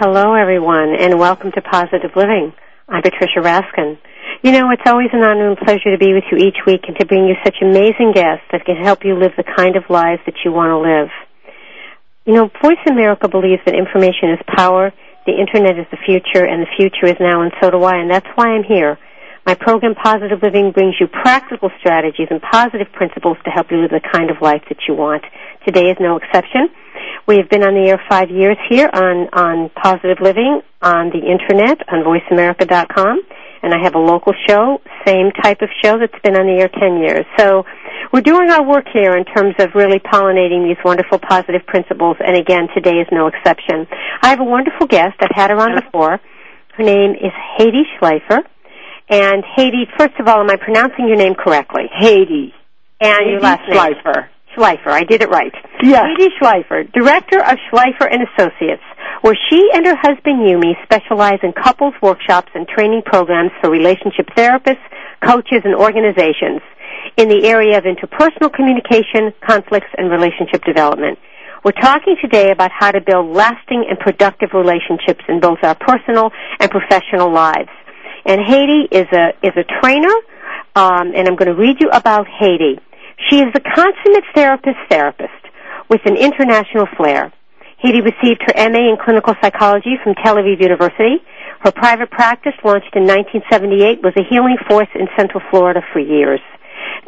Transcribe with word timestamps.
Hello 0.00 0.32
everyone, 0.32 0.96
and 0.96 1.18
welcome 1.18 1.52
to 1.52 1.60
Positive 1.60 2.08
Living. 2.16 2.54
I'm 2.88 3.02
Patricia 3.02 3.44
Raskin. 3.44 3.98
You 4.40 4.50
know, 4.50 4.70
it's 4.70 4.88
always 4.88 5.12
an 5.12 5.20
honor 5.20 5.52
and 5.52 5.58
pleasure 5.58 5.92
to 5.92 6.00
be 6.00 6.14
with 6.16 6.24
you 6.32 6.38
each 6.38 6.56
week 6.64 6.88
and 6.88 6.96
to 6.96 7.04
bring 7.04 7.28
you 7.28 7.36
such 7.44 7.60
amazing 7.60 8.16
guests 8.16 8.48
that 8.50 8.64
can 8.64 8.80
help 8.80 9.04
you 9.04 9.12
live 9.12 9.32
the 9.36 9.44
kind 9.44 9.76
of 9.76 9.84
lives 9.90 10.22
that 10.24 10.40
you 10.42 10.52
want 10.56 10.72
to 10.72 10.80
live. 10.80 11.12
You 12.24 12.32
know, 12.32 12.50
Voice 12.64 12.80
America 12.88 13.28
believes 13.28 13.60
that 13.66 13.76
information 13.76 14.32
is 14.32 14.40
power, 14.48 14.88
the 15.26 15.36
internet 15.36 15.76
is 15.76 15.84
the 15.92 16.00
future, 16.00 16.48
and 16.48 16.64
the 16.64 16.72
future 16.80 17.04
is 17.04 17.20
now, 17.20 17.42
and 17.42 17.52
so 17.60 17.68
do 17.68 17.84
I, 17.84 18.00
and 18.00 18.10
that's 18.10 18.32
why 18.36 18.56
I'm 18.56 18.64
here. 18.64 18.96
My 19.44 19.52
program, 19.52 19.94
Positive 19.94 20.40
Living, 20.40 20.72
brings 20.72 20.96
you 20.98 21.08
practical 21.08 21.68
strategies 21.78 22.28
and 22.30 22.40
positive 22.40 22.88
principles 22.96 23.36
to 23.44 23.50
help 23.50 23.68
you 23.70 23.84
live 23.84 23.90
the 23.90 24.00
kind 24.00 24.30
of 24.30 24.40
life 24.40 24.64
that 24.72 24.80
you 24.88 24.94
want. 24.94 25.24
Today 25.68 25.92
is 25.92 26.00
no 26.00 26.16
exception. 26.16 26.72
We 27.26 27.36
have 27.36 27.48
been 27.48 27.62
on 27.62 27.74
the 27.74 27.90
air 27.90 28.00
five 28.08 28.30
years 28.30 28.56
here 28.68 28.88
on, 28.92 29.28
on 29.32 29.70
Positive 29.70 30.18
Living 30.20 30.62
on 30.82 31.10
the 31.10 31.20
internet 31.20 31.78
on 31.88 32.02
voiceamerica.com. 32.02 33.20
And 33.62 33.74
I 33.74 33.78
have 33.84 33.94
a 33.94 33.98
local 33.98 34.32
show, 34.48 34.80
same 35.06 35.32
type 35.42 35.60
of 35.60 35.68
show 35.84 35.98
that's 35.98 36.16
been 36.24 36.34
on 36.34 36.46
the 36.46 36.62
air 36.62 36.68
10 36.72 36.96
years. 37.04 37.26
So 37.36 37.64
we're 38.10 38.24
doing 38.24 38.48
our 38.50 38.64
work 38.64 38.86
here 38.90 39.16
in 39.16 39.24
terms 39.26 39.54
of 39.58 39.74
really 39.74 39.98
pollinating 39.98 40.66
these 40.66 40.80
wonderful 40.82 41.18
positive 41.18 41.66
principles. 41.66 42.16
And 42.24 42.36
again, 42.36 42.68
today 42.74 42.96
is 42.96 43.06
no 43.12 43.26
exception. 43.26 43.86
I 44.22 44.28
have 44.28 44.40
a 44.40 44.44
wonderful 44.44 44.86
guest. 44.86 45.16
I've 45.20 45.36
had 45.36 45.50
her 45.50 45.60
on 45.60 45.78
before. 45.78 46.18
Her 46.76 46.82
name 46.82 47.12
is 47.12 47.32
Hedy 47.58 47.84
Schleifer. 47.98 48.40
And 49.10 49.44
Hedy, 49.44 49.84
first 49.98 50.18
of 50.18 50.26
all, 50.26 50.40
am 50.40 50.48
I 50.48 50.56
pronouncing 50.56 51.06
your 51.06 51.16
name 51.16 51.34
correctly? 51.34 51.84
Hedy. 51.92 52.52
And 53.00 53.30
your 53.30 53.40
last 53.40 53.68
name? 53.68 53.76
Schleifer. 53.76 54.28
Schleifer. 54.54 54.88
I 54.88 55.04
did 55.04 55.22
it 55.22 55.28
right. 55.28 55.52
Yes. 55.82 56.04
Hedy 56.04 56.28
Schleifer, 56.40 56.90
director 56.92 57.40
of 57.40 57.56
Schleifer 57.70 58.08
and 58.10 58.26
Associates, 58.28 58.82
where 59.22 59.36
she 59.48 59.70
and 59.74 59.86
her 59.86 59.96
husband 59.96 60.40
Yumi 60.40 60.74
specialize 60.82 61.38
in 61.42 61.52
couples 61.52 61.94
workshops 62.02 62.50
and 62.54 62.66
training 62.66 63.02
programs 63.04 63.50
for 63.60 63.70
relationship 63.70 64.26
therapists, 64.36 64.82
coaches, 65.24 65.62
and 65.64 65.74
organizations 65.74 66.60
in 67.16 67.28
the 67.28 67.46
area 67.46 67.78
of 67.78 67.84
interpersonal 67.84 68.52
communication, 68.52 69.32
conflicts, 69.46 69.88
and 69.96 70.10
relationship 70.10 70.64
development. 70.64 71.18
We're 71.64 71.72
talking 71.72 72.16
today 72.20 72.50
about 72.50 72.70
how 72.72 72.90
to 72.90 73.00
build 73.00 73.34
lasting 73.36 73.84
and 73.88 73.98
productive 73.98 74.50
relationships 74.54 75.20
in 75.28 75.40
both 75.40 75.58
our 75.62 75.74
personal 75.74 76.30
and 76.58 76.70
professional 76.70 77.30
lives. 77.32 77.68
And 78.24 78.40
Hedy 78.40 78.88
is 78.90 79.06
a 79.12 79.32
is 79.42 79.52
a 79.56 79.64
trainer, 79.80 80.14
um, 80.74 81.12
and 81.14 81.28
I'm 81.28 81.36
going 81.36 81.48
to 81.48 81.54
read 81.54 81.76
you 81.80 81.88
about 81.90 82.26
Hedy. 82.26 82.80
She 83.28 83.36
is 83.36 83.52
a 83.54 83.60
consummate 83.60 84.24
therapist 84.34 84.78
therapist 84.88 85.44
with 85.90 86.00
an 86.06 86.16
international 86.16 86.86
flair. 86.96 87.32
Hedy 87.84 88.02
received 88.02 88.42
her 88.46 88.70
MA 88.70 88.90
in 88.90 88.96
clinical 89.02 89.34
psychology 89.42 89.96
from 90.02 90.14
Tel 90.14 90.36
Aviv 90.36 90.60
University. 90.60 91.22
Her 91.60 91.70
private 91.70 92.10
practice, 92.10 92.54
launched 92.64 92.96
in 92.96 93.04
1978, 93.04 94.02
was 94.02 94.14
a 94.16 94.24
healing 94.28 94.56
force 94.68 94.88
in 94.94 95.08
Central 95.16 95.42
Florida 95.50 95.80
for 95.92 96.00
years. 96.00 96.40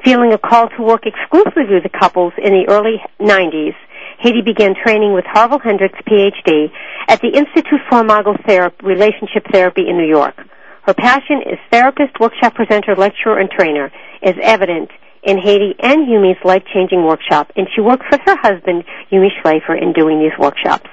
Feeling 0.04 0.32
a 0.32 0.38
call 0.38 0.68
to 0.76 0.82
work 0.82 1.06
exclusively 1.06 1.80
with 1.80 1.90
couples 1.98 2.32
in 2.36 2.52
the 2.52 2.68
early 2.68 3.00
90s, 3.20 3.74
Hedy 4.22 4.44
began 4.44 4.74
training 4.74 5.14
with 5.14 5.24
Harville 5.26 5.60
Hendrix, 5.60 5.98
PhD, 6.06 6.70
at 7.08 7.20
the 7.20 7.28
Institute 7.28 7.80
for 7.88 8.00
Imago 8.00 8.34
Therapy, 8.46 8.84
Relationship 8.84 9.46
Therapy 9.50 9.88
in 9.88 9.96
New 9.96 10.08
York. 10.08 10.36
Her 10.82 10.94
passion 10.94 11.42
as 11.50 11.58
therapist, 11.70 12.20
workshop 12.20 12.54
presenter, 12.54 12.94
lecturer, 12.96 13.38
and 13.38 13.50
trainer, 13.50 13.90
is 14.22 14.34
evident 14.42 14.90
in 15.22 15.36
Hedy 15.36 15.74
and 15.78 16.08
Yumi's 16.08 16.42
life-changing 16.44 17.04
workshop, 17.04 17.52
and 17.56 17.68
she 17.74 17.80
works 17.80 18.06
with 18.10 18.20
her 18.24 18.36
husband, 18.36 18.84
Yumi 19.10 19.28
Schleifer, 19.40 19.80
in 19.80 19.92
doing 19.92 20.18
these 20.18 20.36
workshops. 20.38 20.88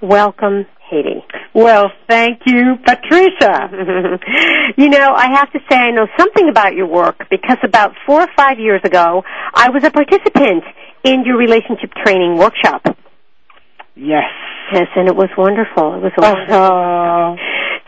Welcome, 0.00 0.66
Hedy. 0.90 1.22
Well, 1.54 1.90
thank 2.08 2.42
you, 2.46 2.76
Patricia. 2.84 3.70
you 4.76 4.88
know, 4.88 5.12
I 5.14 5.30
have 5.34 5.50
to 5.52 5.58
say 5.70 5.76
I 5.76 5.90
know 5.90 6.06
something 6.18 6.48
about 6.48 6.74
your 6.74 6.86
work 6.86 7.26
because 7.30 7.58
about 7.62 7.92
four 8.06 8.20
or 8.20 8.28
five 8.36 8.58
years 8.58 8.80
ago, 8.84 9.24
I 9.54 9.70
was 9.70 9.84
a 9.84 9.90
participant 9.90 10.64
in 11.04 11.24
your 11.24 11.36
relationship 11.36 11.92
training 12.04 12.36
workshop. 12.36 12.82
Yes. 13.94 14.30
Yes, 14.72 14.86
and 14.96 15.08
it 15.08 15.16
was 15.16 15.28
wonderful. 15.36 15.94
It 15.94 16.02
was 16.02 16.12
wonderful. 16.16 16.54
Uh, 16.54 17.36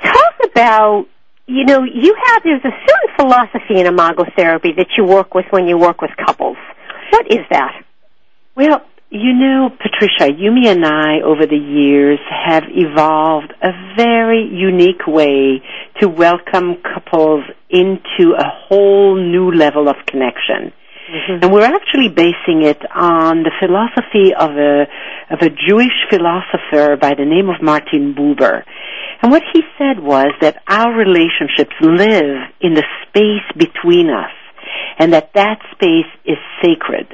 Talk 0.05 0.35
about 0.53 1.07
you 1.47 1.65
know, 1.65 1.85
you 1.85 2.17
have 2.27 2.43
there's 2.43 2.65
a 2.65 2.77
certain 2.87 3.17
philosophy 3.17 3.81
in 3.81 3.87
imago 3.87 4.25
therapy 4.37 4.73
that 4.77 4.89
you 4.97 5.05
work 5.05 5.35
with 5.35 5.47
when 5.51 5.67
you 5.67 5.79
work 5.79 6.01
with 6.01 6.11
couples. 6.25 6.57
What 7.11 7.27
is 7.31 7.41
that? 7.51 7.85
well, 8.57 8.83
you 9.11 9.33
know, 9.33 9.71
Patricia, 9.71 10.33
Yumi 10.33 10.67
and 10.67 10.85
I 10.85 11.21
over 11.25 11.47
the 11.47 11.57
years 11.57 12.19
have 12.29 12.65
evolved 12.69 13.53
a 13.63 13.71
very 13.97 14.49
unique 14.53 15.07
way 15.07 15.63
to 16.01 16.09
welcome 16.09 16.77
couples 16.83 17.45
into 17.71 18.35
a 18.37 18.45
whole 18.45 19.17
new 19.17 19.53
level 19.53 19.89
of 19.89 19.97
connection. 20.07 20.73
And 21.43 21.53
we're 21.53 21.63
actually 21.63 22.09
basing 22.09 22.63
it 22.63 22.81
on 22.95 23.43
the 23.43 23.53
philosophy 23.61 24.35
of 24.35 24.51
a 24.51 24.87
of 25.31 25.41
a 25.41 25.51
Jewish 25.51 25.95
philosopher 26.11 26.97
by 26.97 27.15
the 27.17 27.25
name 27.25 27.49
of 27.49 27.63
Martin 27.63 28.15
Buber. 28.15 28.63
And 29.23 29.31
what 29.31 29.43
he 29.53 29.63
said 29.79 30.03
was 30.03 30.33
that 30.41 30.63
our 30.69 30.93
relationships 30.93 31.75
live 31.81 32.51
in 32.61 32.75
the 32.75 32.85
space 33.07 33.47
between 33.57 34.11
us 34.11 34.35
and 34.99 35.13
that 35.13 35.31
that 35.35 35.59
space 35.73 36.11
is 36.25 36.39
sacred. 36.63 37.09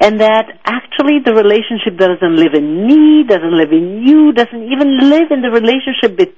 And 0.00 0.20
that 0.20 0.46
actually 0.64 1.20
the 1.24 1.32
relationship 1.32 1.96
doesn't 1.98 2.36
live 2.36 2.54
in 2.54 2.86
me, 2.86 3.24
doesn't 3.24 3.56
live 3.56 3.72
in 3.72 4.02
you, 4.04 4.32
doesn't 4.32 4.62
even 4.70 5.08
live 5.08 5.30
in 5.30 5.40
the 5.40 5.50
relationship 5.50 6.16
bet- 6.16 6.36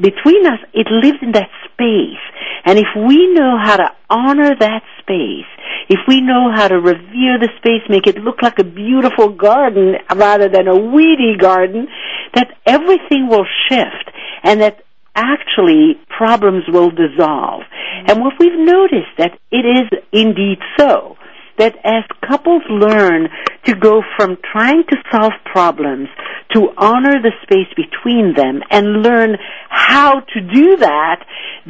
between 0.00 0.46
us. 0.46 0.58
It 0.72 0.86
lives 0.90 1.18
in 1.22 1.32
that 1.32 1.50
space. 1.64 2.22
And 2.64 2.78
if 2.78 2.88
we 2.96 3.32
know 3.34 3.56
how 3.62 3.76
to 3.76 3.88
honor 4.10 4.54
that 4.58 4.82
space, 5.00 5.48
if 5.88 6.00
we 6.06 6.20
know 6.20 6.50
how 6.54 6.68
to 6.68 6.76
revere 6.76 7.38
the 7.38 7.48
space, 7.58 7.82
make 7.88 8.06
it 8.06 8.18
look 8.22 8.42
like 8.42 8.58
a 8.58 8.64
beautiful 8.64 9.28
garden 9.30 9.94
rather 10.14 10.48
than 10.48 10.68
a 10.68 10.76
weedy 10.76 11.36
garden, 11.38 11.88
that 12.34 12.48
everything 12.66 13.28
will 13.28 13.46
shift 13.68 14.10
and 14.42 14.60
that 14.60 14.84
actually 15.14 15.98
problems 16.16 16.64
will 16.68 16.90
dissolve. 16.90 17.62
And 18.06 18.20
what 18.20 18.34
we've 18.38 18.58
noticed 18.58 19.16
that 19.18 19.38
it 19.50 19.64
is 19.64 20.00
indeed 20.12 20.58
so 20.78 21.16
that 21.58 21.74
as 21.84 22.04
couples 22.26 22.62
learn 22.70 23.28
to 23.64 23.74
go 23.74 24.02
from 24.16 24.36
trying 24.52 24.84
to 24.88 24.96
solve 25.10 25.32
problems 25.44 26.08
to 26.54 26.68
honor 26.76 27.20
the 27.22 27.32
space 27.42 27.68
between 27.76 28.34
them 28.34 28.62
and 28.70 29.02
learn 29.02 29.36
how 29.68 30.20
to 30.20 30.40
do 30.40 30.76
that, 30.78 31.24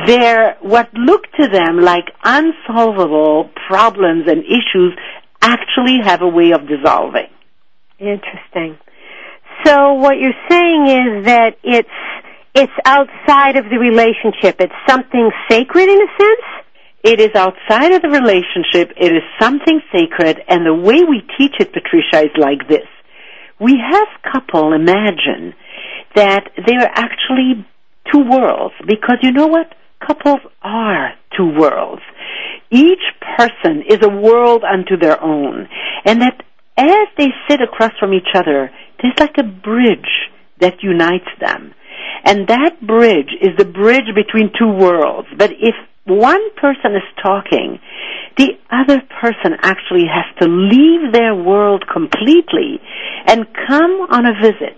their 0.07 0.57
what 0.61 0.93
look 0.95 1.25
to 1.41 1.49
them 1.49 1.81
like 1.81 2.05
unsolvable 2.23 3.51
problems 3.67 4.25
and 4.29 4.45
issues 4.45 4.97
actually 5.41 5.99
have 6.03 6.23
a 6.23 6.29
way 6.29 6.53
of 6.53 6.69
dissolving. 6.69 7.29
Interesting. 7.99 8.79
So 9.65 9.95
what 9.95 10.19
you're 10.19 10.33
saying 10.49 10.87
is 10.87 11.25
that 11.27 11.57
it's 11.65 11.89
it's 12.55 12.73
outside 12.85 13.57
of 13.57 13.67
the 13.71 13.79
relationship. 13.79 14.57
It's 14.61 14.73
something 14.89 15.31
sacred 15.51 15.89
in 15.89 15.99
a 15.99 16.11
sense. 16.19 16.47
It 17.03 17.21
is 17.21 17.31
outside 17.35 17.93
of 17.93 18.03
the 18.03 18.09
relationship. 18.09 18.93
It 18.97 19.13
is 19.13 19.23
something 19.41 19.81
sacred, 19.93 20.43
and 20.49 20.67
the 20.67 20.75
way 20.75 21.05
we 21.09 21.23
teach 21.39 21.55
it, 21.61 21.73
Patricia, 21.73 22.27
is 22.27 22.37
like 22.37 22.69
this. 22.69 22.87
We 23.61 23.79
have 23.79 24.33
couple 24.33 24.73
imagine 24.73 25.55
that 26.15 26.51
they're 26.67 26.91
actually 26.93 27.67
two 28.13 28.25
worlds, 28.29 28.75
because 28.87 29.19
you 29.23 29.33
know 29.33 29.47
what? 29.47 29.75
Couples 30.05 30.41
are 30.63 31.13
two 31.37 31.53
worlds. 31.57 32.03
Each 32.71 33.03
person 33.37 33.83
is 33.89 33.99
a 34.03 34.09
world 34.09 34.65
unto 34.65 34.97
their 34.97 35.23
own, 35.23 35.69
and 36.05 36.23
that 36.23 36.43
as 36.77 37.09
they 37.17 37.29
sit 37.49 37.61
across 37.61 37.93
from 37.99 38.15
each 38.15 38.29
other, 38.35 38.71
there's 39.01 39.19
like 39.19 39.37
a 39.39 39.45
bridge 39.45 40.31
that 40.61 40.83
unites 40.83 41.31
them. 41.41 41.75
And 42.25 42.49
that 42.49 42.81
bridge 42.85 43.31
is 43.41 43.57
the 43.57 43.65
bridge 43.65 44.15
between 44.15 44.53
two 44.59 44.69
worlds. 44.69 45.29
But 45.37 45.53
if 45.53 45.75
one 46.09 46.43
person 46.57 46.97
is 46.97 47.03
talking, 47.23 47.79
the 48.37 48.59
other 48.71 49.01
person 49.21 49.57
actually 49.63 50.07
has 50.07 50.27
to 50.41 50.49
leave 50.49 51.13
their 51.13 51.35
world 51.35 51.85
completely 51.93 52.81
and 53.27 53.47
come 53.67 54.07
on 54.11 54.27
a 54.27 54.35
visit 54.41 54.77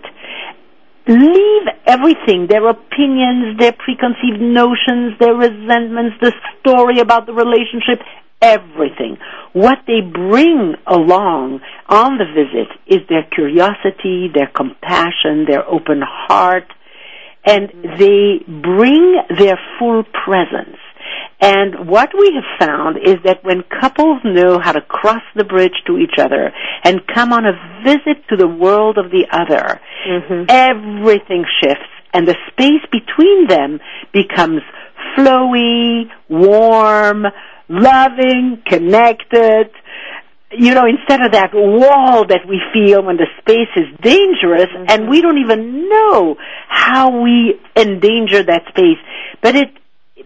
leave 1.07 1.67
everything, 1.87 2.47
their 2.47 2.67
opinions, 2.69 3.57
their 3.59 3.73
preconceived 3.73 4.39
notions, 4.39 5.17
their 5.19 5.33
resentments, 5.33 6.15
the 6.21 6.31
story 6.59 6.99
about 6.99 7.25
the 7.25 7.33
relationship, 7.33 7.99
everything. 8.41 9.17
What 9.53 9.79
they 9.87 10.01
bring 10.01 10.75
along 10.87 11.61
on 11.87 12.17
the 12.17 12.25
visit 12.25 12.69
is 12.87 13.07
their 13.09 13.23
curiosity, 13.23 14.29
their 14.33 14.47
compassion, 14.47 15.45
their 15.47 15.67
open 15.67 16.01
heart, 16.03 16.65
and 17.45 17.69
they 17.97 18.43
bring 18.47 19.17
their 19.37 19.59
full 19.79 20.03
presence. 20.25 20.77
And 21.41 21.87
what 21.87 22.11
we 22.17 22.31
have 22.35 22.67
found 22.67 22.97
is 22.97 23.15
that 23.25 23.43
when 23.43 23.63
couples 23.63 24.21
know 24.23 24.59
how 24.61 24.73
to 24.73 24.81
cross 24.81 25.23
the 25.35 25.43
bridge 25.43 25.73
to 25.87 25.97
each 25.97 26.19
other 26.19 26.51
and 26.83 27.01
come 27.07 27.33
on 27.33 27.45
a 27.45 27.83
visit 27.83 28.27
to 28.29 28.37
the 28.37 28.47
world 28.47 28.99
of 28.99 29.09
the 29.09 29.25
other, 29.31 29.81
mm-hmm. 30.07 30.45
everything 30.47 31.43
shifts 31.63 31.89
and 32.13 32.27
the 32.27 32.35
space 32.51 32.85
between 32.91 33.47
them 33.47 33.79
becomes 34.13 34.61
flowy, 35.17 36.03
warm, 36.29 37.25
loving, 37.69 38.61
connected. 38.65 39.71
You 40.51 40.75
know, 40.75 40.85
instead 40.85 41.21
of 41.21 41.31
that 41.31 41.51
wall 41.53 42.25
that 42.27 42.41
we 42.47 42.61
feel 42.73 43.03
when 43.03 43.17
the 43.17 43.27
space 43.39 43.71
is 43.75 43.87
dangerous 44.01 44.67
mm-hmm. 44.67 44.85
and 44.89 45.09
we 45.09 45.21
don't 45.21 45.39
even 45.39 45.89
know 45.89 46.35
how 46.67 47.21
we 47.21 47.59
endanger 47.75 48.43
that 48.43 48.63
space. 48.69 48.99
But 49.41 49.55
it 49.55 49.69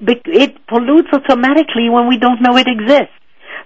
it 0.02 0.68
pollutes 0.68 1.10
automatically 1.14 1.90
when 1.90 2.08
we 2.08 2.18
don't 2.18 2.42
know 2.42 2.58
it 2.58 2.68
exists. 2.68 3.14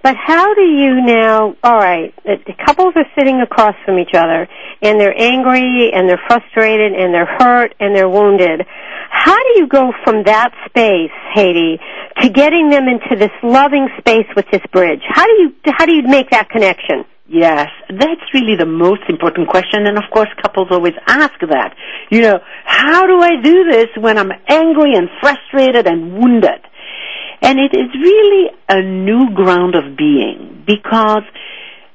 But 0.02 0.16
how 0.16 0.54
do 0.54 0.62
you 0.62 1.02
now, 1.02 1.56
alright, 1.64 2.14
the 2.24 2.54
couples 2.66 2.94
are 2.96 3.06
sitting 3.18 3.42
across 3.42 3.76
from 3.86 4.00
each 4.00 4.14
other 4.14 4.48
and 4.82 5.00
they're 5.00 5.18
angry 5.18 5.92
and 5.94 6.08
they're 6.08 6.22
frustrated 6.26 6.94
and 6.94 7.14
they're 7.14 7.38
hurt 7.38 7.76
and 7.80 7.96
they're 7.96 8.08
wounded. 8.08 8.66
How 9.10 9.36
do 9.36 9.60
you 9.60 9.68
go 9.68 9.92
from 10.06 10.24
that 10.24 10.52
space, 10.68 11.12
Hedy, 11.36 11.80
to 12.22 12.30
getting 12.30 12.70
them 12.70 12.88
into 12.88 13.18
this 13.18 13.32
loving 13.44 13.90
space 13.98 14.28
with 14.36 14.46
this 14.52 14.62
bridge? 14.72 15.02
How 15.06 15.26
do 15.26 15.34
you, 15.34 15.56
how 15.66 15.86
do 15.86 15.94
you 15.94 16.04
make 16.04 16.30
that 16.30 16.50
connection? 16.50 17.04
Yes, 17.32 17.68
that's 17.90 18.34
really 18.34 18.56
the 18.58 18.66
most 18.66 19.04
important 19.08 19.50
question, 19.50 19.86
and 19.86 20.00
of 20.00 20.06
course 20.12 20.30
couples 20.42 20.70
always 20.72 20.96
ask 21.06 21.40
that. 21.42 21.76
You 22.10 22.22
know, 22.22 22.40
how 22.66 23.06
do 23.06 23.22
I 23.22 23.40
do 23.40 23.66
this 23.70 23.90
when 24.00 24.18
I'm 24.18 24.32
angry 24.48 24.96
and 24.96 25.08
frustrated 25.22 25.86
and 25.86 26.18
wounded? 26.18 26.60
And 27.44 27.60
it 27.60 27.78
is 27.78 27.94
really 27.94 28.50
a 28.68 28.82
new 28.82 29.30
ground 29.36 29.76
of 29.76 29.96
being, 29.96 30.64
because 30.66 31.22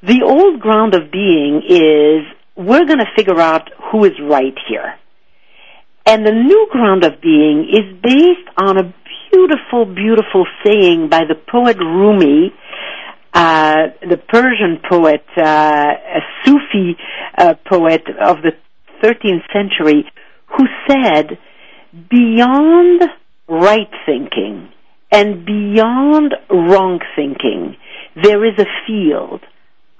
the 0.05 0.23
old 0.23 0.61
ground 0.61 0.95
of 0.95 1.11
being 1.11 1.63
is 1.69 2.23
we're 2.55 2.85
gonna 2.85 3.11
figure 3.17 3.41
out 3.41 3.71
who 3.91 4.05
is 4.05 4.13
right 4.23 4.57
here. 4.69 4.95
And 6.07 6.25
the 6.25 6.33
new 6.33 6.69
ground 6.71 7.03
of 7.03 7.21
being 7.21 7.67
is 7.73 8.01
based 8.01 8.49
on 8.57 8.79
a 8.79 8.95
beautiful, 9.33 9.85
beautiful 9.85 10.47
saying 10.65 11.09
by 11.09 11.23
the 11.27 11.35
poet 11.35 11.77
Rumi, 11.79 12.53
the 13.35 14.21
Persian 14.29 14.81
poet, 14.89 15.25
uh, 15.37 15.43
a 15.43 16.21
Sufi 16.45 16.97
uh, 17.37 17.55
poet 17.69 18.03
of 18.23 18.39
the 18.43 18.53
13th 19.03 19.43
century, 19.53 20.05
who 20.57 20.67
said, 20.89 21.39
beyond 22.11 23.03
right 23.49 23.91
thinking 24.07 24.71
and 25.11 25.45
beyond 25.45 26.35
wrong 26.51 27.01
thinking, 27.15 27.77
there 28.23 28.45
is 28.45 28.59
a 28.59 28.67
field. 28.87 29.43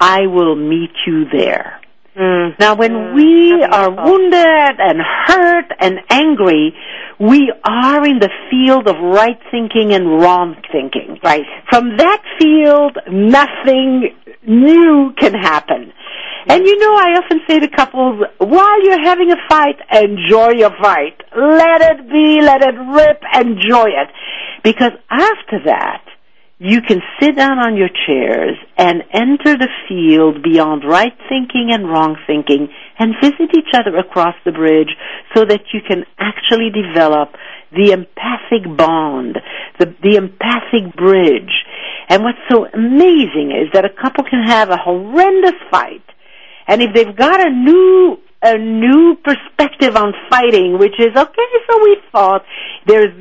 I 0.01 0.27
will 0.27 0.57
meet 0.57 0.91
you 1.07 1.25
there. 1.33 1.81
Mm. 2.17 2.59
Now, 2.61 2.77
when 2.77 2.93
mm. 2.93 3.15
we 3.15 3.63
are 3.63 3.91
wounded 3.91 4.77
and 4.79 5.01
hurt 5.27 5.73
and 5.81 5.99
angry, 6.11 6.75
we 7.19 7.53
are 7.65 8.07
in 8.07 8.21
the 8.21 8.31
field 8.51 8.87
of 8.87 8.97
right 9.03 9.39
thinking 9.51 9.93
and 9.93 10.21
wrong 10.21 10.57
thinking. 10.71 11.19
Right. 11.23 11.45
From 11.71 11.97
that 11.97 12.23
field, 12.39 12.99
nothing 13.11 14.15
new 14.47 15.13
can 15.19 15.35
happen. 15.35 15.93
And 16.47 16.67
you 16.67 16.79
know, 16.79 16.95
I 16.95 17.19
often 17.23 17.41
say 17.49 17.59
to 17.61 17.69
couples, 17.69 18.23
while 18.39 18.85
you're 18.85 19.03
having 19.03 19.33
a 19.33 19.37
fight, 19.49 19.77
enjoy 19.91 20.51
your 20.51 20.73
fight. 20.81 21.21
Let 21.35 21.81
it 21.81 22.09
be, 22.11 22.41
let 22.43 22.63
it 22.63 22.75
rip, 22.93 23.23
enjoy 23.35 23.89
it. 23.89 24.09
Because 24.63 24.93
after 25.11 25.65
that, 25.65 26.05
you 26.59 26.81
can 26.83 27.01
sit 27.21 27.37
down 27.37 27.59
on 27.59 27.77
your 27.77 27.89
chairs 28.07 28.57
and 28.77 29.03
enter 29.13 29.59
the 29.59 29.69
field 29.89 30.43
beyond 30.43 30.85
right 30.85 31.13
thinking 31.29 31.71
and 31.73 31.89
wrong 31.89 32.17
thinking 32.27 32.69
and 32.99 33.15
visit 33.21 33.51
each 33.57 33.75
other 33.75 33.97
across 33.97 34.35
the 34.45 34.53
bridge 34.53 34.95
so 35.35 35.45
that 35.45 35.63
you 35.73 35.81
can 35.87 36.05
actually 36.19 36.71
develop 36.71 37.31
the 37.73 37.91
empathic 37.91 38.65
bond, 38.77 39.39
the, 39.81 39.87
the 40.03 40.15
empathic 40.15 40.95
bridge. 40.97 41.65
And 42.09 42.23
what's 42.23 42.39
so 42.49 42.67
amazing 42.67 43.51
is 43.51 43.73
that 43.73 43.85
a 43.85 43.91
couple 43.91 44.25
can 44.25 44.45
have 44.47 44.71
a 44.71 44.77
horrendous 44.77 45.59
fight 45.71 46.05
and 46.67 46.81
if 46.83 46.95
they've 46.95 47.17
got 47.17 47.41
a 47.45 47.51
new 47.51 48.19
a 48.47 48.59
new 48.59 49.17
perspective 49.25 49.97
on 49.97 50.13
fighting, 50.29 50.79
which 50.79 50.93
is 50.99 51.17
okay. 51.17 51.49
So 51.71 51.83
we 51.83 51.97
fought. 52.13 52.45
There's 52.87 53.15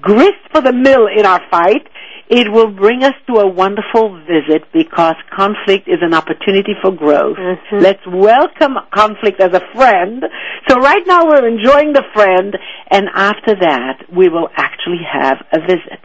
grist 0.00 0.38
for 0.52 0.60
the 0.60 0.72
mill 0.72 1.08
in 1.08 1.26
our 1.26 1.40
fight, 1.50 1.88
it 2.28 2.50
will 2.50 2.70
bring 2.70 3.02
us 3.02 3.14
to 3.26 3.40
a 3.40 3.46
wonderful 3.46 4.18
visit 4.24 4.64
because 4.72 5.16
conflict 5.34 5.88
is 5.88 5.98
an 6.00 6.14
opportunity 6.14 6.72
for 6.80 6.90
growth. 6.90 7.36
Mm-hmm. 7.36 7.78
Let's 7.78 8.04
welcome 8.06 8.76
conflict 8.92 9.40
as 9.40 9.52
a 9.52 9.60
friend. 9.74 10.24
So 10.68 10.76
right 10.76 11.02
now 11.06 11.26
we're 11.26 11.46
enjoying 11.46 11.92
the 11.92 12.04
friend 12.14 12.56
and 12.90 13.08
after 13.14 13.54
that 13.60 14.04
we 14.14 14.28
will 14.28 14.48
actually 14.56 15.02
have 15.10 15.38
a 15.52 15.60
visit. 15.60 16.00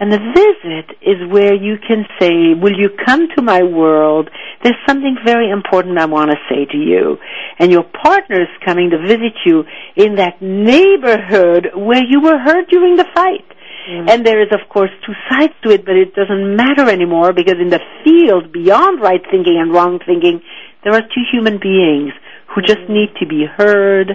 And 0.00 0.10
the 0.10 0.18
visit 0.18 0.98
is 1.00 1.30
where 1.30 1.54
you 1.54 1.76
can 1.78 2.04
say, 2.18 2.54
will 2.60 2.76
you 2.76 2.90
come 3.06 3.28
to 3.36 3.42
my 3.42 3.62
world? 3.62 4.30
There's 4.64 4.74
something 4.84 5.16
very 5.24 5.48
important 5.48 5.96
I 5.98 6.06
want 6.06 6.32
to 6.32 6.36
say 6.50 6.64
to 6.64 6.76
you. 6.76 7.18
And 7.60 7.70
your 7.70 7.84
partner 7.84 8.42
is 8.42 8.48
coming 8.64 8.90
to 8.90 8.98
visit 8.98 9.34
you 9.46 9.62
in 9.94 10.16
that 10.16 10.42
neighborhood 10.42 11.68
where 11.76 12.02
you 12.02 12.20
were 12.20 12.36
hurt 12.36 12.68
during 12.68 12.96
the 12.96 13.06
fight. 13.14 13.44
Mm-hmm. 13.88 14.08
And 14.08 14.26
there 14.26 14.40
is, 14.40 14.48
of 14.52 14.68
course, 14.68 14.90
two 15.04 15.12
sides 15.28 15.52
to 15.64 15.70
it, 15.70 15.84
but 15.84 15.96
it 15.96 16.14
doesn't 16.14 16.56
matter 16.56 16.88
anymore 16.88 17.32
because 17.32 17.56
in 17.60 17.68
the 17.68 17.80
field 18.04 18.52
beyond 18.52 19.00
right 19.00 19.22
thinking 19.30 19.58
and 19.60 19.72
wrong 19.72 19.98
thinking, 20.06 20.40
there 20.84 20.94
are 20.94 21.02
two 21.02 21.24
human 21.30 21.58
beings 21.58 22.12
who 22.54 22.62
just 22.62 22.78
mm-hmm. 22.78 22.92
need 22.92 23.10
to 23.20 23.26
be 23.26 23.44
heard, 23.44 24.12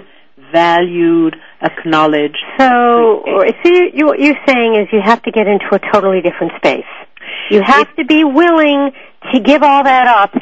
valued, 0.52 1.36
acknowledged. 1.60 2.38
So, 2.58 3.22
so 3.26 3.70
you, 3.92 4.06
what 4.06 4.18
you're 4.18 4.40
saying 4.46 4.76
is 4.76 4.88
you 4.92 5.00
have 5.04 5.22
to 5.22 5.30
get 5.30 5.46
into 5.46 5.66
a 5.72 5.78
totally 5.92 6.22
different 6.22 6.52
space. 6.56 6.88
You 7.50 7.62
have 7.62 7.94
to 7.96 8.04
be 8.04 8.24
willing 8.24 8.92
to 9.32 9.40
give 9.40 9.62
all 9.62 9.84
that 9.84 10.06
up 10.06 10.32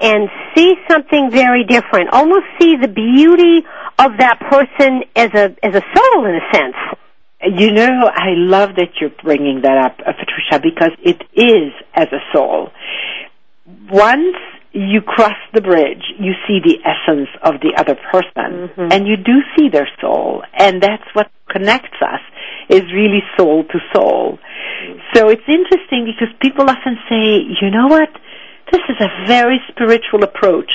and 0.00 0.28
see 0.54 0.74
something 0.90 1.30
very 1.30 1.64
different. 1.64 2.10
Almost 2.12 2.44
see 2.60 2.76
the 2.76 2.88
beauty 2.88 3.64
of 3.98 4.18
that 4.18 4.40
person 4.50 5.02
as 5.14 5.30
a 5.34 5.54
as 5.62 5.74
a 5.74 5.82
soul 5.94 6.26
in 6.26 6.34
a 6.34 6.52
sense. 6.52 6.76
You 7.44 7.72
know, 7.72 8.10
I 8.12 8.34
love 8.36 8.76
that 8.76 9.00
you're 9.00 9.10
bringing 9.22 9.62
that 9.62 9.76
up, 9.76 9.98
uh, 10.06 10.12
Patricia, 10.12 10.60
because 10.62 10.92
it 11.02 11.20
is 11.34 11.72
as 11.94 12.08
a 12.12 12.20
soul. 12.32 12.70
Once 13.90 14.36
you 14.72 15.02
cross 15.02 15.36
the 15.52 15.60
bridge, 15.60 16.04
you 16.18 16.32
see 16.46 16.60
the 16.62 16.78
essence 16.84 17.28
of 17.42 17.60
the 17.60 17.74
other 17.76 17.96
person, 18.10 18.68
mm-hmm. 18.68 18.92
and 18.92 19.06
you 19.06 19.16
do 19.16 19.42
see 19.56 19.68
their 19.68 19.88
soul, 20.00 20.42
and 20.54 20.82
that's 20.82 21.04
what 21.14 21.30
connects 21.50 22.00
us, 22.00 22.20
is 22.68 22.82
really 22.92 23.22
soul 23.36 23.64
to 23.64 23.78
soul. 23.94 24.38
Mm-hmm. 24.38 25.00
So 25.14 25.28
it's 25.28 25.42
interesting 25.48 26.06
because 26.06 26.32
people 26.40 26.70
often 26.70 26.96
say, 27.08 27.42
you 27.60 27.70
know 27.70 27.88
what, 27.88 28.08
this 28.70 28.80
is 28.88 28.96
a 29.00 29.26
very 29.26 29.60
spiritual 29.68 30.22
approach. 30.22 30.70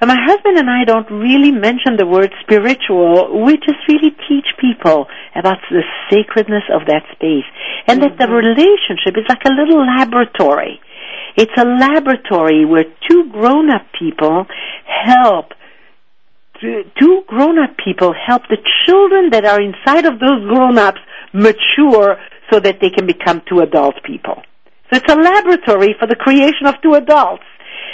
And 0.00 0.08
my 0.08 0.16
husband 0.28 0.58
and 0.58 0.68
I 0.68 0.84
don't 0.84 1.10
really 1.10 1.52
mention 1.52 1.96
the 1.96 2.06
word 2.06 2.32
spiritual. 2.42 3.42
We 3.44 3.56
just 3.56 3.80
really 3.88 4.12
teach 4.28 4.44
people 4.60 5.06
about 5.34 5.56
the 5.70 5.82
sacredness 6.10 6.64
of 6.68 6.86
that 6.86 7.02
space. 7.12 7.48
And 7.86 8.00
mm-hmm. 8.00 8.12
that 8.12 8.18
the 8.18 8.28
mm-hmm. 8.28 8.44
relationship 8.44 9.16
is 9.16 9.24
like 9.28 9.44
a 9.46 9.54
little 9.56 9.80
laboratory. 9.80 10.80
It's 11.36 11.52
a 11.56 11.64
laboratory 11.64 12.64
where 12.64 12.84
two 13.08 13.30
grown-up 13.32 13.86
people 13.98 14.46
help 14.84 15.52
two 16.60 17.22
grown-up 17.26 17.76
people 17.84 18.14
help 18.14 18.42
the 18.48 18.56
children 18.86 19.30
that 19.30 19.44
are 19.44 19.60
inside 19.60 20.06
of 20.06 20.18
those 20.18 20.40
grown-ups 20.48 21.00
mature 21.32 22.16
so 22.50 22.60
that 22.60 22.80
they 22.80 22.90
can 22.90 23.06
become 23.06 23.42
two 23.48 23.60
adult 23.60 23.94
people. 24.04 24.42
So 24.90 24.96
it's 24.96 25.12
a 25.12 25.16
laboratory 25.16 25.94
for 25.98 26.06
the 26.06 26.16
creation 26.16 26.66
of 26.66 26.74
two 26.82 26.94
adults. 26.94 27.42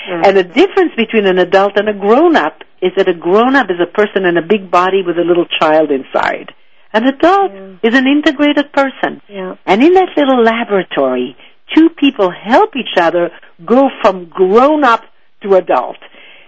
Mm. 0.09 0.27
And 0.27 0.37
the 0.37 0.45
difference 0.45 0.93
between 0.97 1.27
an 1.27 1.39
adult 1.39 1.73
and 1.77 1.89
a 1.89 1.93
grown 1.93 2.37
up 2.37 2.63
is 2.81 2.93
that 2.97 3.09
a 3.09 3.15
grown 3.15 3.55
up 3.55 3.71
is 3.71 3.77
a 3.81 3.87
person 3.87 4.25
in 4.25 4.37
a 4.37 4.43
big 4.43 4.71
body 4.71 5.03
with 5.07 5.19
a 5.19 5.23
little 5.23 5.47
child 5.61 5.91
inside. 5.91 6.53
An 6.93 7.07
adult 7.07 7.53
yeah. 7.53 7.89
is 7.89 7.95
an 7.95 8.07
integrated 8.07 8.73
person. 8.73 9.23
Yeah. 9.29 9.57
And 9.65 9.83
in 9.83 9.95
that 9.95 10.09
little 10.17 10.43
laboratory, 10.43 11.37
two 11.75 11.89
people 11.91 12.31
help 12.31 12.77
each 12.77 12.99
other 12.99 13.31
go 13.65 13.89
from 14.03 14.29
grown 14.29 14.85
up 14.85 15.03
to 15.43 15.55
adult. 15.55 15.97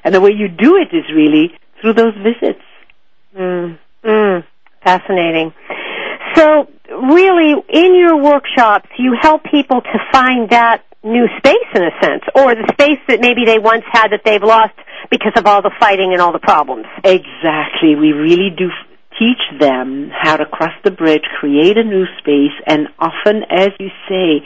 And 0.02 0.14
the 0.14 0.20
way 0.20 0.30
you 0.36 0.48
do 0.48 0.76
it 0.76 0.94
is 0.94 1.04
really 1.14 1.52
through 1.80 1.94
those 1.94 2.14
visits. 2.16 2.62
Mm, 3.36 3.78
mm, 4.04 4.44
fascinating. 4.82 5.54
So, 6.34 6.68
really, 6.90 7.54
in 7.68 7.94
your 7.94 8.16
workshops, 8.20 8.88
you 8.98 9.16
help 9.20 9.44
people 9.44 9.80
to 9.80 9.98
find 10.12 10.50
that 10.50 10.84
new 11.04 11.28
space 11.38 11.70
in 11.74 11.82
a 11.84 11.92
sense, 12.02 12.22
or 12.34 12.54
the 12.54 12.66
space 12.72 12.98
that 13.08 13.20
maybe 13.20 13.44
they 13.44 13.58
once 13.58 13.84
had 13.92 14.08
that 14.08 14.22
they've 14.24 14.42
lost 14.42 14.74
because 15.10 15.32
of 15.36 15.46
all 15.46 15.62
the 15.62 15.72
fighting 15.78 16.12
and 16.12 16.20
all 16.20 16.32
the 16.32 16.42
problems. 16.42 16.86
Exactly. 17.04 17.94
We 17.94 18.12
really 18.12 18.50
do 18.56 18.68
teach 19.18 19.60
them 19.60 20.10
how 20.10 20.36
to 20.36 20.46
cross 20.46 20.72
the 20.82 20.90
bridge, 20.90 21.22
create 21.38 21.76
a 21.76 21.84
new 21.84 22.06
space, 22.18 22.56
and 22.66 22.88
often, 22.98 23.44
as 23.50 23.68
you 23.78 23.88
say, 24.08 24.44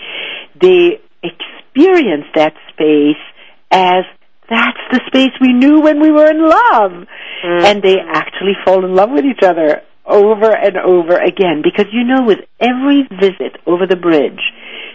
they 0.61 1.01
experience 1.23 2.27
that 2.35 2.55
space 2.73 3.23
as 3.71 4.05
that's 4.51 4.81
the 4.93 5.01
space 5.07 5.33
we 5.41 5.53
knew 5.53 5.81
when 5.81 6.01
we 6.01 6.11
were 6.11 6.31
in 6.31 6.41
love. 6.41 7.07
Mm-hmm. 7.45 7.65
And 7.65 7.83
they 7.83 7.97
actually 8.01 8.55
fall 8.65 8.85
in 8.85 8.95
love 8.95 9.11
with 9.13 9.25
each 9.25 9.43
other 9.43 9.83
over 10.07 10.51
and 10.51 10.77
over 10.79 11.17
again 11.21 11.61
because 11.63 11.87
you 11.93 12.03
know 12.03 12.25
with 12.25 12.39
every 12.59 13.05
visit 13.21 13.61
over 13.67 13.87
the 13.87 13.97
bridge, 13.97 14.41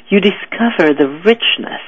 you 0.09 0.19
discover 0.19 0.93
the 0.93 1.21
richness 1.25 1.81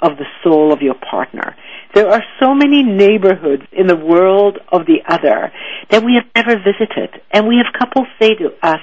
of 0.00 0.16
the 0.16 0.26
soul 0.42 0.72
of 0.72 0.80
your 0.80 0.94
partner. 0.94 1.54
There 1.94 2.08
are 2.08 2.22
so 2.40 2.54
many 2.54 2.82
neighborhoods 2.82 3.64
in 3.72 3.86
the 3.86 3.96
world 3.96 4.58
of 4.72 4.86
the 4.86 5.02
other 5.08 5.52
that 5.90 6.04
we 6.04 6.14
have 6.14 6.30
never 6.34 6.58
visited. 6.58 7.20
And 7.32 7.46
we 7.46 7.56
have 7.62 7.78
couples 7.78 8.06
say 8.20 8.34
to 8.34 8.50
us, 8.62 8.80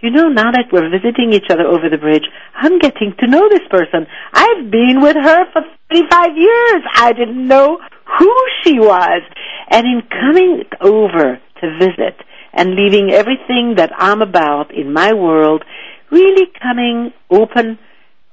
you 0.00 0.10
know, 0.10 0.28
now 0.28 0.50
that 0.52 0.72
we're 0.72 0.88
visiting 0.88 1.32
each 1.32 1.50
other 1.50 1.66
over 1.66 1.90
the 1.90 1.98
bridge, 1.98 2.24
I'm 2.54 2.78
getting 2.78 3.14
to 3.20 3.26
know 3.26 3.48
this 3.50 3.66
person. 3.70 4.06
I've 4.32 4.70
been 4.70 5.00
with 5.00 5.16
her 5.16 5.44
for 5.52 5.62
35 5.90 6.36
years. 6.36 6.82
I 6.94 7.12
didn't 7.12 7.46
know 7.46 7.78
who 8.18 8.34
she 8.64 8.78
was. 8.78 9.22
And 9.70 9.86
in 9.86 10.02
coming 10.08 10.64
over 10.80 11.40
to 11.60 11.78
visit 11.78 12.16
and 12.52 12.74
leaving 12.74 13.10
everything 13.10 13.74
that 13.76 13.90
I'm 13.96 14.22
about 14.22 14.74
in 14.74 14.92
my 14.92 15.12
world, 15.12 15.64
really 16.10 16.46
coming 16.62 17.12
open, 17.30 17.78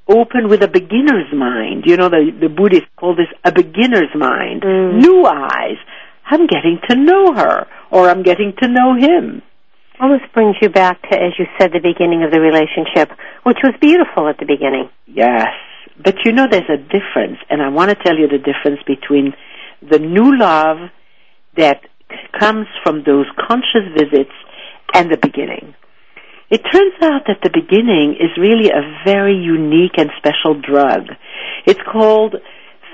open 0.07 0.49
with 0.49 0.63
a 0.63 0.67
beginner's 0.67 1.31
mind. 1.33 1.83
You 1.85 1.97
know, 1.97 2.09
the, 2.09 2.31
the 2.39 2.49
Buddhists 2.49 2.89
call 2.97 3.15
this 3.15 3.27
a 3.43 3.51
beginner's 3.51 4.13
mind. 4.15 4.63
Mm. 4.63 5.01
New 5.01 5.25
eyes. 5.25 5.77
I'm 6.25 6.47
getting 6.47 6.79
to 6.89 6.95
know 6.95 7.33
her, 7.33 7.67
or 7.91 8.09
I'm 8.09 8.23
getting 8.23 8.53
to 8.61 8.67
know 8.67 8.95
him. 8.95 9.41
Almost 9.99 10.31
brings 10.33 10.55
you 10.61 10.69
back 10.69 11.01
to, 11.09 11.15
as 11.15 11.33
you 11.39 11.45
said, 11.57 11.71
the 11.71 11.79
beginning 11.79 12.23
of 12.23 12.31
the 12.31 12.39
relationship, 12.39 13.09
which 13.43 13.57
was 13.63 13.73
beautiful 13.81 14.27
at 14.27 14.37
the 14.37 14.45
beginning. 14.45 14.89
Yes. 15.07 15.47
But 16.01 16.15
you 16.23 16.33
know 16.33 16.45
there's 16.49 16.69
a 16.69 16.77
difference, 16.77 17.39
and 17.49 17.61
I 17.61 17.69
want 17.69 17.89
to 17.89 17.95
tell 17.95 18.15
you 18.15 18.27
the 18.27 18.37
difference 18.37 18.81
between 18.85 19.33
the 19.81 19.99
new 19.99 20.37
love 20.37 20.77
that 21.55 21.81
comes 22.39 22.67
from 22.83 23.03
those 23.03 23.25
conscious 23.47 23.89
visits 23.97 24.31
and 24.93 25.11
the 25.11 25.17
beginning. 25.17 25.73
It 26.49 26.61
turns 26.71 26.93
out 27.01 27.23
that 27.27 27.41
the 27.43 27.49
beginning 27.49 28.15
is 28.19 28.37
really 28.37 28.69
a 28.69 29.03
very 29.05 29.35
unique 29.35 29.97
and 29.97 30.09
special 30.17 30.59
drug. 30.59 31.09
It's 31.65 31.79
called 31.91 32.35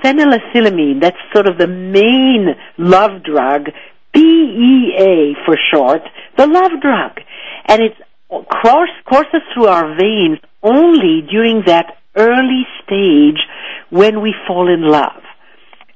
phenylethylamine. 0.02 1.00
That's 1.00 1.16
sort 1.32 1.46
of 1.46 1.58
the 1.58 1.68
main 1.68 2.56
love 2.78 3.22
drug, 3.22 3.70
PEA 4.12 5.36
for 5.46 5.56
short, 5.72 6.02
the 6.36 6.46
love 6.46 6.80
drug. 6.80 7.20
And 7.66 7.80
it 7.80 7.92
courses 8.28 9.42
through 9.52 9.66
our 9.66 9.94
veins 9.96 10.38
only 10.62 11.22
during 11.30 11.62
that 11.66 11.96
early 12.16 12.66
stage 12.84 13.38
when 13.90 14.20
we 14.20 14.34
fall 14.46 14.72
in 14.72 14.82
love. 14.82 15.22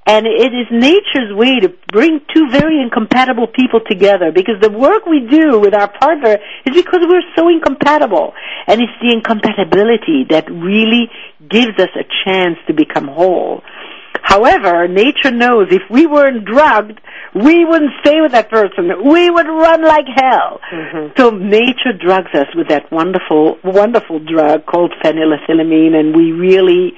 And 0.09 0.27
it 0.27 0.55
is 0.57 0.67
nature's 0.73 1.37
way 1.37 1.61
to 1.61 1.69
bring 1.93 2.21
two 2.35 2.49
very 2.51 2.81
incompatible 2.81 3.47
people 3.47 3.81
together 3.87 4.33
because 4.33 4.55
the 4.63 4.71
work 4.71 5.05
we 5.05 5.29
do 5.31 5.61
with 5.61 5.75
our 5.75 5.93
partner 6.01 6.39
is 6.65 6.75
because 6.75 7.01
we're 7.07 7.29
so 7.37 7.51
incompatible. 7.51 8.33
And 8.67 8.81
it's 8.81 8.97
the 9.03 9.13
incompatibility 9.13 10.25
that 10.31 10.51
really 10.51 11.11
gives 11.47 11.79
us 11.79 11.91
a 11.95 12.05
chance 12.25 12.57
to 12.69 12.73
become 12.73 13.07
whole. 13.07 13.61
However, 14.23 14.89
nature 14.89 15.31
knows 15.31 15.69
if 15.71 15.83
we 15.91 16.07
weren't 16.07 16.47
drugged, 16.47 17.01
we 17.35 17.67
wouldn't 17.67 17.93
stay 18.01 18.21
with 18.23 18.33
that 18.33 18.51
person. 18.51 18.89
We 19.05 19.31
would 19.31 19.47
run 19.47 19.83
like 19.85 20.07
hell. 20.17 20.61
Mm-hmm. 20.73 21.13
So 21.19 21.31
nature 21.31 21.93
drugs 21.99 22.33
us 22.35 22.49
with 22.55 22.69
that 22.69 22.91
wonderful, 22.91 23.59
wonderful 23.63 24.21
drug 24.21 24.65
called 24.65 24.95
phenylethylamine 25.05 25.95
and 25.95 26.17
we 26.17 26.33
really 26.33 26.95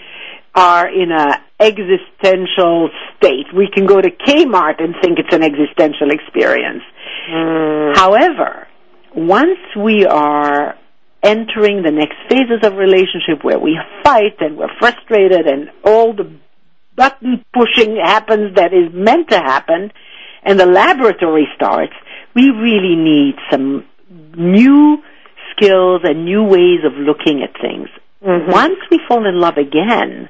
are 0.54 0.88
in 0.88 1.12
a 1.12 1.42
existential 1.60 2.88
state. 3.16 3.46
We 3.54 3.68
can 3.72 3.86
go 3.86 4.00
to 4.00 4.10
Kmart 4.10 4.82
and 4.82 4.94
think 5.02 5.18
it's 5.18 5.34
an 5.34 5.42
existential 5.42 6.10
experience. 6.10 6.82
Mm. 7.30 7.96
However, 7.96 8.66
once 9.14 9.58
we 9.76 10.06
are 10.06 10.76
entering 11.22 11.82
the 11.82 11.90
next 11.90 12.16
phases 12.28 12.60
of 12.62 12.74
relationship 12.74 13.44
where 13.44 13.58
we 13.58 13.78
fight 14.02 14.40
and 14.40 14.56
we're 14.56 14.74
frustrated 14.78 15.46
and 15.46 15.70
all 15.84 16.14
the 16.14 16.32
button 16.96 17.44
pushing 17.52 17.96
happens 18.02 18.54
that 18.56 18.72
is 18.72 18.92
meant 18.94 19.28
to 19.28 19.36
happen 19.36 19.92
and 20.42 20.58
the 20.58 20.66
laboratory 20.66 21.46
starts, 21.54 21.92
we 22.34 22.50
really 22.50 22.96
need 22.96 23.34
some 23.50 23.84
new 24.36 24.96
skills 25.50 26.00
and 26.04 26.24
new 26.24 26.42
ways 26.42 26.80
of 26.84 26.92
looking 26.94 27.42
at 27.42 27.52
things. 27.60 27.88
Mm-hmm. 28.24 28.50
Once 28.50 28.78
we 28.90 28.98
fall 29.06 29.26
in 29.26 29.38
love 29.38 29.56
again, 29.56 30.28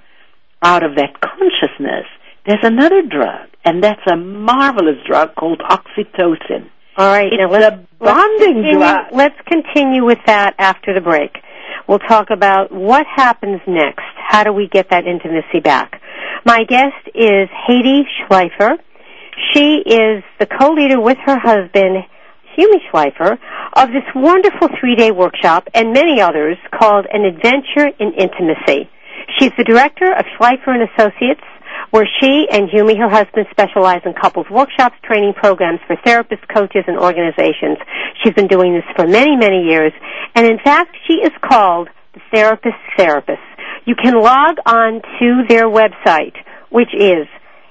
out 0.62 0.82
of 0.82 0.96
that 0.96 1.20
consciousness, 1.20 2.06
there's 2.46 2.62
another 2.62 3.02
drug, 3.02 3.48
and 3.64 3.82
that's 3.82 4.00
a 4.10 4.16
marvelous 4.16 4.96
drug 5.06 5.34
called 5.34 5.60
oxytocin. 5.60 6.70
All 6.96 7.12
right, 7.12 7.32
it's 7.32 7.38
now 7.38 7.50
let's, 7.50 7.74
a 7.74 7.86
bonding 7.98 8.62
let's 8.62 8.76
drug. 8.76 9.06
Let's 9.12 9.40
continue 9.46 10.04
with 10.04 10.18
that 10.26 10.54
after 10.58 10.94
the 10.94 11.00
break. 11.00 11.30
We'll 11.88 11.98
talk 11.98 12.30
about 12.30 12.72
what 12.72 13.06
happens 13.06 13.60
next. 13.66 14.04
How 14.16 14.44
do 14.44 14.52
we 14.52 14.68
get 14.68 14.90
that 14.90 15.06
intimacy 15.06 15.60
back? 15.60 16.00
My 16.44 16.64
guest 16.64 16.94
is 17.14 17.48
Hedy 17.68 18.02
Schleifer. 18.20 18.78
She 19.52 19.82
is 19.86 20.22
the 20.38 20.46
co-leader 20.46 21.00
with 21.00 21.18
her 21.24 21.38
husband, 21.38 22.04
Yumi 22.56 22.80
Schleifer, 22.92 23.38
of 23.74 23.88
this 23.88 24.04
wonderful 24.14 24.68
three-day 24.78 25.10
workshop 25.10 25.68
and 25.74 25.92
many 25.92 26.20
others 26.20 26.56
called 26.78 27.06
An 27.12 27.24
Adventure 27.24 27.88
in 27.98 28.12
Intimacy. 28.12 28.90
She's 29.38 29.52
the 29.56 29.64
director 29.64 30.12
of 30.12 30.24
Schleifer 30.38 30.68
and 30.68 30.88
Associates, 30.90 31.40
where 31.90 32.08
she 32.20 32.46
and 32.50 32.68
Yumi, 32.70 32.98
her 32.98 33.08
husband, 33.08 33.46
specialize 33.50 34.02
in 34.04 34.12
couples 34.14 34.46
workshops, 34.50 34.96
training 35.04 35.34
programs 35.34 35.80
for 35.86 35.96
therapists, 35.96 36.46
coaches, 36.54 36.84
and 36.86 36.98
organizations. 36.98 37.78
She's 38.22 38.34
been 38.34 38.48
doing 38.48 38.74
this 38.74 38.84
for 38.96 39.06
many, 39.06 39.36
many 39.36 39.64
years, 39.64 39.92
and 40.34 40.46
in 40.46 40.58
fact, 40.62 40.96
she 41.06 41.14
is 41.14 41.32
called 41.42 41.88
the 42.14 42.20
Therapist 42.32 42.76
Therapist. 42.96 43.40
You 43.86 43.94
can 43.94 44.14
log 44.14 44.56
on 44.66 45.00
to 45.20 45.42
their 45.48 45.68
website, 45.68 46.36
which 46.70 46.94
is 46.94 47.26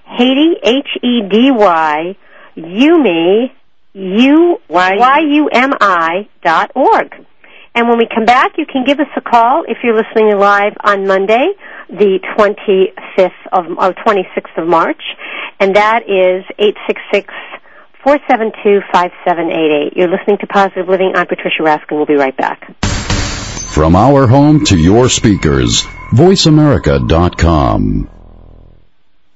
Hedy, 0.08 0.54
H-E-D-Y, 0.64 2.16
Yumi, 2.58 3.52
U-Y-U-M-I 3.94 4.70
dot 6.44 6.72
org. 6.76 7.26
And 7.80 7.88
when 7.88 7.98
we 7.98 8.08
come 8.14 8.26
back, 8.26 8.58
you 8.58 8.66
can 8.66 8.84
give 8.84 9.00
us 9.00 9.08
a 9.16 9.22
call 9.22 9.64
if 9.66 9.78
you're 9.86 9.96
listening 9.96 10.38
live 10.38 10.74
on 10.84 11.08
Monday, 11.08 11.54
the 11.88 12.20
25th 12.36 13.32
of, 13.54 13.68
or 13.78 13.94
26th 13.94 14.62
of 14.62 14.68
March, 14.68 15.02
and 15.62 15.74
that 15.78 16.04
is 16.04 16.44
866 16.60 17.34
472 18.04 18.82
5788. 18.92 19.94
You're 19.96 20.10
listening 20.10 20.40
to 20.40 20.48
Positive 20.48 20.90
Living. 20.90 21.14
I'm 21.16 21.26
Patricia 21.26 21.64
Raskin. 21.64 21.96
We'll 21.96 22.06
be 22.06 22.16
right 22.16 22.36
back. 22.36 22.68
From 22.84 23.96
our 23.96 24.28
home 24.28 24.66
to 24.66 24.78
your 24.78 25.08
speakers, 25.08 25.84
voiceamerica.com. 26.12 28.19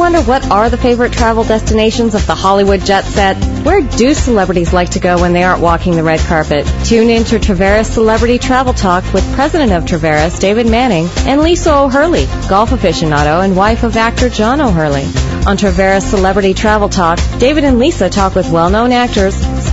Wonder 0.00 0.22
what 0.22 0.50
are 0.50 0.70
the 0.70 0.78
favorite 0.78 1.12
travel 1.12 1.44
destinations 1.44 2.14
of 2.14 2.26
the 2.26 2.34
Hollywood 2.34 2.80
jet 2.80 3.04
set? 3.04 3.36
Where 3.66 3.82
do 3.82 4.14
celebrities 4.14 4.72
like 4.72 4.92
to 4.92 4.98
go 4.98 5.20
when 5.20 5.34
they 5.34 5.42
aren't 5.42 5.60
walking 5.60 5.94
the 5.94 6.02
red 6.02 6.20
carpet? 6.20 6.66
Tune 6.86 7.10
in 7.10 7.22
to 7.24 7.38
Traveras 7.38 7.84
Celebrity 7.84 8.38
Travel 8.38 8.72
Talk 8.72 9.04
with 9.12 9.30
President 9.34 9.72
of 9.72 9.84
Traveras, 9.84 10.40
David 10.40 10.66
Manning, 10.66 11.06
and 11.28 11.42
Lisa 11.42 11.74
O'Hurley, 11.74 12.24
golf 12.48 12.70
aficionado 12.70 13.44
and 13.44 13.54
wife 13.54 13.82
of 13.82 13.94
actor 13.98 14.30
John 14.30 14.62
O'Hurley. 14.62 15.04
On 15.46 15.58
Traveras 15.58 16.08
Celebrity 16.08 16.54
Travel 16.54 16.88
Talk, 16.88 17.18
David 17.38 17.64
and 17.64 17.78
Lisa 17.78 18.08
talk 18.08 18.34
with 18.34 18.50
well-known 18.50 18.92
actors, 18.92 19.38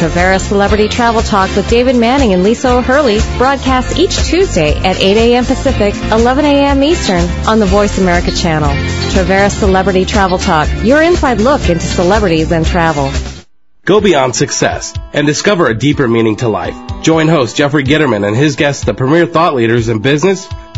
Traveras 0.00 0.48
Celebrity 0.48 0.88
Travel 0.88 1.20
Talk 1.20 1.54
with 1.54 1.68
David 1.68 1.94
Manning 1.94 2.32
and 2.32 2.42
Lisa 2.42 2.72
O'Hurley 2.72 3.18
broadcasts 3.36 3.98
each 3.98 4.16
Tuesday 4.16 4.74
at 4.76 4.96
8 4.98 5.34
a.m. 5.34 5.44
Pacific, 5.44 5.94
11 6.10 6.46
a.m. 6.46 6.82
Eastern 6.82 7.22
on 7.46 7.58
the 7.58 7.66
Voice 7.66 7.98
America 7.98 8.30
channel. 8.30 8.70
Traveras 9.12 9.50
Celebrity 9.58 10.06
Travel 10.06 10.38
Talk, 10.38 10.70
your 10.82 11.02
inside 11.02 11.42
look 11.42 11.68
into 11.68 11.84
celebrities 11.84 12.50
and 12.50 12.64
travel. 12.64 13.12
Go 13.84 14.00
beyond 14.00 14.34
success 14.34 14.94
and 15.12 15.26
discover 15.26 15.66
a 15.66 15.74
deeper 15.74 16.08
meaning 16.08 16.36
to 16.36 16.48
life. 16.48 17.02
Join 17.02 17.28
host 17.28 17.56
Jeffrey 17.56 17.84
Gitterman 17.84 18.26
and 18.26 18.34
his 18.34 18.56
guests, 18.56 18.84
the 18.86 18.94
premier 18.94 19.26
thought 19.26 19.54
leaders 19.54 19.90
in 19.90 19.98
business, 19.98 20.48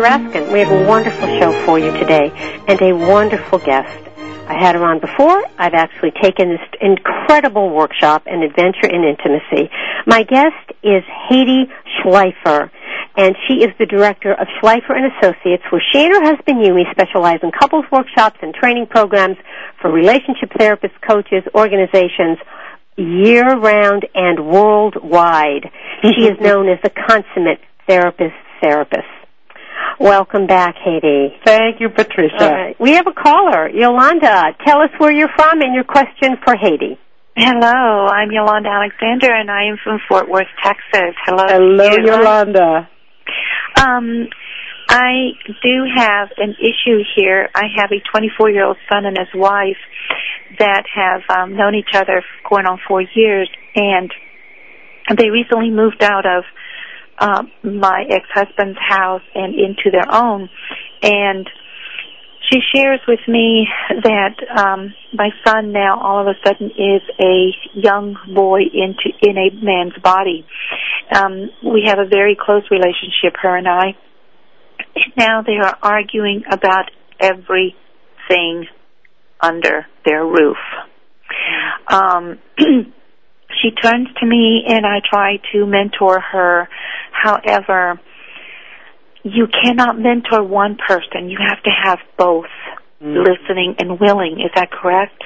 Raskin. 0.00 0.52
We 0.52 0.60
have 0.60 0.72
a 0.72 0.86
wonderful 0.86 1.28
show 1.38 1.52
for 1.64 1.78
you 1.78 1.92
today 1.92 2.30
and 2.68 2.80
a 2.80 2.92
wonderful 2.94 3.58
guest. 3.58 4.08
I 4.48 4.54
had 4.54 4.74
her 4.74 4.84
on 4.84 5.00
before. 5.00 5.44
I've 5.58 5.74
actually 5.74 6.12
taken 6.22 6.50
this 6.50 6.60
incredible 6.80 7.70
workshop, 7.70 8.24
An 8.26 8.42
Adventure 8.42 8.86
in 8.86 9.04
Intimacy. 9.04 9.70
My 10.06 10.24
guest 10.24 10.72
is 10.82 11.02
Hedy 11.30 11.70
Schleifer, 11.98 12.70
and 13.16 13.36
she 13.46 13.62
is 13.62 13.70
the 13.78 13.86
director 13.86 14.32
of 14.32 14.48
Schleifer 14.60 14.96
and 14.96 15.12
Associates, 15.18 15.62
where 15.70 15.82
she 15.92 16.04
and 16.04 16.12
her 16.14 16.24
husband 16.24 16.58
Yumi 16.64 16.90
specialize 16.90 17.38
in 17.42 17.50
couples 17.52 17.84
workshops 17.92 18.38
and 18.42 18.54
training 18.54 18.86
programs 18.86 19.36
for 19.80 19.90
relationship 19.90 20.50
therapists, 20.58 21.00
coaches, 21.06 21.44
organizations, 21.54 22.38
year-round 22.96 24.06
and 24.14 24.46
worldwide. 24.46 25.70
She 26.02 26.26
is 26.26 26.38
known 26.40 26.68
as 26.68 26.78
the 26.82 26.90
consummate 26.90 27.60
therapist 27.86 28.34
therapist. 28.60 29.21
Welcome 30.02 30.48
back, 30.48 30.74
Hedy. 30.84 31.28
Thank 31.44 31.78
you, 31.78 31.88
Patricia. 31.88 32.34
All 32.42 32.50
right. 32.50 32.80
We 32.80 32.94
have 32.94 33.06
a 33.06 33.12
caller, 33.12 33.68
Yolanda. 33.68 34.50
Tell 34.66 34.80
us 34.80 34.90
where 34.98 35.12
you're 35.12 35.30
from 35.36 35.60
and 35.60 35.72
your 35.72 35.84
question 35.84 36.38
for 36.42 36.56
Hedy. 36.56 36.98
Hello, 37.36 38.08
I'm 38.08 38.32
Yolanda 38.32 38.68
Alexander, 38.68 39.32
and 39.32 39.48
I 39.48 39.66
am 39.66 39.76
from 39.84 40.00
Fort 40.08 40.28
Worth, 40.28 40.48
Texas. 40.60 41.14
Hello, 41.24 41.44
Hello, 41.46 41.88
to 41.88 42.00
you. 42.00 42.06
Yolanda. 42.08 42.88
Um, 43.76 44.26
I 44.88 45.38
do 45.62 45.84
have 45.94 46.30
an 46.36 46.56
issue 46.58 46.98
here. 47.14 47.48
I 47.54 47.66
have 47.76 47.92
a 47.92 48.02
24 48.10 48.50
year 48.50 48.64
old 48.64 48.78
son 48.90 49.06
and 49.06 49.16
his 49.16 49.28
wife 49.32 49.78
that 50.58 50.82
have 50.92 51.22
um, 51.30 51.54
known 51.56 51.76
each 51.76 51.94
other 51.94 52.24
for 52.42 52.56
going 52.56 52.66
on 52.66 52.80
four 52.88 53.02
years, 53.14 53.48
and 53.76 54.10
they 55.16 55.30
recently 55.30 55.70
moved 55.70 56.02
out 56.02 56.26
of 56.26 56.42
uh, 57.22 57.42
my 57.62 58.04
ex 58.10 58.26
husband's 58.34 58.78
house 58.78 59.22
and 59.34 59.54
into 59.54 59.90
their 59.92 60.12
own, 60.12 60.50
and 61.02 61.48
she 62.50 62.58
shares 62.74 63.00
with 63.06 63.20
me 63.28 63.66
that 64.02 64.34
um, 64.56 64.92
my 65.14 65.30
son 65.46 65.72
now 65.72 66.00
all 66.00 66.20
of 66.20 66.26
a 66.26 66.34
sudden 66.44 66.66
is 66.66 67.02
a 67.20 67.50
young 67.74 68.16
boy 68.34 68.60
into 68.72 69.10
in 69.22 69.38
a 69.38 69.64
man's 69.64 69.96
body. 70.02 70.44
Um, 71.14 71.50
we 71.64 71.84
have 71.86 71.98
a 71.98 72.08
very 72.08 72.36
close 72.38 72.64
relationship, 72.70 73.36
her 73.40 73.56
and 73.56 73.68
I. 73.68 73.96
And 74.94 75.12
now 75.16 75.42
they 75.42 75.56
are 75.62 75.78
arguing 75.82 76.42
about 76.50 76.90
everything 77.20 78.66
under 79.40 79.86
their 80.04 80.24
roof. 80.24 80.58
Um, 81.88 82.38
she 83.62 83.70
turns 83.70 84.08
to 84.20 84.26
me 84.26 84.64
and 84.68 84.84
I 84.84 85.00
try 85.08 85.38
to 85.52 85.66
mentor 85.66 86.20
her. 86.20 86.68
However, 87.12 88.00
you 89.22 89.46
cannot 89.46 89.98
mentor 89.98 90.42
one 90.42 90.76
person. 90.76 91.30
You 91.30 91.38
have 91.40 91.62
to 91.62 91.70
have 91.70 91.98
both 92.18 92.46
Mm. 93.02 93.26
listening 93.26 93.74
and 93.78 93.98
willing. 93.98 94.40
Is 94.40 94.50
that 94.54 94.70
correct? 94.70 95.22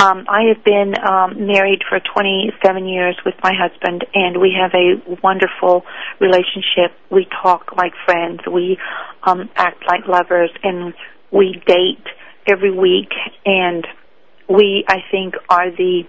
Um, 0.00 0.26
I 0.28 0.42
have 0.54 0.62
been 0.64 0.94
um, 1.02 1.46
married 1.46 1.82
for 1.88 1.98
27 1.98 2.86
years 2.86 3.16
with 3.26 3.34
my 3.42 3.52
husband, 3.52 4.04
and 4.14 4.40
we 4.40 4.54
have 4.54 4.70
a 4.74 5.02
wonderful 5.22 5.84
relationship. 6.20 6.92
We 7.10 7.26
talk 7.42 7.72
like 7.76 7.92
friends. 8.04 8.40
We 8.50 8.78
um, 9.24 9.50
act 9.56 9.82
like 9.88 10.06
lovers, 10.06 10.50
and 10.62 10.94
we 11.32 11.60
date 11.66 12.04
every 12.46 12.70
week. 12.70 13.10
And 13.44 13.84
we, 14.48 14.84
I 14.86 14.98
think, 15.10 15.34
are 15.50 15.70
the 15.70 16.02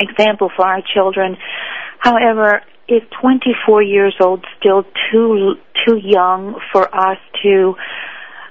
example 0.00 0.50
for 0.56 0.66
our 0.66 0.82
children. 0.94 1.36
However, 1.98 2.62
is 2.88 3.02
24 3.20 3.82
years 3.82 4.14
old 4.20 4.44
still 4.58 4.84
too 5.10 5.54
too 5.86 5.96
young 6.02 6.60
for 6.72 6.84
us 6.94 7.18
to? 7.42 7.74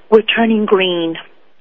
We're 0.10 0.22
turning 0.22 0.66
green, 0.66 1.16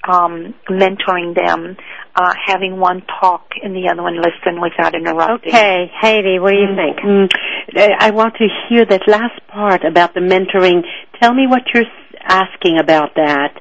um, 0.07 0.55
mentoring 0.69 1.35
them, 1.35 1.77
uh, 2.15 2.35
having 2.47 2.79
one 2.79 3.03
talk 3.21 3.47
and 3.63 3.75
the 3.75 3.89
other 3.91 4.03
one 4.03 4.17
listen 4.17 4.61
without 4.61 4.95
interrupting. 4.95 5.53
Okay, 5.55 5.91
Hedy, 6.03 6.41
what 6.41 6.51
do 6.51 6.57
you 6.57 6.77
think? 6.77 6.99
Mm, 6.99 7.97
I 8.01 8.11
want 8.11 8.35
to 8.37 8.47
hear 8.69 8.85
that 8.85 9.03
last 9.07 9.47
part 9.49 9.85
about 9.85 10.15
the 10.15 10.21
mentoring. 10.21 10.83
Tell 11.21 11.33
me 11.33 11.47
what 11.47 11.63
you're 11.73 11.85
asking 12.23 12.79
about 12.79 13.15
that. 13.17 13.61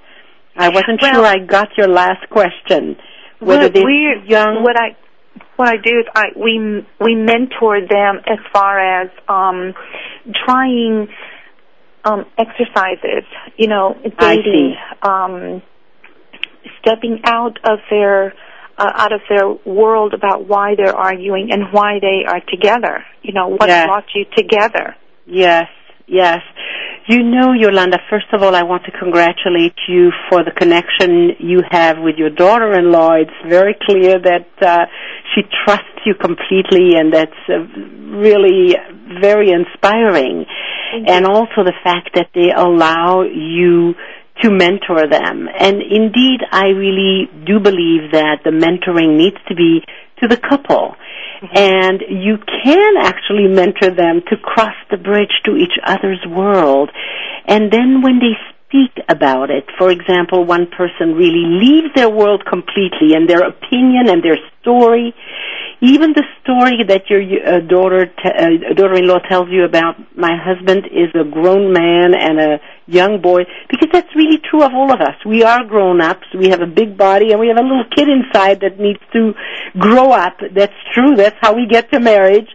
I 0.55 0.69
wasn't 0.69 1.01
Well- 1.01 1.15
sure 1.15 1.25
I 1.25 1.39
got 1.39 1.77
your 1.77 1.87
last 1.87 2.29
question. 2.29 2.97
Whether 3.39 3.69
these 3.69 3.83
young 4.25 4.63
what 4.63 4.79
I 4.79 4.95
what 5.55 5.67
I 5.67 5.77
do 5.77 5.99
is 5.99 6.05
I 6.15 6.25
we 6.35 6.85
we 6.99 7.15
mentor 7.15 7.79
them 7.81 8.21
as 8.27 8.39
far 8.51 8.79
as 9.03 9.09
um 9.27 9.73
trying 10.45 11.07
um 12.03 12.25
exercises, 12.37 13.23
you 13.57 13.67
know, 13.67 13.95
dating, 14.19 14.75
um 15.01 15.61
stepping 16.79 17.21
out 17.25 17.57
of 17.63 17.79
their 17.89 18.33
uh, 18.77 18.91
out 18.95 19.13
of 19.13 19.21
their 19.29 19.47
world 19.65 20.13
about 20.13 20.47
why 20.47 20.75
they're 20.75 20.95
arguing 20.95 21.51
and 21.51 21.71
why 21.71 21.99
they 22.01 22.25
are 22.27 22.41
together. 22.49 23.05
You 23.21 23.33
know, 23.33 23.47
what 23.49 23.67
Yes. 23.69 23.85
brought 23.85 24.05
you 24.15 24.25
together. 24.35 24.95
Yes, 25.25 25.69
yes. 26.07 26.41
You 27.05 27.21
know, 27.21 27.51
Yolanda, 27.51 27.97
first 28.09 28.27
of 28.31 28.41
all, 28.43 28.55
I 28.55 28.63
want 28.63 28.85
to 28.85 28.91
congratulate 28.91 29.75
you 29.89 30.11
for 30.29 30.41
the 30.45 30.51
connection 30.51 31.35
you 31.37 31.59
have 31.69 31.97
with 31.99 32.15
your 32.15 32.29
daughter-in-law. 32.29 33.15
It's 33.15 33.49
very 33.49 33.75
clear 33.85 34.19
that 34.19 34.47
uh, 34.61 34.85
she 35.35 35.41
trusts 35.65 35.99
you 36.05 36.15
completely, 36.15 36.95
and 36.95 37.13
that's 37.13 37.31
uh, 37.49 37.59
really 38.15 38.77
very 39.19 39.51
inspiring. 39.51 40.45
And 41.05 41.25
also 41.25 41.65
the 41.65 41.73
fact 41.83 42.11
that 42.15 42.27
they 42.33 42.51
allow 42.55 43.23
you 43.23 43.95
to 44.41 44.49
mentor 44.49 45.05
them. 45.09 45.49
And 45.59 45.81
indeed, 45.81 46.39
I 46.51 46.67
really 46.67 47.27
do 47.45 47.59
believe 47.59 48.11
that 48.13 48.39
the 48.45 48.51
mentoring 48.51 49.17
needs 49.17 49.37
to 49.49 49.55
be 49.55 49.81
to 50.21 50.27
the 50.27 50.37
couple. 50.37 50.95
Mm-hmm. 51.41 51.57
And 51.57 52.01
you 52.09 52.37
can 52.37 52.93
actually 52.99 53.47
mentor 53.47 53.91
them 53.91 54.21
to 54.29 54.37
cross 54.37 54.75
the 54.89 54.97
bridge 54.97 55.41
to 55.45 55.55
each 55.55 55.77
other's 55.85 56.23
world. 56.27 56.89
And 57.45 57.71
then 57.71 58.01
when 58.01 58.19
they 58.19 58.33
speak 58.67 59.03
about 59.09 59.49
it, 59.49 59.65
for 59.77 59.91
example, 59.91 60.45
one 60.45 60.67
person 60.67 61.15
really 61.15 61.45
leaves 61.45 61.93
their 61.95 62.09
world 62.09 62.43
completely 62.49 63.13
and 63.13 63.29
their 63.29 63.43
opinion 63.43 64.09
and 64.09 64.23
their 64.23 64.37
story, 64.61 65.13
even 65.83 66.13
the 66.15 66.23
story 66.41 66.79
that 66.87 67.09
your 67.11 67.19
uh, 67.19 67.59
daughter, 67.59 68.05
t- 68.05 68.31
uh, 68.31 68.73
daughter-in-law 68.73 69.19
tells 69.27 69.49
you 69.51 69.65
about 69.65 69.95
my 70.15 70.31
husband 70.39 70.87
is 70.87 71.11
a 71.13 71.25
grown 71.29 71.73
man 71.73 72.15
and 72.15 72.39
a 72.39 72.59
young 72.87 73.21
boy, 73.21 73.43
because 73.69 73.89
that's 73.91 74.07
really 74.15 74.39
true 74.49 74.63
of 74.63 74.71
all 74.73 74.93
of 74.93 75.01
us. 75.01 75.15
We 75.25 75.43
are 75.43 75.65
grown-ups. 75.65 76.27
We 76.39 76.47
have 76.49 76.61
a 76.61 76.67
big 76.67 76.97
body 76.97 77.31
and 77.31 77.39
we 77.39 77.49
have 77.49 77.57
a 77.57 77.61
little 77.61 77.83
kid 77.93 78.07
inside 78.07 78.61
that 78.61 78.79
needs 78.79 79.01
to 79.11 79.33
grow 79.77 80.11
up. 80.11 80.37
That's 80.55 80.79
true. 80.93 81.15
That's 81.17 81.35
how 81.41 81.53
we 81.53 81.67
get 81.67 81.91
to 81.91 81.99
marriage. 81.99 82.47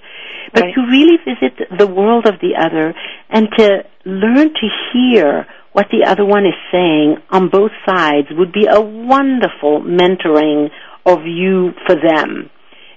But 0.55 0.65
Right. 0.65 0.75
to 0.75 0.81
really 0.87 1.19
visit 1.19 1.79
the 1.79 1.87
world 1.87 2.27
of 2.27 2.41
the 2.41 2.57
other 2.57 2.95
and 3.29 3.49
to 3.59 3.85
learn 4.07 4.55
to 4.55 4.69
hear 4.91 5.47
what 5.73 5.89
the 5.93 6.05
other 6.07 6.25
one 6.25 6.47
is 6.47 6.55
saying 6.73 7.19
on 7.31 7.49
both 7.49 7.73
sides 7.87 8.29
would 8.31 8.53
be 8.53 8.67
a 8.67 8.81
wonderful 8.81 9.83
mentoring 9.83 10.71
of 11.05 11.27
you 11.27 11.75
for 11.87 11.95
them. 11.95 12.49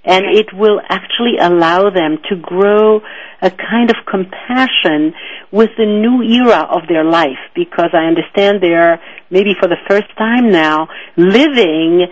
And 0.03 0.25
it 0.25 0.47
will 0.53 0.81
actually 0.89 1.37
allow 1.39 1.91
them 1.91 2.17
to 2.29 2.35
grow 2.35 3.01
a 3.41 3.51
kind 3.51 3.89
of 3.89 3.97
compassion 4.09 5.13
with 5.51 5.69
the 5.77 5.85
new 5.85 6.23
era 6.23 6.67
of 6.69 6.87
their 6.87 7.03
life 7.03 7.37
because 7.53 7.89
I 7.93 8.05
understand 8.05 8.61
they 8.61 8.73
are 8.73 8.99
maybe 9.29 9.53
for 9.59 9.67
the 9.67 9.77
first 9.87 10.07
time 10.17 10.49
now 10.49 10.87
living 11.17 12.07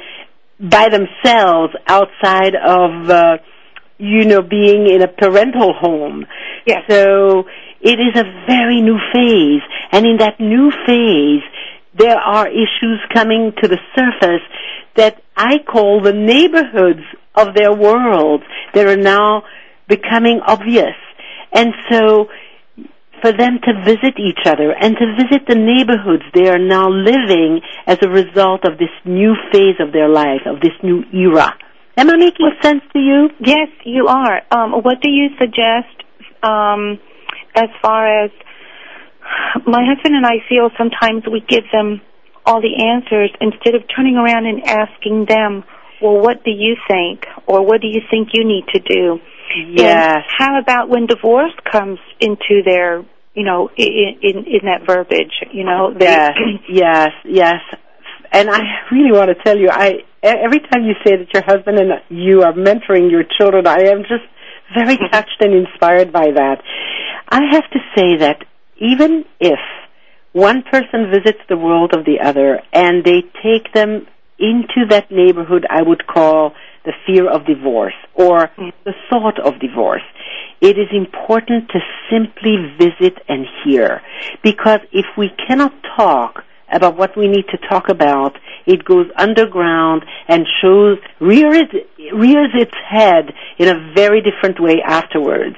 by 0.60 0.90
themselves 0.90 1.74
outside 1.88 2.54
of 2.56 3.10
uh, 3.10 3.38
you 3.98 4.26
know 4.26 4.42
being 4.42 4.88
in 4.88 5.02
a 5.02 5.08
parental 5.08 5.74
home. 5.74 6.26
Yes. 6.66 6.84
So 6.90 7.46
it 7.82 8.00
is 8.00 8.20
a 8.20 8.46
very 8.48 8.82
new 8.82 9.00
phase 9.14 9.62
and 9.92 10.06
in 10.06 10.18
that 10.18 10.40
new 10.40 10.72
phase 10.86 11.44
there 11.98 12.18
are 12.18 12.48
issues 12.48 13.00
coming 13.14 13.52
to 13.62 13.68
the 13.68 13.78
surface 13.96 14.46
that 14.96 15.22
I 15.36 15.58
call 15.60 16.02
the 16.02 16.14
neighborhoods 16.14 17.04
of 17.40 17.56
their 17.56 17.74
world 17.74 18.44
that 18.74 18.88
are 18.88 18.98
now 18.98 19.44
becoming 19.88 20.40
obvious. 20.46 20.96
And 21.52 21.74
so 21.90 22.28
for 23.22 23.32
them 23.32 23.60
to 23.64 23.74
visit 23.84 24.16
each 24.20 24.46
other 24.46 24.72
and 24.72 24.96
to 24.96 25.06
visit 25.18 25.48
the 25.48 25.56
neighborhoods 25.56 26.24
they 26.34 26.48
are 26.48 26.60
now 26.60 26.90
living 26.90 27.62
as 27.86 27.98
a 28.02 28.10
result 28.10 28.66
of 28.66 28.78
this 28.78 28.94
new 29.06 29.34
phase 29.52 29.76
of 29.80 29.92
their 29.92 30.08
life, 30.08 30.42
of 30.46 30.62
this 30.62 30.76
new 30.84 31.04
era. 31.14 31.54
Am 31.98 32.10
I 32.10 32.16
making 32.16 32.50
sense 32.62 32.82
to 32.94 33.00
you? 33.00 33.30
Yes, 33.40 33.68
you 33.84 34.08
are. 34.08 34.42
Um, 34.52 34.72
what 34.72 35.02
do 35.02 35.10
you 35.10 35.30
suggest 35.38 35.92
um, 36.44 37.00
as 37.56 37.68
far 37.82 38.24
as 38.24 38.32
my 39.66 39.84
husband 39.84 40.16
and 40.16 40.26
I 40.26 40.40
feel 40.48 40.70
sometimes 40.78 41.24
we 41.30 41.42
give 41.42 41.66
them 41.74 42.02
all 42.46 42.62
the 42.62 42.84
answers 42.84 43.32
instead 43.42 43.76
of 43.76 43.84
turning 43.94 44.16
around 44.16 44.46
and 44.46 44.64
asking 44.64 45.26
them, 45.28 45.64
well, 46.02 46.20
what 46.20 46.44
do 46.44 46.52
you 46.52 46.76
think? 46.88 47.26
Or 47.48 47.66
what 47.66 47.82
do 47.82 47.88
you 47.88 48.02
think 48.10 48.30
you 48.34 48.46
need 48.46 48.66
to 48.74 48.80
do? 48.80 49.20
Yes. 49.72 50.16
And 50.16 50.24
how 50.38 50.60
about 50.60 50.90
when 50.90 51.06
divorce 51.08 51.54
comes 51.72 52.00
into 52.20 52.62
their, 52.66 53.04
you 53.34 53.44
know, 53.44 53.70
in, 53.76 54.20
in, 54.22 54.38
in 54.46 54.62
that 54.66 54.86
verbiage, 54.86 55.34
you 55.52 55.64
know? 55.64 55.94
they- 55.94 56.06
Yes, 56.06 56.32
yes, 56.70 57.10
yes. 57.26 57.62
And 58.32 58.50
I 58.50 58.60
really 58.92 59.12
want 59.12 59.30
to 59.30 59.44
tell 59.44 59.58
you, 59.58 59.70
I 59.72 60.04
every 60.22 60.60
time 60.60 60.84
you 60.84 60.94
say 61.04 61.16
that 61.18 61.34
your 61.34 61.44
husband 61.44 61.80
and 61.80 61.90
you 62.10 62.44
are 62.44 62.54
mentoring 62.54 63.10
your 63.10 63.24
children, 63.38 63.66
I 63.66 63.88
am 63.88 64.04
just 64.04 64.24
very 64.76 64.98
mm-hmm. 64.98 65.12
touched 65.12 65.38
and 65.40 65.54
inspired 65.54 66.12
by 66.12 66.28
that. 66.32 66.62
I 67.28 67.42
have 67.52 67.70
to 67.72 67.80
say 67.96 68.18
that 68.18 68.46
even 68.78 69.26
if 69.40 69.60
one 70.34 70.64
person 70.64 71.10
visits 71.12 71.40
the 71.48 71.58
world 71.58 71.94
of 71.94 72.06
the 72.06 72.20
other 72.24 72.62
and 72.72 73.04
they 73.04 73.24
take 73.44 73.74
them 73.74 74.06
into 74.40 74.88
that 74.90 75.12
neighborhood 75.12 75.66
I 75.70 75.82
would 75.82 76.08
call 76.08 76.54
the 76.86 76.94
fear 77.06 77.30
of 77.30 77.46
divorce 77.46 77.94
or 78.14 78.48
mm. 78.58 78.72
the 78.86 78.94
thought 79.10 79.40
of 79.40 79.60
divorce. 79.60 80.04
It 80.62 80.78
is 80.78 80.88
important 80.92 81.70
to 81.70 81.80
simply 82.10 82.56
visit 82.78 83.18
and 83.28 83.46
hear 83.64 84.02
because 84.44 84.80
if 84.92 85.06
we 85.18 85.30
cannot 85.48 85.74
talk 85.96 86.44
about 86.72 86.98
what 86.98 87.18
we 87.18 87.28
need 87.28 87.46
to 87.50 87.58
talk 87.70 87.90
about, 87.90 88.38
it 88.66 88.86
goes 88.86 89.08
underground 89.18 90.04
and 90.28 90.46
shows 90.62 90.98
rears, 91.20 91.70
rears 92.14 92.52
its 92.54 92.76
head 92.88 93.34
in 93.58 93.68
a 93.68 93.94
very 93.96 94.22
different 94.22 94.60
way 94.60 94.78
afterwards. 94.86 95.56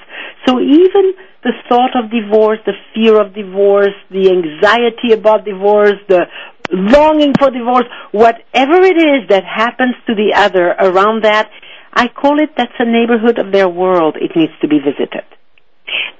So 0.47 0.59
even 0.59 1.13
the 1.43 1.53
thought 1.67 1.91
of 1.95 2.11
divorce, 2.11 2.59
the 2.65 2.73
fear 2.93 3.19
of 3.19 3.33
divorce, 3.33 3.95
the 4.09 4.29
anxiety 4.29 5.13
about 5.13 5.43
divorce, 5.43 5.99
the 6.07 6.27
longing 6.71 7.33
for 7.39 7.49
divorce, 7.51 7.85
whatever 8.11 8.81
it 8.81 8.97
is 8.97 9.29
that 9.29 9.43
happens 9.43 9.95
to 10.07 10.15
the 10.15 10.33
other 10.35 10.67
around 10.79 11.23
that, 11.23 11.49
I 11.93 12.07
call 12.07 12.39
it 12.41 12.51
that's 12.57 12.71
a 12.79 12.85
neighborhood 12.85 13.37
of 13.39 13.51
their 13.51 13.67
world. 13.67 14.15
It 14.19 14.31
needs 14.35 14.53
to 14.61 14.67
be 14.67 14.79
visited. 14.79 15.25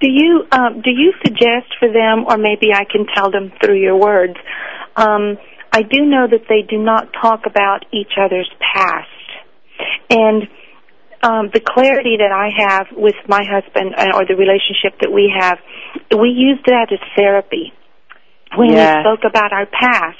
Do 0.02 0.10
you 0.12 0.44
um, 0.52 0.82
do 0.82 0.90
you 0.90 1.14
suggest 1.24 1.72
for 1.80 1.88
them, 1.88 2.26
or 2.28 2.38
maybe 2.38 2.74
I 2.74 2.84
can 2.84 3.06
tell 3.16 3.32
them 3.32 3.52
through 3.64 3.80
your 3.80 3.96
words? 3.98 4.36
Um, 4.98 5.38
I 5.72 5.84
do 5.84 6.04
know 6.04 6.28
that 6.30 6.44
they 6.50 6.64
do 6.68 6.78
not 6.78 7.08
talk 7.22 7.42
about 7.46 7.86
each 7.94 8.12
other's 8.20 8.50
past, 8.60 9.08
and 10.10 10.44
um, 11.24 11.50
the 11.54 11.62
clarity 11.62 12.18
that 12.18 12.32
I 12.34 12.50
have 12.68 12.88
with 12.92 13.16
my 13.28 13.44
husband 13.48 13.94
uh, 13.96 14.18
or 14.18 14.26
the 14.26 14.36
relationship 14.36 15.00
that 15.02 15.12
we 15.14 15.32
have, 15.40 15.60
we 16.20 16.30
used 16.30 16.66
that 16.66 16.92
as 16.92 17.00
therapy 17.16 17.72
when 18.58 18.72
Yes. 18.72 18.98
we 18.98 19.02
spoke 19.04 19.24
about 19.24 19.54
our 19.54 19.68
past. 19.68 20.18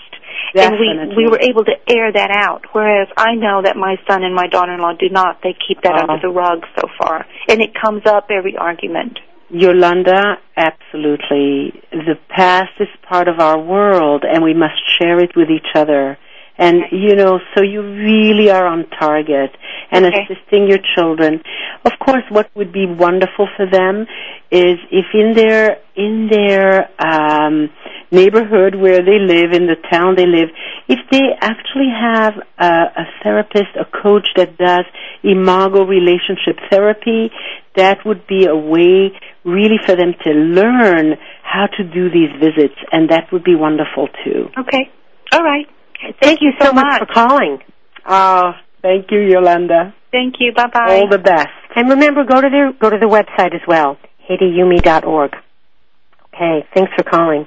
Definitely. 0.54 0.88
And 0.92 1.10
we 1.16 1.26
we 1.26 1.30
were 1.30 1.40
able 1.40 1.64
to 1.66 1.76
air 1.88 2.12
that 2.12 2.32
out. 2.32 2.66
Whereas 2.74 3.08
I 3.18 3.36
know 3.36 3.62
that 3.64 3.76
my 3.76 3.98
son 4.08 4.24
and 4.24 4.36
my 4.36 4.48
daughter-in-law 4.48 4.94
do 5.00 5.10
not. 5.10 5.42
They 5.44 5.56
keep 5.68 5.82
that 5.84 5.94
Oh. 5.94 6.02
under 6.02 6.14
uh-huh. 6.14 6.22
the 6.22 6.30
rug 6.30 6.66
so 6.76 6.88
far, 7.00 7.26
and 7.48 7.62
it 7.62 7.74
comes 7.74 8.04
up 8.06 8.28
every 8.30 8.58
argument. 8.58 9.20
Yolanda, 9.54 10.38
absolutely. 10.56 11.74
The 11.92 12.18
past 12.30 12.72
is 12.80 12.88
part 13.08 13.28
of 13.28 13.40
our 13.40 13.60
world 13.60 14.24
and 14.24 14.44
we 14.44 14.54
must 14.54 14.80
share 14.98 15.20
it 15.20 15.36
with 15.36 15.50
each 15.50 15.76
other. 15.76 16.18
And 16.62 16.76
you 16.92 17.16
know, 17.16 17.40
so 17.56 17.64
you 17.64 17.82
really 17.82 18.52
are 18.52 18.68
on 18.68 18.86
target 19.00 19.50
and 19.92 20.06
Okay. 20.06 20.16
assisting 20.22 20.68
your 20.68 20.78
children. 20.96 21.42
Of 21.84 21.94
course, 22.06 22.24
what 22.30 22.48
would 22.56 22.72
be 22.72 22.86
wonderful 22.86 23.48
for 23.58 23.66
them 23.66 24.06
is 24.52 24.78
if 24.92 25.08
in 25.22 25.34
their 25.34 25.80
in 25.96 26.30
their 26.32 26.88
um, 27.00 27.56
neighborhood 28.12 28.76
where 28.76 29.02
they 29.10 29.18
live, 29.34 29.54
in 29.60 29.66
the 29.66 29.78
town 29.92 30.16
they 30.16 30.28
live, 30.28 30.50
if 30.88 31.00
they 31.12 31.26
actually 31.42 31.90
have 31.90 32.34
a, 32.60 32.72
a 33.04 33.06
therapist, 33.24 33.72
a 33.80 33.86
coach 34.04 34.28
that 34.36 34.58
does 34.58 34.86
imago 35.24 35.84
relationship 35.84 36.58
therapy, 36.70 37.32
that 37.76 37.98
would 38.06 38.28
be 38.28 38.46
a 38.46 38.56
way 38.56 39.12
really 39.44 39.80
for 39.86 39.96
them 39.96 40.14
to 40.24 40.32
learn 40.32 41.16
how 41.44 41.66
to 41.78 41.84
do 41.84 42.10
these 42.10 42.30
visits, 42.40 42.78
and 42.92 43.10
that 43.10 43.32
would 43.32 43.44
be 43.44 43.56
wonderful 43.56 44.08
too. 44.24 44.48
Okay. 44.60 44.90
All 45.34 45.44
right. 45.44 45.68
Thank, 46.22 46.40
you 46.42 46.52
so, 46.60 46.68
so 46.68 46.74
much 46.74 46.86
much. 46.86 47.00
for 47.00 47.14
calling. 47.14 47.60
Oh, 48.08 48.52
thank 48.82 49.12
you, 49.12 49.20
Yolanda. 49.20 49.94
Thank 50.12 50.36
you. 50.40 50.52
Bye 50.54 50.68
bye. 50.74 50.96
All 50.98 51.10
the 51.10 51.18
best. 51.20 51.48
And 51.76 51.90
remember, 51.90 52.24
go 52.26 52.42
to 52.42 52.50
their 52.50 52.74
go 52.74 52.90
to 52.90 52.98
the 52.98 53.06
website 53.06 53.54
as 53.54 53.62
well, 53.68 53.98
HedyYumi.org. 54.30 55.36
Okay, 56.34 56.66
thanks 56.74 56.92
for 56.98 57.04
calling. 57.04 57.46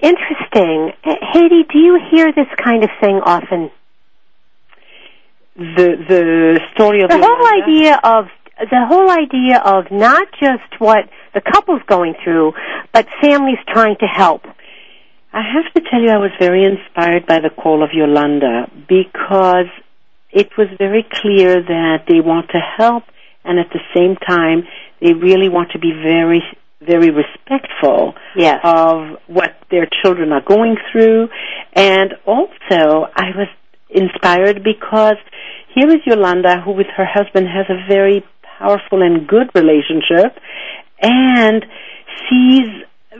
Interesting. 0.00 0.92
Hedy, 1.04 1.68
do 1.70 1.78
you 1.78 2.00
hear 2.10 2.32
this 2.32 2.46
kind 2.62 2.82
of 2.84 2.90
thing 3.00 3.20
often? 3.24 3.70
The 5.56 5.96
the 6.08 6.60
story 6.74 7.02
of 7.02 7.10
The 7.10 7.18
whole 7.18 7.36
Yolanda? 7.36 7.64
idea 7.64 8.00
of 8.02 8.24
the 8.70 8.86
whole 8.88 9.10
idea 9.10 9.58
of 9.58 9.84
not 9.90 10.26
just 10.40 10.80
what 10.80 11.04
the 11.34 11.40
couple's 11.40 11.82
going 11.86 12.14
through, 12.24 12.52
but 12.92 13.06
families 13.20 13.58
trying 13.68 13.96
to 14.00 14.06
help. 14.06 14.42
I 15.32 15.42
have 15.42 15.72
to 15.74 15.90
tell 15.90 16.00
you, 16.00 16.10
I 16.10 16.18
was 16.18 16.30
very 16.38 16.64
inspired 16.64 17.26
by 17.26 17.40
the 17.40 17.50
call 17.50 17.82
of 17.82 17.90
Yolanda 17.92 18.70
because 18.88 19.68
it 20.30 20.48
was 20.56 20.68
very 20.78 21.06
clear 21.10 21.62
that 21.62 22.04
they 22.08 22.20
want 22.20 22.50
to 22.50 22.58
help, 22.58 23.04
and 23.44 23.58
at 23.58 23.70
the 23.72 23.80
same 23.94 24.16
time, 24.16 24.66
they 25.00 25.12
really 25.12 25.48
want 25.48 25.72
to 25.72 25.78
be 25.78 25.92
very 25.92 26.42
very 26.80 27.10
respectful 27.10 28.14
Yes. 28.36 28.60
of 28.62 29.18
what 29.26 29.56
their 29.68 29.88
children 30.00 30.32
are 30.32 30.42
going 30.42 30.76
through. 30.92 31.28
And 31.72 32.14
also, 32.24 33.10
I 33.16 33.30
was 33.34 33.48
inspired 33.90 34.62
because 34.62 35.16
here 35.74 35.88
is 35.88 36.06
Yolanda, 36.06 36.60
who 36.64 36.72
with 36.72 36.86
her 36.96 37.04
husband 37.04 37.48
has 37.48 37.66
a 37.68 37.84
very 37.88 38.24
powerful 38.58 39.02
and 39.02 39.26
good 39.26 39.50
relationship, 39.54 40.38
and 41.02 41.64
sees 42.28 42.68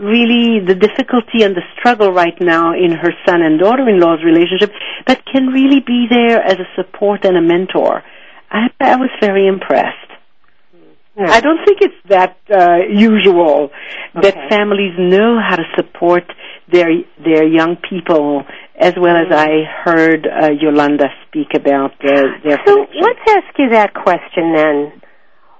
really 0.00 0.64
the 0.64 0.74
difficulty 0.74 1.42
and 1.42 1.54
the 1.54 1.62
struggle 1.78 2.12
right 2.12 2.38
now 2.40 2.72
in 2.74 2.92
her 2.92 3.12
son 3.26 3.42
and 3.42 3.58
daughter-in-law's 3.58 4.24
relationship, 4.24 4.72
but 5.06 5.24
can 5.26 5.48
really 5.48 5.80
be 5.80 6.06
there 6.08 6.42
as 6.42 6.56
a 6.58 6.68
support 6.76 7.24
and 7.24 7.36
a 7.36 7.42
mentor. 7.42 8.02
I, 8.50 8.68
I 8.80 8.96
was 8.96 9.10
very 9.20 9.46
impressed. 9.46 10.08
I 11.20 11.40
don't 11.40 11.64
think 11.64 11.78
it's 11.80 12.08
that 12.08 12.36
uh, 12.48 12.76
usual 12.88 13.70
that 14.14 14.34
families 14.48 14.94
know 14.98 15.38
how 15.40 15.56
to 15.56 15.64
support 15.74 16.22
their 16.70 16.90
their 17.18 17.44
young 17.44 17.76
people, 17.90 18.44
as 18.78 18.94
well 18.96 19.16
as 19.16 19.26
I 19.32 19.64
heard 19.84 20.28
uh, 20.28 20.50
Yolanda 20.60 21.06
speak 21.26 21.54
about 21.54 21.92
uh, 22.04 22.22
their. 22.44 22.58
So 22.64 22.74
connection. 22.74 23.02
let's 23.02 23.20
ask 23.30 23.58
you 23.58 23.70
that 23.70 23.94
question 23.94 24.54
then. 24.54 25.02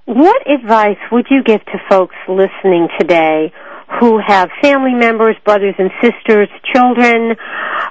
What 0.05 0.49
advice 0.49 0.97
would 1.11 1.27
you 1.29 1.43
give 1.43 1.65
to 1.65 1.79
folks 1.91 2.15
listening 2.29 2.89
today 2.99 3.53
who 4.01 4.19
have 4.25 4.51
family 4.61 4.95
members, 4.95 5.37
brothers 5.45 5.75
and 5.79 5.91
sisters, 6.03 6.49
children, 6.75 7.37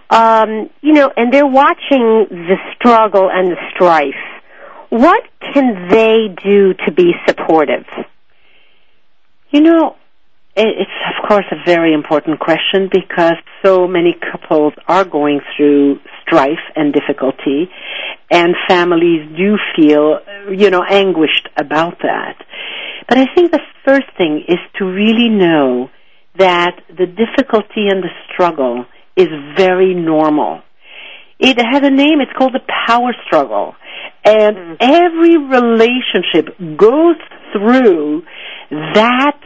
um, 0.09 0.69
you 0.81 0.93
know, 0.93 1.11
and 1.15 1.33
they're 1.33 1.45
watching 1.45 2.27
the 2.29 2.55
struggle 2.75 3.29
and 3.31 3.51
the 3.51 3.57
strife? 3.73 4.15
What 4.89 5.23
can 5.53 5.89
they 5.89 6.33
do 6.43 6.73
to 6.85 6.91
be 6.91 7.13
supportive? 7.27 7.85
You 9.49 9.61
know, 9.61 9.95
it's 10.55 10.91
of 11.15 11.27
course 11.27 11.45
a 11.51 11.63
very 11.65 11.93
important 11.93 12.39
question 12.39 12.89
because 12.91 13.35
so 13.63 13.87
many 13.87 14.15
couples 14.31 14.73
are 14.87 15.05
going 15.05 15.41
through 15.55 15.99
strife 16.21 16.59
and 16.75 16.93
difficulty, 16.93 17.69
and 18.31 18.55
families 18.67 19.29
do 19.37 19.57
feel, 19.75 20.19
you 20.49 20.69
know, 20.69 20.83
anguished 20.83 21.47
about 21.57 21.99
that. 22.01 22.43
But 23.07 23.17
I 23.17 23.25
think 23.33 23.51
the 23.51 23.61
first 23.85 24.07
thing 24.17 24.43
is 24.47 24.57
to 24.79 24.85
really 24.85 25.29
know 25.29 25.89
that 26.37 26.81
the 26.89 27.05
difficulty 27.05 27.87
and 27.89 28.03
the 28.03 28.09
struggle 28.31 28.85
is 29.15 29.27
very 29.55 29.93
normal. 29.95 30.61
It 31.39 31.57
has 31.57 31.81
a 31.83 31.89
name, 31.89 32.19
it's 32.21 32.31
called 32.37 32.53
the 32.53 32.67
power 32.87 33.13
struggle. 33.25 33.75
And 34.25 34.57
mm. 34.57 34.77
every 34.79 35.37
relationship 35.37 36.77
goes 36.77 37.15
through 37.53 38.23
that 38.93 39.39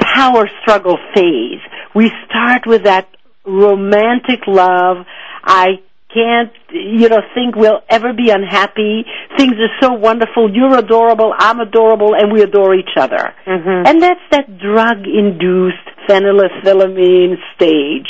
power 0.00 0.48
struggle 0.62 0.98
phase. 1.14 1.60
We 1.94 2.10
start 2.28 2.66
with 2.66 2.84
that 2.84 3.08
romantic 3.44 4.40
love. 4.46 5.06
I 5.44 5.80
can't, 6.16 6.52
you 6.72 7.08
know, 7.08 7.20
think 7.34 7.56
we'll 7.56 7.82
ever 7.90 8.12
be 8.14 8.30
unhappy. 8.30 9.04
Things 9.36 9.54
are 9.54 9.74
so 9.80 9.92
wonderful. 9.92 10.50
You're 10.50 10.78
adorable. 10.78 11.34
I'm 11.36 11.60
adorable, 11.60 12.14
and 12.14 12.32
we 12.32 12.42
adore 12.42 12.74
each 12.74 12.96
other. 12.96 13.34
Mm-hmm. 13.46 13.86
And 13.86 14.02
that's 14.02 14.20
that 14.30 14.58
drug-induced 14.58 15.86
phenylethylamine 16.08 17.36
stage. 17.54 18.08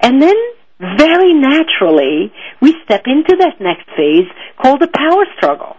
And 0.00 0.20
then, 0.20 0.34
very 0.98 1.32
naturally, 1.32 2.32
we 2.60 2.74
step 2.84 3.02
into 3.06 3.36
that 3.38 3.60
next 3.60 3.86
phase 3.96 4.26
called 4.60 4.80
the 4.80 4.88
power 4.88 5.24
struggle. 5.36 5.76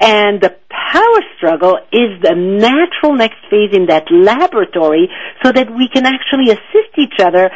And 0.00 0.40
the 0.40 0.54
power 0.68 1.20
struggle 1.38 1.78
is 1.92 2.20
the 2.20 2.34
natural 2.34 3.16
next 3.16 3.38
phase 3.48 3.70
in 3.72 3.86
that 3.86 4.04
laboratory 4.10 5.08
so 5.42 5.52
that 5.52 5.70
we 5.70 5.88
can 5.88 6.04
actually 6.04 6.50
assist 6.50 6.98
each 6.98 7.20
other 7.20 7.50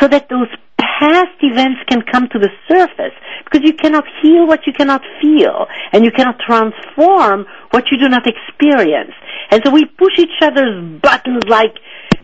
so 0.00 0.08
that 0.08 0.28
those 0.28 0.48
past 0.98 1.36
events 1.40 1.80
can 1.88 2.02
come 2.10 2.28
to 2.32 2.38
the 2.38 2.50
surface. 2.68 3.14
Because 3.44 3.62
you 3.64 3.74
cannot 3.74 4.04
heal 4.22 4.46
what 4.46 4.66
you 4.66 4.72
cannot 4.72 5.02
feel, 5.20 5.66
and 5.92 6.04
you 6.04 6.10
cannot 6.10 6.38
transform 6.40 7.46
what 7.70 7.84
you 7.90 7.98
do 7.98 8.08
not 8.08 8.26
experience. 8.26 9.12
And 9.50 9.62
so 9.64 9.70
we 9.70 9.84
push 9.84 10.18
each 10.18 10.42
other's 10.42 11.00
buttons 11.00 11.44
like 11.48 11.74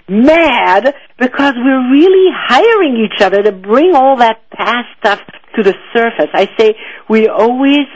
mad 0.08 0.94
because 1.18 1.54
we're 1.56 1.90
really 1.92 2.32
hiring 2.34 3.06
each 3.06 3.22
other 3.22 3.42
to 3.42 3.52
bring 3.52 3.94
all 3.94 4.16
that 4.16 4.50
past 4.50 4.88
stuff 4.98 5.20
to 5.54 5.62
the 5.62 5.74
surface. 5.94 6.30
I 6.34 6.48
say 6.58 6.74
we 7.08 7.28
always 7.28 7.86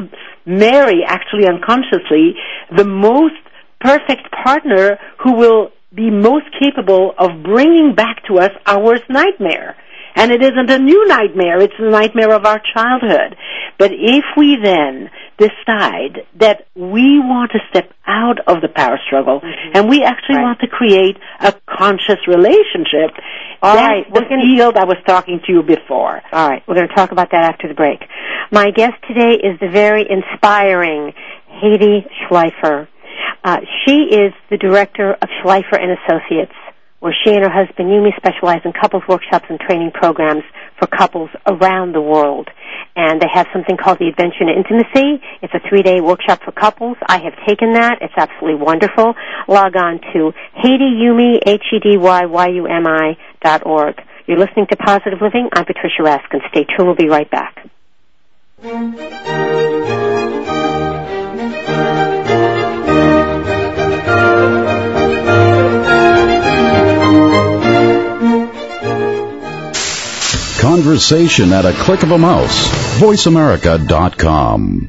marry, 0.47 1.03
actually 1.07 1.47
unconsciously, 1.47 2.35
the 2.77 2.85
most 2.85 3.35
perfect 3.81 4.31
partner 4.45 4.99
who 5.23 5.35
will 5.35 5.71
be 5.95 6.11
most 6.11 6.47
capable 6.61 7.13
of 7.19 7.43
bringing 7.43 7.95
back 7.95 8.25
to 8.29 8.39
us 8.39 8.51
our 8.67 8.83
worst 8.83 9.05
nightmare. 9.09 9.77
And 10.17 10.31
it 10.31 10.43
isn't 10.43 10.71
a 10.71 10.79
new 10.79 11.07
nightmare, 11.09 11.59
it's 11.61 11.75
the 11.79 11.91
nightmare 11.91 12.33
of 12.33 12.45
our 12.47 12.61
childhood. 12.75 13.37
But 13.79 13.91
if 13.93 14.25
we 14.37 14.57
then 14.63 15.11
decide 15.39 16.25
that 16.39 16.67
we 16.77 17.19
want 17.19 17.51
to 17.53 17.59
step 17.69 17.91
out 18.07 18.39
of 18.47 18.61
the 18.63 18.69
power 18.69 19.01
struggle 19.07 19.41
and 19.43 19.89
we 19.89 20.05
actually 20.05 20.37
Right. 20.37 20.43
want 20.45 20.61
to 20.61 20.69
create 20.69 21.17
a 21.41 21.53
conscious 21.67 22.25
relationship, 22.29 23.11
All 23.63 23.75
right, 23.77 24.07
the 24.07 24.21
we're 24.21 24.29
gonna- 24.29 24.43
field 24.43 24.77
I 24.77 24.85
was 24.85 24.99
talking 25.07 25.41
to 25.47 25.53
you 25.53 25.63
before. 25.65 26.23
All 26.33 26.49
right, 26.49 26.63
we're 26.69 26.77
going 26.77 26.89
to 26.89 26.95
talk 26.95 27.11
about 27.11 27.31
that 27.33 27.45
after 27.45 27.67
the 27.67 27.75
break. 27.75 28.07
My 28.53 28.71
guest 28.71 28.95
today 29.09 29.35
is 29.35 29.59
the 29.59 29.69
very 29.69 30.09
inspiring 30.09 31.13
Hedy 31.61 32.07
Schleifer. 32.29 32.87
Uh, 33.43 33.61
she 33.85 34.05
is 34.11 34.33
the 34.51 34.57
director 34.59 35.13
of 35.21 35.29
Schleifer 35.43 35.81
and 35.81 35.99
Associates, 36.07 36.53
where 37.05 37.15
she 37.23 37.35
and 37.35 37.45
her 37.45 37.53
husband 37.53 37.91
Yumi 37.91 38.17
specialize 38.17 38.63
in 38.65 38.73
couples 38.73 39.03
workshops 39.07 39.45
and 39.51 39.61
training 39.61 39.91
programs 39.93 40.43
for 40.79 40.87
couples 40.87 41.29
around 41.47 41.95
the 41.95 42.01
world. 42.01 42.49
And 42.97 43.21
they 43.21 43.29
have 43.31 43.47
something 43.53 43.77
called 43.77 43.99
the 43.99 44.09
Adventure 44.09 44.41
in 44.41 44.49
Intimacy. 44.49 45.21
It's 45.43 45.53
a 45.53 45.61
three-day 45.69 46.01
workshop 46.01 46.41
for 46.43 46.53
couples. 46.53 46.97
I 47.07 47.21
have 47.21 47.35
taken 47.47 47.75
that. 47.75 47.99
It's 48.01 48.15
absolutely 48.17 48.55
wonderful. 48.55 49.13
Log 49.49 49.77
on 49.77 50.01
to 50.15 50.33
HedyYumi, 50.65 51.41
H-E-D-Y-Y-U-M-I 51.45 53.19
dot 53.43 53.67
org. 53.67 54.01
You're 54.27 54.39
listening 54.39 54.67
to 54.71 54.77
Positive 54.77 55.21
Living. 55.21 55.51
I'm 55.53 55.67
Patricia 55.67 56.01
Raskin. 56.01 56.41
Stay 56.49 56.65
tuned. 56.65 56.89
We'll 56.89 56.97
be 56.97 57.11
right 57.11 57.31
back. 57.31 57.69
Conversation 70.65 71.53
at 71.53 71.67
a 71.67 71.75
click 71.75 72.03
of 72.05 72.11
a 72.11 72.17
mouse. 72.17 72.71
VoiceAmerica.com. 72.99 74.89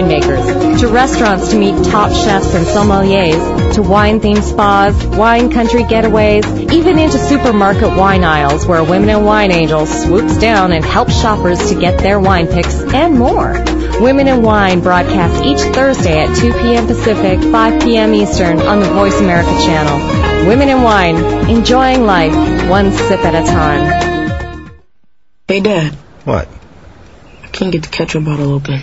winemakers, 0.00 0.80
to 0.80 0.88
restaurants 0.88 1.50
to 1.50 1.58
meet 1.58 1.74
top 1.84 2.10
chefs 2.10 2.54
and 2.54 2.66
sommeliers, 2.66 3.74
to 3.74 3.82
wine-themed 3.82 4.42
spas, 4.42 5.06
wine 5.06 5.50
country 5.50 5.82
getaways, 5.82 6.72
even 6.72 6.98
into 6.98 7.18
supermarket 7.18 7.96
wine 7.96 8.24
aisles 8.24 8.66
where 8.66 8.82
Women 8.82 9.10
in 9.10 9.24
Wine 9.24 9.52
Angel 9.52 9.86
swoops 9.86 10.38
down 10.38 10.72
and 10.72 10.84
helps 10.84 11.20
shoppers 11.20 11.70
to 11.70 11.78
get 11.78 11.98
their 11.98 12.18
wine 12.20 12.46
picks 12.46 12.80
and 12.80 13.18
more. 13.18 13.52
Women 14.00 14.28
in 14.28 14.42
Wine 14.42 14.80
broadcasts 14.80 15.42
each 15.42 15.74
Thursday 15.74 16.20
at 16.24 16.34
2 16.36 16.52
p.m. 16.52 16.86
Pacific, 16.86 17.38
5 17.38 17.82
p.m. 17.82 18.14
Eastern 18.14 18.60
on 18.60 18.80
the 18.80 18.88
Voice 18.88 19.18
America 19.20 19.50
channel. 19.64 20.48
Women 20.48 20.70
in 20.70 20.82
Wine, 20.82 21.16
enjoying 21.50 22.04
life 22.04 22.34
one 22.68 22.92
sip 22.92 23.20
at 23.20 23.34
a 23.34 23.46
time. 23.46 24.70
Hey, 25.46 25.60
Dad. 25.60 25.92
What? 26.24 26.48
I 27.42 27.48
can't 27.48 27.72
get 27.72 27.82
the 27.82 27.88
ketchup 27.88 28.24
bottle 28.24 28.54
open. 28.54 28.82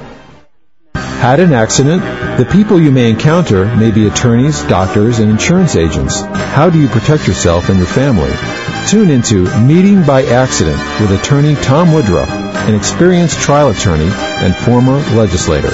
Had 1.21 1.39
an 1.39 1.53
accident? 1.53 2.01
The 2.39 2.49
people 2.51 2.81
you 2.81 2.89
may 2.89 3.11
encounter 3.11 3.65
may 3.75 3.91
be 3.91 4.07
attorneys, 4.07 4.63
doctors, 4.63 5.19
and 5.19 5.29
insurance 5.29 5.75
agents. 5.75 6.19
How 6.21 6.71
do 6.71 6.79
you 6.79 6.87
protect 6.87 7.27
yourself 7.27 7.69
and 7.69 7.77
your 7.77 7.85
family? 7.85 8.33
Tune 8.87 9.11
into 9.11 9.45
Meeting 9.59 10.03
by 10.03 10.23
Accident 10.23 10.79
with 10.99 11.11
attorney 11.11 11.53
Tom 11.53 11.93
Woodruff, 11.93 12.27
an 12.27 12.73
experienced 12.73 13.39
trial 13.39 13.69
attorney 13.69 14.09
and 14.09 14.55
former 14.55 14.97
legislator. 15.13 15.69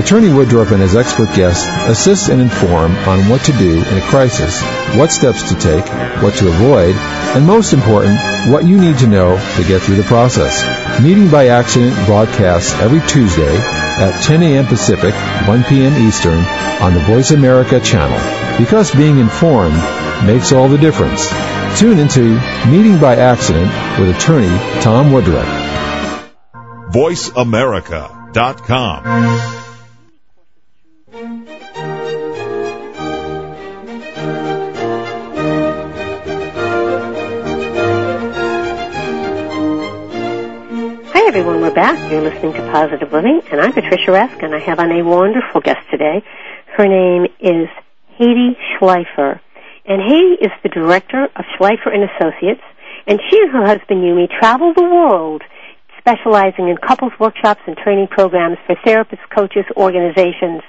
Attorney 0.00 0.32
Woodruff 0.32 0.70
and 0.70 0.80
his 0.80 0.96
expert 0.96 1.28
guests 1.34 1.66
assist 1.90 2.30
and 2.30 2.40
inform 2.40 2.96
on 3.06 3.28
what 3.28 3.42
to 3.42 3.52
do 3.52 3.82
in 3.82 3.98
a 3.98 4.08
crisis, 4.08 4.62
what 4.96 5.12
steps 5.12 5.50
to 5.50 5.54
take, 5.56 5.86
what 6.22 6.32
to 6.36 6.48
avoid, 6.48 6.94
and 7.36 7.46
most 7.46 7.74
important, 7.74 8.18
what 8.50 8.64
you 8.64 8.80
need 8.80 8.96
to 9.00 9.06
know 9.06 9.36
to 9.56 9.64
get 9.68 9.82
through 9.82 9.96
the 9.96 10.02
process. 10.04 10.64
Meeting 11.02 11.30
by 11.30 11.48
Accident 11.48 11.94
broadcasts 12.06 12.72
every 12.80 13.06
Tuesday 13.06 13.84
at 13.98 14.22
10 14.22 14.42
a.m. 14.42 14.66
Pacific, 14.66 15.14
1 15.46 15.64
p.m. 15.64 16.06
Eastern 16.06 16.38
on 16.82 16.92
the 16.94 17.00
Voice 17.00 17.30
America 17.30 17.80
channel. 17.80 18.18
Because 18.58 18.94
being 18.94 19.18
informed 19.18 19.76
makes 20.24 20.52
all 20.52 20.68
the 20.68 20.78
difference. 20.78 21.28
Tune 21.78 21.98
into 21.98 22.38
Meeting 22.68 23.00
by 23.00 23.16
Accident 23.16 23.70
with 23.98 24.14
attorney 24.16 24.54
Tom 24.82 25.12
Woodruff. 25.12 25.48
VoiceAmerica.com. 26.90 29.75
everyone, 41.36 41.60
we're 41.60 41.74
back. 41.74 42.10
You're 42.10 42.22
listening 42.22 42.54
to 42.54 42.60
Positive 42.72 43.12
Living, 43.12 43.42
and 43.52 43.60
I'm 43.60 43.74
Patricia 43.74 44.10
Rask, 44.10 44.42
and 44.42 44.54
I 44.54 44.58
have 44.58 44.78
on 44.78 44.90
a 44.90 45.04
wonderful 45.04 45.60
guest 45.60 45.84
today. 45.90 46.24
Her 46.74 46.88
name 46.88 47.26
is 47.38 47.68
Hedy 48.18 48.56
Schleifer, 48.72 49.38
and 49.84 50.00
Hedy 50.00 50.40
is 50.40 50.50
the 50.62 50.70
director 50.70 51.24
of 51.24 51.44
Schleifer 51.58 51.92
and 51.92 52.08
Associates, 52.08 52.62
and 53.06 53.20
she 53.28 53.38
and 53.38 53.52
her 53.52 53.66
husband 53.66 54.00
Yumi 54.00 54.30
travel 54.40 54.72
the 54.72 54.82
world 54.82 55.42
specializing 55.98 56.70
in 56.70 56.78
couples 56.78 57.12
workshops 57.20 57.60
and 57.66 57.76
training 57.76 58.06
programs 58.06 58.56
for 58.64 58.74
therapists, 58.76 59.28
coaches, 59.28 59.66
organizations, 59.76 60.62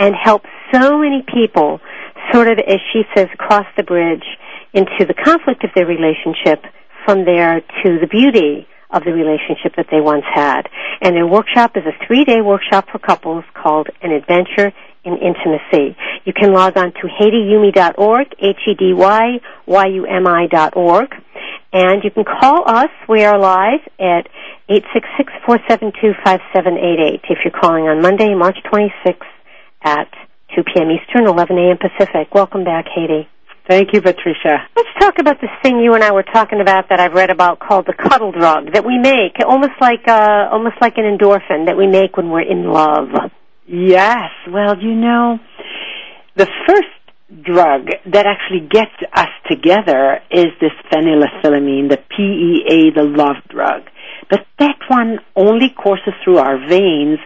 and 0.00 0.16
help 0.20 0.42
so 0.72 0.98
many 0.98 1.22
people 1.32 1.78
sort 2.32 2.48
of, 2.48 2.58
as 2.58 2.80
she 2.92 3.02
says, 3.14 3.28
cross 3.38 3.66
the 3.76 3.84
bridge 3.84 4.26
into 4.72 5.06
the 5.06 5.14
conflict 5.14 5.62
of 5.62 5.70
their 5.76 5.86
relationship 5.86 6.64
from 7.06 7.24
there 7.24 7.60
to 7.60 8.00
the 8.00 8.08
beauty 8.10 8.66
of 8.92 9.04
the 9.04 9.12
relationship 9.12 9.74
that 9.76 9.86
they 9.90 10.00
once 10.00 10.24
had. 10.32 10.68
And 11.00 11.16
their 11.16 11.26
workshop 11.26 11.76
is 11.76 11.84
a 11.86 11.92
three-day 12.06 12.40
workshop 12.42 12.88
for 12.90 12.98
couples 12.98 13.44
called 13.54 13.88
An 14.02 14.12
Adventure 14.12 14.72
in 15.04 15.16
Intimacy. 15.16 15.96
You 16.24 16.32
can 16.32 16.52
log 16.52 16.76
on 16.76 16.92
to 16.92 17.08
HedyYumi.org, 17.20 18.26
H-E-D-Y-Y-U-M-I 18.38 20.46
dot 20.48 20.76
org. 20.76 21.14
And 21.72 22.02
you 22.02 22.10
can 22.10 22.24
call 22.24 22.68
us. 22.68 22.90
We 23.08 23.22
are 23.24 23.38
live 23.38 23.78
at 23.98 24.28
866-472-5788 24.68 27.20
if 27.30 27.38
you're 27.44 27.52
calling 27.58 27.84
on 27.84 28.02
Monday, 28.02 28.34
March 28.34 28.58
26th 28.72 29.22
at 29.82 30.08
2 30.56 30.64
p.m. 30.64 30.90
Eastern, 30.90 31.28
11 31.28 31.56
a.m. 31.56 31.78
Pacific. 31.78 32.34
Welcome 32.34 32.64
back, 32.64 32.86
Hedy. 32.86 33.28
Thank 33.70 33.92
you, 33.92 34.02
Patricia. 34.02 34.66
Let's 34.74 34.88
talk 34.98 35.20
about 35.20 35.40
this 35.40 35.50
thing 35.62 35.78
you 35.78 35.94
and 35.94 36.02
I 36.02 36.10
were 36.10 36.24
talking 36.24 36.60
about 36.60 36.88
that 36.88 36.98
I've 36.98 37.12
read 37.12 37.30
about 37.30 37.60
called 37.60 37.86
the 37.86 37.92
cuddle 37.92 38.32
drug 38.32 38.72
that 38.72 38.84
we 38.84 38.98
make, 38.98 39.36
almost 39.46 39.74
like 39.80 40.08
uh, 40.08 40.48
almost 40.50 40.74
like 40.80 40.94
an 40.96 41.04
endorphin 41.04 41.66
that 41.66 41.76
we 41.76 41.86
make 41.86 42.16
when 42.16 42.30
we're 42.30 42.40
in 42.50 42.64
love. 42.64 43.10
Yes. 43.68 44.30
Well, 44.50 44.76
you 44.76 44.96
know, 44.96 45.38
the 46.34 46.48
first 46.66 47.44
drug 47.46 47.90
that 48.12 48.26
actually 48.26 48.66
gets 48.68 48.90
us 49.14 49.28
together 49.48 50.18
is 50.32 50.46
this 50.60 50.72
phenylethylamine, 50.92 51.90
the 51.90 52.02
PEA, 52.10 52.90
the 52.92 53.04
love 53.04 53.36
drug. 53.48 53.82
But 54.28 54.48
that 54.58 54.78
one 54.88 55.20
only 55.36 55.70
courses 55.70 56.14
through 56.24 56.38
our 56.38 56.58
veins 56.58 57.20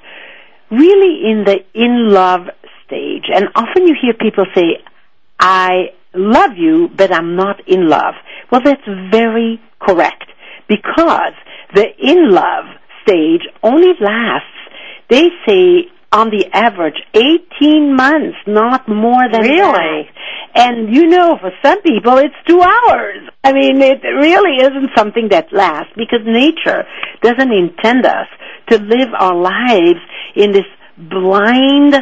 really 0.70 1.22
in 1.24 1.44
the 1.46 1.64
in 1.72 2.11
love 2.11 2.48
stage. 2.85 3.30
And 3.35 3.46
often 3.54 3.87
you 3.87 3.96
hear 3.98 4.12
people 4.12 4.44
say, 4.54 4.85
I 5.40 5.94
love 6.14 6.53
you, 6.57 6.88
but 6.96 7.12
I'm 7.12 7.37
not 7.37 7.57
in 7.66 7.88
love. 7.88 8.14
Well, 8.50 8.61
that's 8.64 8.87
very 9.11 9.61
correct 9.81 10.24
because 10.68 11.33
the 11.74 11.87
in 11.98 12.31
love 12.31 12.64
stage 13.03 13.42
only 13.62 13.92
lasts, 14.00 14.46
they 15.11 15.29
say, 15.46 15.88
on 16.12 16.31
the 16.31 16.46
average, 16.53 16.94
18 17.14 17.96
months, 17.96 18.37
not 18.46 18.88
more 18.88 19.24
than 19.33 19.42
Really? 19.42 19.72
that. 19.72 20.03
And 20.55 20.94
you 20.94 21.09
know, 21.09 21.37
for 21.40 21.50
some 21.64 21.83
people, 21.83 22.18
it's 22.18 22.35
two 22.46 22.61
hours. 22.62 23.29
I 23.42 23.53
mean, 23.53 23.83
it 23.83 24.00
really 24.05 24.62
isn't 24.62 24.90
something 24.96 25.29
that 25.31 25.53
lasts 25.53 25.92
because 25.96 26.20
nature 26.24 26.85
doesn't 27.20 27.53
intend 27.53 28.07
us 28.07 28.29
to 28.70 28.79
live 28.79 29.09
our 29.18 29.35
lives 29.35 29.98
in 30.37 30.53
this 30.53 30.62
blind, 30.96 31.96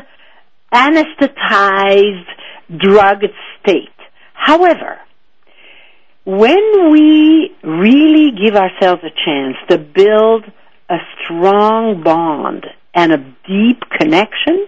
anesthetized, 0.75 2.27
drugged 2.77 3.33
state. 3.63 3.89
However, 4.45 4.99
when 6.25 6.91
we 6.91 7.55
really 7.63 8.33
give 8.33 8.57
ourselves 8.57 9.03
a 9.05 9.15
chance 9.25 9.57
to 9.71 9.79
build 9.79 10.45
a 10.91 10.97
strong 11.23 12.03
bond 12.03 12.67
and 12.93 13.13
a 13.13 13.19
deep 13.47 13.83
connection, 13.97 14.67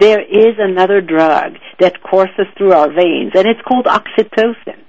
there 0.00 0.20
is 0.20 0.56
another 0.58 1.00
drug 1.00 1.52
that 1.78 2.02
courses 2.02 2.46
through 2.58 2.72
our 2.72 2.88
veins, 2.88 3.30
and 3.36 3.46
it's 3.46 3.60
called 3.62 3.84
oxytocin. 3.84 4.82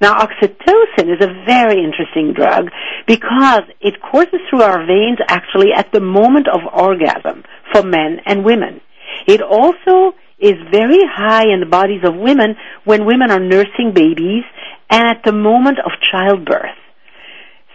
Now, 0.00 0.18
oxytocin 0.18 1.06
is 1.14 1.24
a 1.24 1.44
very 1.46 1.84
interesting 1.84 2.32
drug 2.34 2.70
because 3.06 3.62
it 3.80 4.02
courses 4.02 4.40
through 4.50 4.62
our 4.62 4.84
veins 4.84 5.18
actually 5.28 5.72
at 5.72 5.92
the 5.92 6.00
moment 6.00 6.48
of 6.48 6.60
orgasm 6.72 7.44
for 7.72 7.84
men 7.84 8.18
and 8.26 8.44
women. 8.44 8.80
It 9.28 9.40
also 9.40 10.16
is 10.38 10.54
very 10.70 11.00
high 11.04 11.52
in 11.52 11.60
the 11.60 11.66
bodies 11.66 12.02
of 12.04 12.14
women 12.14 12.56
when 12.84 13.06
women 13.06 13.30
are 13.30 13.40
nursing 13.40 13.92
babies 13.94 14.44
and 14.90 15.08
at 15.08 15.22
the 15.24 15.32
moment 15.32 15.78
of 15.78 15.92
childbirth. 16.10 16.76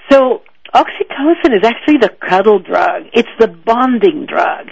So 0.09 0.43
oxytocin 0.73 1.57
is 1.57 1.63
actually 1.63 1.97
the 1.97 2.09
cuddle 2.09 2.59
drug. 2.59 3.03
It's 3.13 3.29
the 3.39 3.47
bonding 3.47 4.25
drug. 4.25 4.67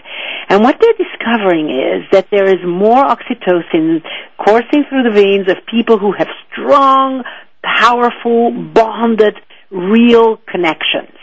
And 0.50 0.64
what 0.64 0.80
they're 0.80 0.94
discovering 0.94 1.70
is 1.70 2.04
that 2.12 2.28
there 2.32 2.48
is 2.48 2.66
more 2.66 3.04
oxytocin 3.04 4.04
coursing 4.44 4.86
through 4.90 5.04
the 5.04 5.12
veins 5.14 5.50
of 5.50 5.58
people 5.70 5.98
who 5.98 6.14
have 6.18 6.28
strong, 6.52 7.24
powerful, 7.64 8.52
bonded, 8.74 9.36
real 9.72 10.38
connections. 10.48 11.19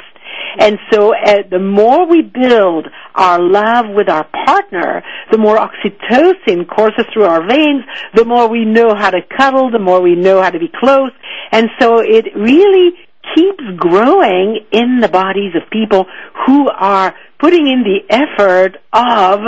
And 0.59 0.79
so 0.91 1.15
uh, 1.15 1.43
the 1.51 1.59
more 1.59 2.07
we 2.07 2.23
build 2.23 2.87
our 3.15 3.41
love 3.41 3.87
with 3.95 4.09
our 4.09 4.25
partner, 4.47 5.03
the 5.31 5.39
more 5.39 5.57
oxytocin 5.57 6.69
courses 6.69 7.05
through 7.13 7.25
our 7.25 7.47
veins, 7.47 7.85
the 8.15 8.25
more 8.25 8.49
we 8.49 8.65
know 8.65 8.95
how 8.95 9.11
to 9.11 9.21
cuddle, 9.37 9.71
the 9.71 9.79
more 9.79 10.01
we 10.01 10.15
know 10.15 10.43
how 10.43 10.51
to 10.51 10.59
be 10.59 10.71
close. 10.81 11.13
And 11.53 11.69
so 11.81 12.01
it 12.01 12.27
really 12.35 12.93
keeps 13.35 13.65
growing 13.77 14.65
in 14.73 15.01
the 15.01 15.09
bodies 15.09 15.55
of 15.55 15.69
people 15.71 16.07
who 16.47 16.69
are 16.69 17.15
putting 17.39 17.67
in 17.67 17.83
the 17.83 18.01
effort 18.09 18.77
of 18.93 19.41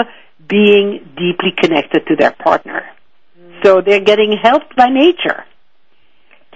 being 0.48 1.08
deeply 1.16 1.52
connected 1.56 2.06
to 2.08 2.16
their 2.16 2.32
partner. 2.32 2.84
So 3.62 3.80
they're 3.80 4.00
getting 4.00 4.36
helped 4.40 4.76
by 4.76 4.88
nature. 4.88 5.44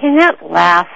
Can 0.00 0.18
that 0.18 0.42
last? 0.42 0.88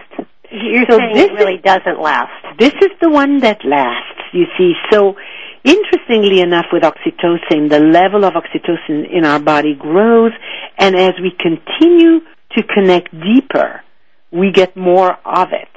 You're 0.51 0.87
So 0.89 0.99
saying 0.99 1.15
this 1.15 1.31
it 1.31 1.33
really 1.35 1.59
doesn't 1.59 2.01
last. 2.01 2.59
This 2.59 2.73
is 2.81 2.91
the 3.01 3.11
one 3.11 3.41
that 3.41 3.65
lasts, 3.65 4.23
you 4.33 4.47
see. 4.57 4.73
So, 4.93 5.17
interestingly 5.65 6.41
enough, 6.41 6.67
with 6.73 6.83
oxytocin, 6.83 7.71
the 7.71 7.81
level 7.81 8.25
of 8.25 8.35
oxytocin 8.35 9.11
in 9.11 9.25
our 9.25 9.41
body 9.41 9.75
grows, 9.75 10.33
and 10.79 10.97
as 10.97 11.15
we 11.21 11.33
continue 11.39 12.21
to 12.57 12.63
connect 12.63 13.13
deeper, 13.13 13.83
we 14.31 14.53
get 14.53 14.77
more 14.77 15.17
of 15.25 15.49
it. 15.53 15.69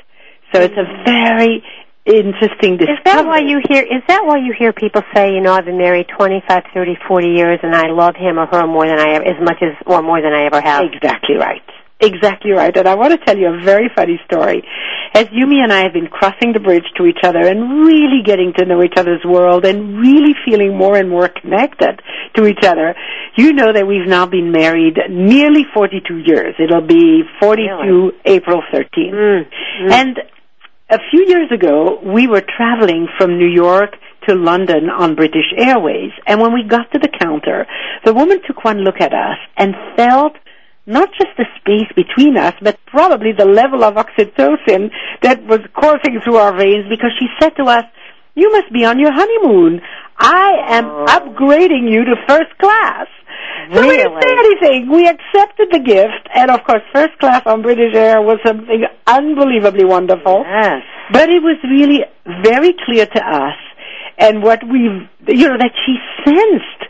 So 0.53 0.61
it's 0.61 0.77
a 0.77 1.03
very 1.05 1.63
interesting 2.05 2.77
discovery. 2.77 2.97
Is 2.97 3.05
that 3.05 3.25
why 3.25 3.39
you 3.39 3.61
hear? 3.69 3.83
Is 3.83 4.01
that 4.07 4.25
why 4.25 4.37
you 4.37 4.53
hear 4.57 4.73
people 4.73 5.01
say, 5.13 5.33
you 5.33 5.41
know, 5.41 5.53
I've 5.53 5.65
been 5.65 5.77
married 5.77 6.07
25, 6.17 6.63
30, 6.73 6.97
40 7.07 7.27
years, 7.27 7.59
and 7.61 7.75
I 7.75 7.87
love 7.89 8.15
him 8.15 8.39
or 8.39 8.47
her 8.47 8.65
more 8.65 8.87
than 8.87 8.99
I 8.99 9.15
ever, 9.15 9.25
as 9.25 9.41
much 9.41 9.57
as 9.61 9.75
or 9.85 10.01
more 10.01 10.21
than 10.21 10.33
I 10.33 10.45
ever 10.45 10.61
have? 10.61 10.83
Exactly 10.91 11.35
right. 11.35 11.61
Exactly 12.01 12.51
right. 12.51 12.75
And 12.75 12.87
I 12.87 12.95
want 12.95 13.11
to 13.11 13.25
tell 13.25 13.37
you 13.37 13.47
a 13.47 13.63
very 13.63 13.89
funny 13.93 14.19
story. 14.25 14.63
As 15.13 15.25
Yumi 15.25 15.61
and 15.61 15.73
I 15.73 15.83
have 15.83 15.91
been 15.91 16.07
crossing 16.07 16.53
the 16.53 16.59
bridge 16.59 16.85
to 16.97 17.05
each 17.05 17.19
other 17.23 17.39
and 17.39 17.85
really 17.85 18.21
getting 18.23 18.53
to 18.57 18.65
know 18.65 18.81
each 18.83 18.93
other's 18.95 19.23
world 19.25 19.65
and 19.65 19.99
really 19.99 20.33
feeling 20.45 20.77
more 20.77 20.95
and 20.95 21.09
more 21.09 21.27
connected 21.27 22.01
to 22.35 22.45
each 22.45 22.63
other, 22.63 22.95
you 23.35 23.51
know 23.51 23.73
that 23.73 23.85
we've 23.85 24.07
now 24.07 24.25
been 24.25 24.51
married 24.51 24.97
nearly 25.09 25.65
42 25.73 26.23
years. 26.25 26.55
It'll 26.57 26.87
be 26.87 27.23
42 27.41 27.67
Really? 27.67 28.11
April 28.23 28.61
13th. 28.71 29.13
Mm, 29.13 29.43
mm. 29.81 29.91
And 29.91 30.19
a 30.89 30.99
few 31.11 31.25
years 31.27 31.51
ago, 31.51 31.99
we 32.01 32.27
were 32.27 32.41
traveling 32.41 33.07
from 33.17 33.37
New 33.37 33.49
York 33.49 33.95
to 34.27 34.35
London 34.35 34.89
on 34.89 35.15
British 35.15 35.51
Airways, 35.57 36.11
and 36.27 36.39
when 36.39 36.53
we 36.53 36.63
got 36.63 36.91
to 36.93 36.99
the 36.99 37.09
counter, 37.19 37.65
the 38.05 38.13
woman 38.13 38.39
took 38.45 38.63
one 38.63 38.79
look 38.79 38.99
at 38.99 39.13
us 39.13 39.37
and 39.57 39.73
felt 39.95 40.33
not 40.89 41.09
just 41.13 41.31
the 41.37 41.45
space 41.61 41.89
between 41.95 42.35
us, 42.37 42.53
but 42.61 42.77
probably 42.87 43.31
the 43.31 43.45
level 43.45 43.83
of 43.83 43.93
oxytocin 43.95 44.89
that 45.21 45.41
was 45.45 45.59
coursing 45.79 46.19
through 46.23 46.37
our 46.37 46.57
veins 46.57 46.85
because 46.89 47.11
she 47.19 47.27
said 47.39 47.55
to 47.57 47.63
us, 47.63 47.85
you 48.35 48.51
must 48.51 48.71
be 48.73 48.85
on 48.85 48.99
your 48.99 49.11
honeymoon. 49.11 49.81
I 50.17 50.49
am 50.77 50.85
Oh. 50.85 51.05
upgrading 51.07 51.91
you 51.91 52.05
to 52.05 52.15
first 52.27 52.57
class. 52.57 53.07
So 53.73 53.81
we 53.81 53.97
didn't 53.97 54.21
say 54.21 54.31
anything. 54.31 54.89
We 54.89 55.07
accepted 55.07 55.67
the 55.71 55.79
gift, 55.79 56.27
and 56.33 56.49
of 56.49 56.63
course, 56.63 56.81
first 56.93 57.17
class 57.19 57.43
on 57.45 57.61
British 57.61 57.93
Air 57.95 58.21
was 58.21 58.39
something 58.45 58.83
unbelievably 59.05 59.85
wonderful. 59.85 60.43
Yes. 60.47 60.81
But 61.11 61.29
it 61.29 61.41
was 61.43 61.57
really 61.63 62.03
very 62.43 62.73
clear 62.85 63.05
to 63.05 63.21
us, 63.43 63.57
and 64.17 64.41
what 64.41 64.63
we, 64.67 64.79
you 65.27 65.47
know, 65.49 65.57
that 65.57 65.73
she 65.85 65.95
sensed 66.25 66.81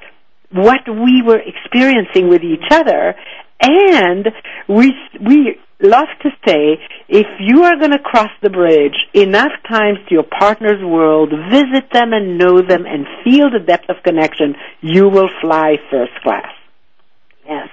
what 0.52 0.82
we 0.88 1.22
were 1.22 1.42
experiencing 1.54 2.30
with 2.30 2.44
each 2.44 2.68
other, 2.72 3.16
and 3.62 4.28
we 4.68 4.94
we 5.20 5.60
love 5.82 6.08
to 6.22 6.30
say, 6.46 6.78
if 7.08 7.28
you 7.40 7.64
are 7.64 7.78
going 7.78 7.92
to 7.92 8.00
cross 8.00 8.32
the 8.42 8.50
bridge 8.50 8.96
enough 9.14 9.52
times 9.68 9.98
to 10.08 10.16
your 10.16 10.24
partner's 10.24 10.84
world, 10.84 11.32
visit 11.52 11.92
them 11.94 12.14
and 12.14 12.38
know 12.38 12.62
them 12.62 12.86
and 12.86 13.06
feel 13.24 13.50
the 13.50 13.60
depth 13.66 13.90
of 13.90 13.96
connection, 14.04 14.56
you 14.82 15.08
will 15.08 15.30
fly 15.42 15.78
first 15.90 16.14
class. 16.22 16.52
Yes. 17.48 17.70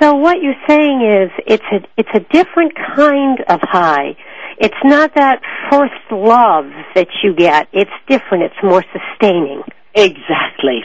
So 0.00 0.14
what 0.14 0.36
you're 0.40 0.54
saying 0.68 1.02
is 1.02 1.30
it's 1.46 1.64
a 1.72 1.80
it's 1.96 2.08
a 2.14 2.20
different 2.32 2.72
kind 2.96 3.40
of 3.48 3.60
high. 3.62 4.16
It's 4.60 4.74
not 4.84 5.14
that 5.16 5.40
first 5.70 5.94
love 6.10 6.66
that 6.94 7.08
you 7.22 7.34
get. 7.34 7.68
It's 7.72 7.90
different. 8.08 8.44
It's 8.44 8.62
more 8.62 8.84
sustaining. 8.92 9.62
Exactly. 9.94 10.82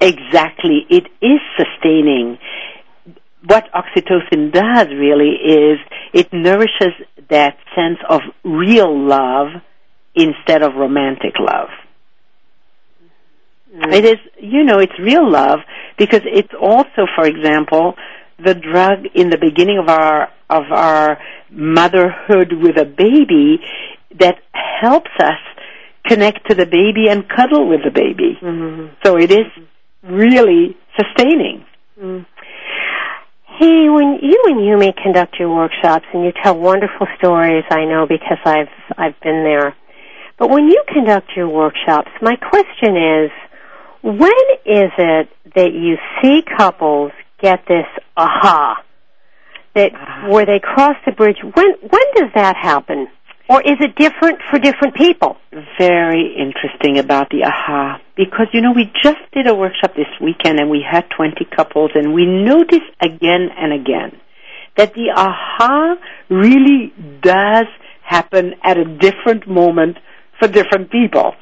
Exactly. 0.00 0.84
It 0.90 1.06
is 1.22 1.40
sustaining. 1.56 2.38
What 3.46 3.64
oxytocin 3.72 4.52
does 4.52 4.88
really 4.88 5.30
is 5.30 5.78
it 6.12 6.32
nourishes 6.32 6.94
that 7.30 7.56
sense 7.74 7.98
of 8.08 8.20
real 8.44 9.06
love 9.06 9.48
instead 10.14 10.62
of 10.62 10.74
romantic 10.74 11.38
love. 11.38 11.68
Mm-hmm. 13.72 13.92
It 13.92 14.04
is, 14.04 14.16
you 14.40 14.64
know, 14.64 14.78
it's 14.78 14.98
real 14.98 15.30
love 15.30 15.60
because 15.98 16.22
it's 16.24 16.52
also, 16.60 17.06
for 17.14 17.26
example, 17.26 17.94
the 18.42 18.54
drug 18.54 19.06
in 19.14 19.30
the 19.30 19.38
beginning 19.38 19.78
of 19.78 19.88
our 19.88 20.28
of 20.48 20.64
our 20.70 21.18
motherhood 21.50 22.52
with 22.52 22.78
a 22.78 22.84
baby 22.84 23.58
that 24.18 24.36
helps 24.52 25.10
us 25.18 25.38
connect 26.06 26.48
to 26.48 26.54
the 26.54 26.66
baby 26.66 27.08
and 27.10 27.28
cuddle 27.28 27.68
with 27.68 27.80
the 27.84 27.90
baby. 27.90 28.38
Mm-hmm. 28.40 28.94
So 29.04 29.16
it 29.18 29.30
is 29.30 29.46
really 30.02 30.76
sustaining. 30.96 31.64
Mm-hmm. 32.00 32.24
Hey, 33.58 33.88
when 33.88 34.18
you 34.20 34.42
and 34.48 34.60
Yumi 34.60 34.94
conduct 35.02 35.36
your 35.38 35.48
workshops 35.48 36.04
and 36.12 36.22
you 36.22 36.32
tell 36.42 36.58
wonderful 36.58 37.06
stories, 37.16 37.64
I 37.70 37.86
know 37.86 38.06
because 38.06 38.36
I've 38.44 38.68
I've 38.98 39.18
been 39.20 39.44
there. 39.44 39.74
But 40.38 40.50
when 40.50 40.66
you 40.66 40.84
conduct 40.92 41.30
your 41.34 41.48
workshops, 41.48 42.10
my 42.20 42.36
question 42.36 42.98
is, 42.98 43.30
when 44.02 44.30
is 44.66 44.92
it 44.98 45.30
that 45.54 45.72
you 45.72 45.96
see 46.20 46.42
couples 46.58 47.12
get 47.40 47.60
this 47.66 47.86
aha 48.14 48.84
that 49.74 49.92
ah. 49.94 50.28
where 50.28 50.44
they 50.44 50.60
cross 50.60 50.96
the 51.06 51.12
bridge? 51.12 51.38
When 51.42 51.72
when 51.80 52.06
does 52.14 52.30
that 52.34 52.56
happen? 52.56 53.08
Or 53.48 53.60
is 53.60 53.76
it 53.80 53.94
different 53.94 54.40
for 54.50 54.58
different 54.58 54.96
people? 54.96 55.36
Very 55.78 56.34
interesting 56.36 56.98
about 56.98 57.30
the 57.30 57.44
aha 57.44 58.00
because 58.16 58.48
you 58.52 58.60
know 58.60 58.72
we 58.72 58.90
just 59.02 59.18
did 59.32 59.46
a 59.46 59.54
workshop 59.54 59.94
this 59.94 60.08
weekend 60.20 60.58
and 60.58 60.68
we 60.68 60.82
had 60.82 61.04
20 61.16 61.44
couples 61.54 61.92
and 61.94 62.12
we 62.12 62.26
noticed 62.26 62.90
again 63.00 63.50
and 63.56 63.72
again 63.72 64.20
that 64.76 64.94
the 64.94 65.10
aha 65.14 65.96
really 66.28 66.92
does 67.22 67.66
happen 68.02 68.54
at 68.62 68.78
a 68.78 68.84
different 68.84 69.46
moment 69.48 69.96
for 70.38 70.48
different 70.48 70.90
people. 70.90 71.34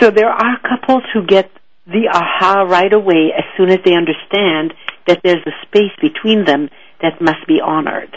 So 0.00 0.10
there 0.10 0.28
are 0.28 0.58
couples 0.60 1.02
who 1.12 1.24
get 1.24 1.50
the 1.86 2.08
aha 2.12 2.62
right 2.62 2.92
away 2.92 3.32
as 3.36 3.44
soon 3.56 3.70
as 3.70 3.78
they 3.84 3.94
understand 3.94 4.74
that 5.06 5.20
there's 5.22 5.44
a 5.46 5.66
space 5.66 5.92
between 6.00 6.44
them 6.44 6.68
that 7.00 7.20
must 7.20 7.46
be 7.46 7.60
honored. 7.60 8.16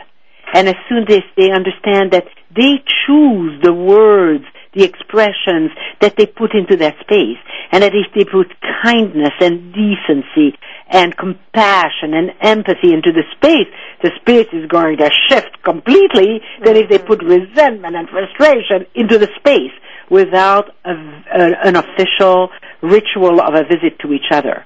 And 0.53 0.67
as 0.67 0.75
soon 0.87 1.03
as 1.11 1.23
they 1.35 1.51
understand 1.51 2.11
that 2.11 2.25
they 2.55 2.83
choose 3.05 3.61
the 3.63 3.73
words, 3.73 4.45
the 4.73 4.83
expressions 4.83 5.71
that 6.01 6.15
they 6.17 6.25
put 6.25 6.53
into 6.53 6.77
that 6.77 6.95
space, 7.01 7.37
and 7.71 7.83
that 7.83 7.93
if 7.93 8.13
they 8.15 8.23
put 8.23 8.47
kindness 8.83 9.33
and 9.39 9.73
decency 9.73 10.57
and 10.89 11.15
compassion 11.17 12.13
and 12.13 12.31
empathy 12.41 12.93
into 12.93 13.11
the 13.11 13.23
space, 13.35 13.67
the 14.01 14.11
space 14.21 14.47
is 14.53 14.67
going 14.67 14.97
to 14.97 15.09
shift 15.27 15.61
completely 15.63 16.39
than 16.63 16.75
if 16.77 16.89
they 16.89 16.99
put 16.99 17.19
mm-hmm. 17.19 17.41
resentment 17.41 17.95
and 17.95 18.07
frustration 18.09 18.85
into 18.95 19.17
the 19.17 19.27
space 19.37 19.73
without 20.09 20.69
a, 20.85 20.91
a, 20.91 21.67
an 21.67 21.75
official 21.75 22.49
ritual 22.81 23.41
of 23.41 23.55
a 23.55 23.63
visit 23.63 23.99
to 23.99 24.13
each 24.13 24.31
other. 24.31 24.65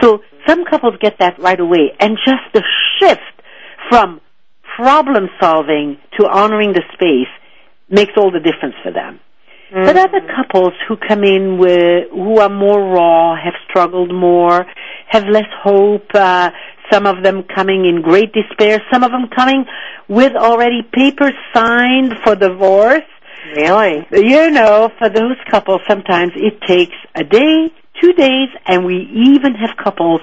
So 0.00 0.18
mm-hmm. 0.18 0.36
some 0.46 0.64
couples 0.64 0.94
get 1.00 1.18
that 1.18 1.38
right 1.40 1.58
away, 1.58 1.92
and 1.98 2.16
just 2.24 2.44
the 2.52 2.62
shift 3.00 3.20
from 3.88 4.20
problem 4.76 5.28
solving 5.40 5.96
to 6.18 6.28
honoring 6.28 6.72
the 6.72 6.82
space 6.92 7.32
makes 7.88 8.12
all 8.16 8.30
the 8.30 8.40
difference 8.40 8.74
for 8.82 8.92
them. 8.92 9.20
But 9.72 9.96
other 9.96 10.20
couples 10.20 10.74
who 10.86 10.96
come 10.96 11.24
in 11.24 11.58
with 11.58 12.10
who 12.10 12.38
are 12.38 12.48
more 12.48 12.80
raw, 12.80 13.34
have 13.34 13.54
struggled 13.68 14.14
more, 14.14 14.64
have 15.08 15.24
less 15.24 15.48
hope. 15.62 16.06
Uh, 16.14 16.50
some 16.90 17.04
of 17.04 17.24
them 17.24 17.42
coming 17.42 17.84
in 17.84 18.00
great 18.00 18.32
despair. 18.32 18.80
Some 18.92 19.02
of 19.02 19.10
them 19.10 19.28
coming 19.34 19.64
with 20.06 20.34
already 20.36 20.82
papers 20.82 21.32
signed 21.52 22.12
for 22.22 22.36
divorce. 22.36 23.02
Really? 23.56 24.06
You 24.12 24.50
know, 24.50 24.90
for 24.98 25.08
those 25.08 25.36
couples, 25.50 25.80
sometimes 25.88 26.32
it 26.36 26.60
takes 26.62 26.94
a 27.16 27.24
day, 27.24 27.72
two 28.00 28.12
days, 28.12 28.48
and 28.66 28.84
we 28.84 29.08
even 29.12 29.54
have 29.54 29.76
couples 29.82 30.20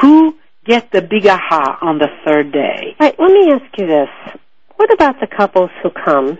who 0.00 0.36
get 0.68 0.92
the 0.92 1.00
big 1.00 1.26
aha 1.26 1.78
on 1.80 1.98
the 1.98 2.08
third 2.24 2.52
day. 2.52 2.94
Right, 3.00 3.18
let 3.18 3.32
me 3.32 3.50
ask 3.50 3.78
you 3.78 3.86
this. 3.86 4.08
What 4.76 4.92
about 4.92 5.18
the 5.18 5.26
couples 5.26 5.70
who 5.82 5.90
come 5.90 6.38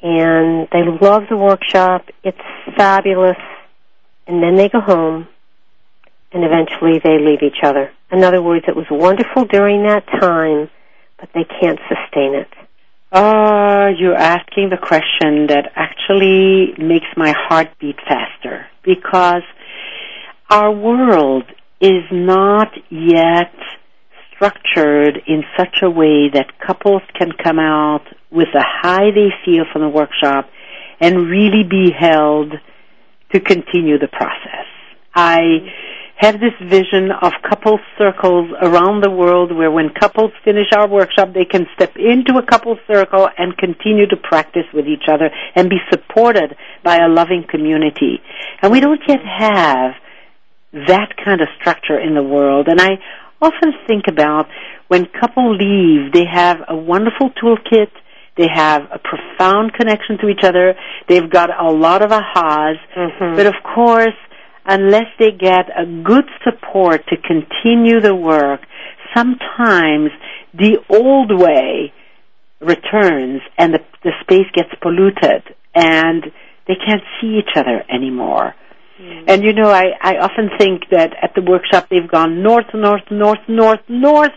and 0.00 0.68
they 0.72 0.84
love 0.84 1.24
the 1.28 1.36
workshop, 1.36 2.06
it's 2.22 2.38
fabulous, 2.76 3.36
and 4.26 4.42
then 4.42 4.54
they 4.54 4.68
go 4.68 4.80
home 4.80 5.28
and 6.32 6.44
eventually 6.44 7.00
they 7.02 7.18
leave 7.18 7.42
each 7.42 7.62
other? 7.62 7.90
In 8.12 8.24
other 8.24 8.40
words, 8.40 8.64
it 8.68 8.76
was 8.76 8.86
wonderful 8.90 9.44
during 9.44 9.82
that 9.82 10.06
time, 10.06 10.70
but 11.18 11.28
they 11.34 11.44
can't 11.44 11.80
sustain 11.88 12.34
it. 12.34 12.48
Uh, 13.12 13.90
you're 13.98 14.14
asking 14.14 14.70
the 14.70 14.78
question 14.78 15.48
that 15.48 15.72
actually 15.74 16.74
makes 16.78 17.06
my 17.16 17.34
heart 17.36 17.68
beat 17.80 17.96
faster 18.06 18.66
because 18.84 19.42
our 20.48 20.70
world 20.70 21.44
is 21.80 22.04
not 22.12 22.68
yet 22.90 23.52
structured 24.34 25.18
in 25.26 25.42
such 25.56 25.82
a 25.82 25.90
way 25.90 26.28
that 26.32 26.58
couples 26.66 27.02
can 27.18 27.30
come 27.32 27.58
out 27.58 28.04
with 28.30 28.48
the 28.52 28.64
high 28.64 29.10
they 29.10 29.28
feel 29.44 29.64
from 29.72 29.82
the 29.82 29.88
workshop 29.88 30.48
and 31.00 31.28
really 31.28 31.64
be 31.68 31.90
held 31.98 32.52
to 33.32 33.40
continue 33.40 33.98
the 33.98 34.08
process. 34.08 34.66
I 35.14 35.38
have 36.16 36.38
this 36.38 36.52
vision 36.68 37.10
of 37.22 37.32
couple 37.48 37.78
circles 37.96 38.50
around 38.60 39.02
the 39.02 39.10
world 39.10 39.56
where 39.56 39.70
when 39.70 39.88
couples 39.98 40.32
finish 40.44 40.66
our 40.76 40.86
workshop, 40.86 41.32
they 41.32 41.46
can 41.46 41.66
step 41.74 41.96
into 41.96 42.38
a 42.38 42.44
couple 42.44 42.76
circle 42.86 43.26
and 43.38 43.56
continue 43.56 44.06
to 44.06 44.16
practice 44.16 44.68
with 44.74 44.86
each 44.86 45.08
other 45.10 45.30
and 45.54 45.70
be 45.70 45.78
supported 45.90 46.54
by 46.84 46.98
a 46.98 47.08
loving 47.08 47.44
community. 47.48 48.20
And 48.60 48.70
we 48.70 48.80
don't 48.80 49.00
yet 49.08 49.20
have 49.24 49.92
that 50.72 51.16
kind 51.24 51.40
of 51.40 51.48
structure 51.60 51.98
in 51.98 52.14
the 52.14 52.22
world. 52.22 52.68
And 52.68 52.80
I 52.80 52.98
often 53.42 53.72
think 53.86 54.04
about 54.08 54.46
when 54.88 55.06
couples 55.06 55.58
leave, 55.60 56.12
they 56.12 56.24
have 56.30 56.58
a 56.68 56.76
wonderful 56.76 57.30
toolkit. 57.30 57.90
They 58.36 58.46
have 58.52 58.82
a 58.92 58.98
profound 58.98 59.72
connection 59.74 60.18
to 60.18 60.28
each 60.28 60.44
other. 60.44 60.74
They've 61.08 61.28
got 61.28 61.50
a 61.50 61.70
lot 61.70 62.02
of 62.02 62.10
ahas. 62.10 62.76
Mm-hmm. 62.96 63.36
But 63.36 63.46
of 63.46 63.54
course, 63.74 64.16
unless 64.64 65.06
they 65.18 65.32
get 65.32 65.66
a 65.76 65.84
good 65.84 66.24
support 66.44 67.06
to 67.08 67.16
continue 67.16 68.00
the 68.00 68.14
work, 68.14 68.60
sometimes 69.14 70.10
the 70.54 70.78
old 70.88 71.32
way 71.36 71.92
returns 72.60 73.40
and 73.58 73.74
the, 73.74 73.80
the 74.04 74.12
space 74.20 74.46
gets 74.54 74.70
polluted 74.80 75.42
and 75.74 76.24
they 76.68 76.74
can't 76.74 77.02
see 77.20 77.38
each 77.38 77.56
other 77.56 77.82
anymore. 77.92 78.54
And 79.26 79.42
you 79.44 79.52
know, 79.52 79.70
I, 79.70 79.92
I 80.00 80.18
often 80.18 80.50
think 80.58 80.82
that 80.90 81.14
at 81.22 81.34
the 81.34 81.42
workshop 81.42 81.88
they've 81.90 82.10
gone 82.10 82.42
north, 82.42 82.66
north, 82.74 83.02
north, 83.10 83.38
north, 83.48 83.80
north, 83.88 84.32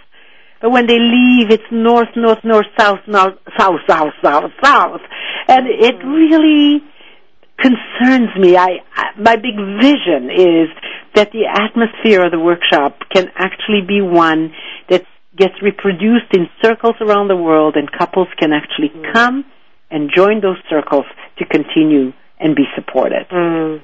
but 0.62 0.72
when 0.72 0.88
they 0.88 1.00
leave 1.00 1.52
it's 1.52 1.70
north, 1.72 2.10
north, 2.16 2.40
north, 2.44 2.68
south, 2.78 3.00
north, 3.08 3.36
south, 3.58 3.82
south, 3.88 4.14
south, 4.24 4.52
south. 4.64 5.02
and 5.48 5.68
it 5.68 5.96
really 6.06 6.82
concerns 7.60 8.30
me. 8.40 8.56
I, 8.58 8.80
I 8.96 9.06
my 9.20 9.36
big 9.36 9.56
vision 9.82 10.30
is 10.32 10.70
that 11.16 11.32
the 11.32 11.46
atmosphere 11.48 12.26
of 12.26 12.32
the 12.32 12.40
workshop 12.40 12.98
can 13.14 13.28
actually 13.36 13.82
be 13.88 14.02
one 14.02 14.52
that 14.90 15.04
gets 15.38 15.54
reproduced 15.62 16.34
in 16.34 16.48
circles 16.62 16.96
around 17.02 17.28
the 17.28 17.36
world, 17.36 17.76
and 17.76 17.92
couples 17.92 18.28
can 18.40 18.52
actually 18.54 18.90
Mm. 18.90 19.14
come 19.14 19.46
and 19.92 20.10
join 20.16 20.42
those 20.42 20.58
circles 20.70 21.06
to 21.38 21.46
continue 21.46 22.14
and 22.40 22.56
be 22.56 22.66
supported. 22.76 23.28
Mm. 23.30 23.82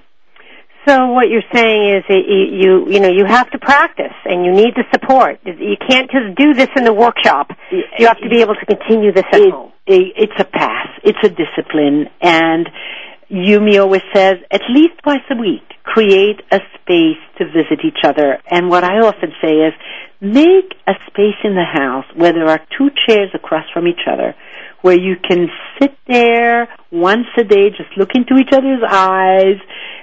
So 0.87 1.11
what 1.11 1.29
you're 1.29 1.43
saying 1.53 1.97
is 1.97 2.03
you 2.09 2.89
you 2.89 2.99
know 2.99 3.09
you 3.09 3.25
have 3.25 3.49
to 3.51 3.59
practice 3.59 4.15
and 4.25 4.45
you 4.45 4.51
need 4.51 4.73
the 4.75 4.85
support. 4.93 5.39
You 5.45 5.75
can't 5.89 6.09
just 6.09 6.35
do 6.37 6.53
this 6.53 6.69
in 6.75 6.83
the 6.85 6.93
workshop. 6.93 7.51
You 7.71 8.07
have 8.07 8.19
to 8.21 8.29
be 8.29 8.41
able 8.41 8.55
to 8.55 8.65
continue 8.65 9.11
this 9.11 9.25
at 9.31 9.41
It- 9.41 9.51
home. 9.51 9.71
it- 9.85 10.13
it's 10.15 10.39
a 10.39 10.45
path. 10.45 10.89
It's 11.03 11.19
a 11.23 11.29
discipline. 11.29 12.09
And 12.21 12.69
Yumi 13.29 13.79
always 13.79 14.01
says, 14.13 14.37
at 14.51 14.61
least 14.69 14.93
twice 15.03 15.21
a 15.29 15.35
week, 15.35 15.63
create 15.83 16.41
a 16.51 16.59
space 16.75 17.21
to 17.37 17.45
visit 17.45 17.85
each 17.85 18.03
other. 18.03 18.39
And 18.49 18.69
what 18.69 18.83
I 18.83 18.99
often 18.99 19.33
say 19.41 19.53
is, 19.67 19.73
make 20.21 20.73
a 20.87 20.95
space 21.07 21.37
in 21.43 21.55
the 21.55 21.63
house 21.63 22.05
where 22.15 22.33
there 22.33 22.47
are 22.47 22.61
two 22.77 22.89
chairs 23.05 23.29
across 23.35 23.65
from 23.71 23.87
each 23.87 24.07
other, 24.07 24.33
where 24.81 24.97
you 24.99 25.15
can 25.17 25.49
sit 25.79 25.95
there 26.07 26.67
once 26.91 27.27
a 27.37 27.43
day, 27.43 27.69
just 27.69 27.95
look 27.97 28.15
into 28.15 28.35
each 28.37 28.51
other's 28.51 28.81
eyes 28.89 29.57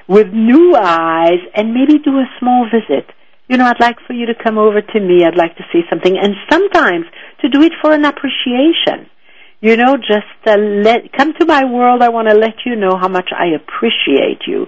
with 0.09 0.29
new 0.33 0.75
eyes, 0.77 1.41
and 1.55 1.75
maybe 1.75 1.99
do 1.99 2.19
a 2.19 2.27
small 2.39 2.67
visit. 2.67 3.11
You 3.49 3.57
know, 3.57 3.67
I'd 3.67 3.81
like 3.81 3.97
for 4.07 4.13
you 4.13 4.27
to 4.27 4.35
come 4.35 4.59
over 4.59 4.81
to 4.81 5.01
me. 5.01 5.25
I'd 5.25 5.37
like 5.37 5.57
to 5.57 5.65
say 5.73 5.81
something. 5.89 6.17
And 6.17 6.35
sometimes 6.51 7.07
to 7.43 7.49
do 7.49 7.63
it 7.63 7.73
for 7.81 7.93
an 7.93 8.05
appreciation. 8.05 9.09
You 9.61 9.77
know, 9.77 9.97
just 9.97 10.47
uh, 10.47 10.57
let 10.57 11.13
come 11.13 11.33
to 11.41 11.47
my 11.47 11.65
world. 11.65 12.03
I 12.03 12.11
want 12.11 12.29
to 12.29 12.35
let 12.35 12.67
you 12.67 12.77
know 12.77 12.97
how 13.01 13.09
much 13.09 13.31
I 13.33 13.47
appreciate 13.57 14.43
you, 14.47 14.67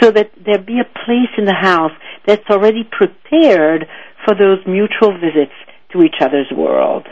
so 0.00 0.10
that 0.12 0.30
there 0.44 0.58
be 0.58 0.78
a 0.78 0.84
place 0.84 1.32
in 1.36 1.44
the 1.44 1.54
house 1.54 1.90
that's 2.24 2.48
already 2.48 2.84
prepared 2.84 3.86
for 4.24 4.34
those 4.34 4.58
mutual 4.66 5.12
visits 5.18 5.52
to 5.92 6.02
each 6.02 6.16
other's 6.20 6.50
world. 6.56 7.06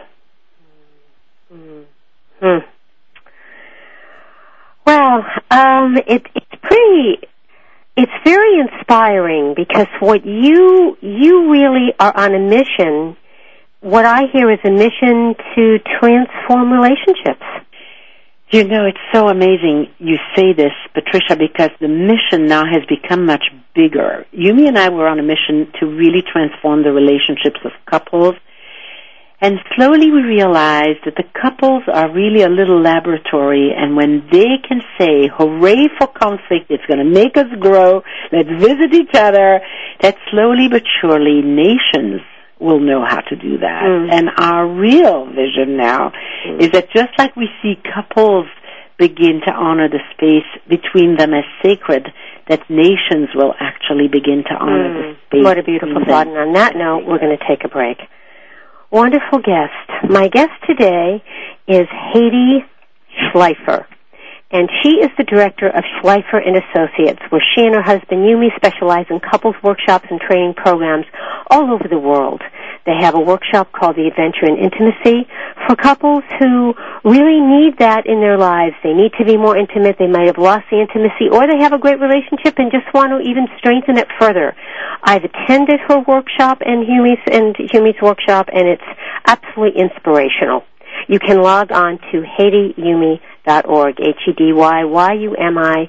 Hmm. 1.51 2.59
Well, 4.87 5.25
um, 5.51 5.97
it, 6.07 6.27
it's 6.35 6.63
pretty. 6.63 7.27
It's 7.97 8.13
very 8.25 8.61
inspiring 8.61 9.55
because 9.57 9.87
what 10.01 10.27
you 10.27 10.99
you 11.01 11.51
really 11.51 11.95
are 11.99 12.15
on 12.15 12.35
a 12.35 12.39
mission. 12.39 13.17
What 13.81 14.05
I 14.05 14.25
hear 14.33 14.51
is 14.51 14.59
a 14.65 14.71
mission 14.71 15.35
to 15.55 15.79
transform 15.99 16.73
relationships. 16.73 17.45
You 18.51 18.65
know, 18.65 18.85
it's 18.85 18.99
so 19.13 19.29
amazing 19.29 19.89
you 19.99 20.17
say 20.37 20.53
this, 20.53 20.73
Patricia, 20.93 21.37
because 21.37 21.71
the 21.81 21.89
mission 21.89 22.47
now 22.47 22.65
has 22.65 22.83
become 22.87 23.25
much 23.25 23.45
bigger. 23.75 24.27
Yumi 24.33 24.69
and 24.69 24.79
I 24.79 24.91
were 24.91 25.09
on 25.09 25.19
a 25.19 25.23
mission 25.23 25.73
to 25.81 25.87
really 25.87 26.23
transform 26.23 26.83
the 26.83 26.93
relationships 26.93 27.61
of 27.65 27.73
couples. 27.91 28.35
And 29.41 29.59
slowly 29.77 30.11
we 30.11 30.23
realize 30.23 30.97
that 31.05 31.17
the 31.17 31.25
couples 31.41 31.83
are 31.93 32.11
really 32.11 32.43
a 32.43 32.49
little 32.49 32.81
laboratory 32.81 33.71
and 33.77 33.95
when 33.95 34.27
they 34.33 34.57
can 34.67 34.81
say, 34.99 35.29
hooray 35.29 35.89
for 35.99 36.07
conflict, 36.07 36.71
it's 36.71 36.87
going 36.87 36.99
to 36.99 37.05
make 37.05 37.37
us 37.37 37.47
grow, 37.61 38.03
let's 38.33 38.49
visit 38.59 38.95
each 38.95 39.15
other, 39.15 39.61
that 40.01 40.17
slowly 40.31 40.69
but 40.71 40.83
surely 41.01 41.43
nations 41.43 42.23
will 42.59 42.81
know 42.81 43.05
how 43.07 43.21
to 43.21 43.37
do 43.37 43.59
that. 43.59 43.83
Mm. 43.85 44.13
And 44.13 44.31
our 44.39 44.67
real 44.67 45.27
vision 45.27 45.77
now 45.77 46.13
is 46.59 46.71
that 46.71 46.89
just 46.95 47.11
like 47.19 47.37
we 47.37 47.49
see 47.61 47.75
couples 47.95 48.47
begin 48.97 49.43
to 49.45 49.53
honor 49.53 49.91
the 49.91 50.01
space 50.15 50.49
between 50.67 51.19
them 51.19 51.35
as 51.35 51.45
sacred, 51.63 52.09
that 52.49 52.61
nations 52.71 53.29
will 53.35 53.53
actually 53.61 54.09
begin 54.09 54.45
to 54.49 54.55
honor 54.55 54.95
the 54.95 55.17
space. 55.27 55.41
Mm. 55.41 55.45
What 55.45 55.59
a 55.59 55.63
beautiful 55.63 56.03
thought. 56.07 56.27
And 56.27 56.39
on 56.39 56.53
that 56.55 56.75
note, 56.77 57.05
we're 57.07 57.19
going 57.19 57.37
to 57.37 57.45
take 57.47 57.65
a 57.65 57.69
break. 57.69 57.99
Wonderful 58.91 59.41
guest. 59.41 60.09
My 60.09 60.29
guest 60.29 60.53
today 60.65 61.23
is 61.67 61.87
Hedy 62.15 62.61
Schleifer. 63.19 63.85
And 64.53 64.71
she 64.81 65.01
is 65.03 65.11
the 65.19 65.25
director 65.25 65.67
of 65.67 65.83
Schleifer 65.99 66.39
and 66.39 66.57
Associates, 66.57 67.21
where 67.31 67.43
she 67.55 67.65
and 67.67 67.75
her 67.75 67.83
husband 67.83 68.23
Yumi 68.23 68.55
specialize 68.55 69.07
in 69.11 69.19
couples 69.19 69.57
workshops 69.65 70.07
and 70.09 70.21
training 70.21 70.55
programs 70.55 71.05
all 71.51 71.73
over 71.73 71.89
the 71.91 71.99
world. 71.99 72.43
They 72.87 72.95
have 73.03 73.15
a 73.17 73.21
workshop 73.21 73.73
called 73.73 73.97
The 73.97 74.07
Adventure 74.07 74.47
in 74.47 74.63
Intimacy 74.63 75.27
for 75.67 75.75
couples 75.75 76.23
who 76.39 76.73
really 77.03 77.43
need 77.43 77.79
that 77.79 78.07
in 78.07 78.21
their 78.21 78.39
lives. 78.39 78.77
They 78.83 78.95
need 78.95 79.11
to 79.19 79.25
be 79.27 79.37
more 79.37 79.59
intimate. 79.59 79.97
They 79.99 80.07
might 80.07 80.27
have 80.31 80.39
lost 80.39 80.71
the 80.71 80.79
intimacy 80.81 81.27
or 81.27 81.51
they 81.51 81.59
have 81.59 81.73
a 81.73 81.79
great 81.83 81.99
relationship 81.99 82.55
and 82.59 82.71
just 82.71 82.87
want 82.95 83.11
to 83.11 83.19
even 83.29 83.51
strengthen 83.59 83.99
it 83.99 84.07
further. 84.21 84.55
I've 85.03 85.25
attended 85.25 85.81
her 85.89 85.99
workshop 86.07 86.63
and 86.63 86.87
Yumi's 86.87 87.19
and 87.27 87.57
Yumi's 87.75 88.01
workshop 88.01 88.49
and 88.55 88.69
it's 88.69 88.87
absolutely 89.27 89.83
inspirational. 89.83 90.63
You 91.09 91.19
can 91.19 91.43
log 91.43 91.73
on 91.73 91.99
to 92.13 92.23
HedyYumi.org, 92.23 93.95
H-E-D-Y-Y-U-M-I 94.01 95.89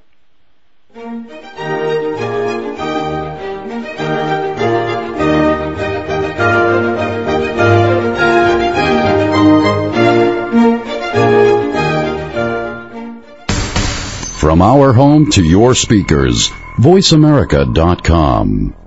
From 14.38 14.62
our 14.62 14.94
home 14.94 15.32
to 15.32 15.44
your 15.44 15.74
speakers, 15.74 16.50
voiceamerica.com. 16.78 18.87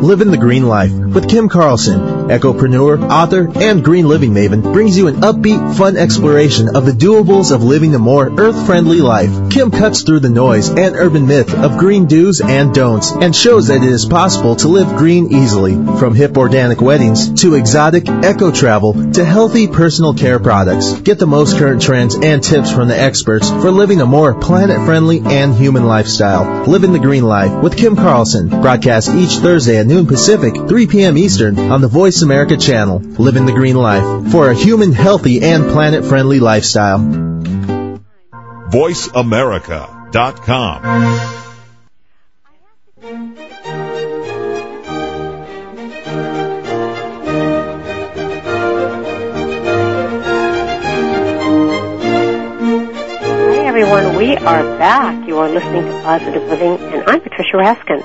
Living 0.00 0.30
the 0.30 0.38
Green 0.38 0.66
Life 0.66 0.92
with 0.92 1.28
Kim 1.28 1.50
Carlson, 1.50 2.19
ecopreneur, 2.30 3.10
author, 3.10 3.50
and 3.56 3.84
green 3.84 4.06
living 4.06 4.32
maven, 4.32 4.62
brings 4.62 4.96
you 4.96 5.08
an 5.08 5.16
upbeat, 5.16 5.76
fun 5.76 5.96
exploration 5.96 6.76
of 6.76 6.86
the 6.86 6.92
doables 6.92 7.52
of 7.52 7.62
living 7.62 7.94
a 7.94 7.98
more 7.98 8.30
earth-friendly 8.30 9.00
life. 9.00 9.50
Kim 9.50 9.70
cuts 9.70 10.02
through 10.02 10.20
the 10.20 10.30
noise 10.30 10.68
and 10.68 10.94
urban 10.94 11.26
myth 11.26 11.52
of 11.54 11.78
green 11.78 12.06
do's 12.06 12.40
and 12.40 12.72
don'ts 12.72 13.10
and 13.10 13.34
shows 13.34 13.66
that 13.66 13.82
it 13.82 13.92
is 13.92 14.06
possible 14.06 14.54
to 14.56 14.68
live 14.68 14.96
green 14.96 15.32
easily. 15.32 15.74
From 15.98 16.14
hip 16.14 16.38
organic 16.38 16.80
weddings 16.80 17.42
to 17.42 17.54
exotic 17.54 18.08
eco 18.08 18.52
travel 18.52 19.12
to 19.12 19.24
healthy 19.24 19.66
personal 19.66 20.14
care 20.14 20.38
products. 20.38 21.00
Get 21.00 21.18
the 21.18 21.26
most 21.26 21.58
current 21.58 21.82
trends 21.82 22.14
and 22.14 22.42
tips 22.42 22.70
from 22.70 22.88
the 22.88 22.98
experts 22.98 23.50
for 23.50 23.70
living 23.70 24.00
a 24.00 24.06
more 24.06 24.34
planet-friendly 24.38 25.20
and 25.24 25.54
human 25.54 25.84
lifestyle. 25.84 26.64
Living 26.66 26.92
the 26.92 26.98
Green 26.98 27.24
Life 27.24 27.62
with 27.62 27.76
Kim 27.76 27.96
Carlson. 27.96 28.48
Broadcast 28.48 29.08
each 29.10 29.38
Thursday 29.38 29.78
at 29.78 29.86
noon 29.86 30.06
Pacific, 30.06 30.54
3 30.54 30.86
p.m. 30.86 31.18
Eastern 31.18 31.58
on 31.58 31.80
the 31.80 31.88
Voice 31.88 32.19
America 32.22 32.56
channel. 32.56 32.98
Living 32.98 33.46
the 33.46 33.52
Green 33.52 33.76
Life 33.76 34.32
for 34.32 34.50
a 34.50 34.54
human, 34.54 34.92
healthy, 34.92 35.42
and 35.42 35.70
planet-friendly 35.70 36.40
lifestyle. 36.40 36.98
VoiceAmerica.com. 38.70 41.40
Hi 53.42 53.66
everyone, 53.66 54.16
we 54.16 54.36
are 54.36 54.62
back. 54.78 55.26
You 55.26 55.38
are 55.38 55.48
listening 55.48 55.84
to 55.84 55.90
Positive 56.02 56.42
Living, 56.44 56.78
and 56.92 57.02
I'm 57.08 57.20
Patricia 57.20 57.56
Raskin. 57.56 58.02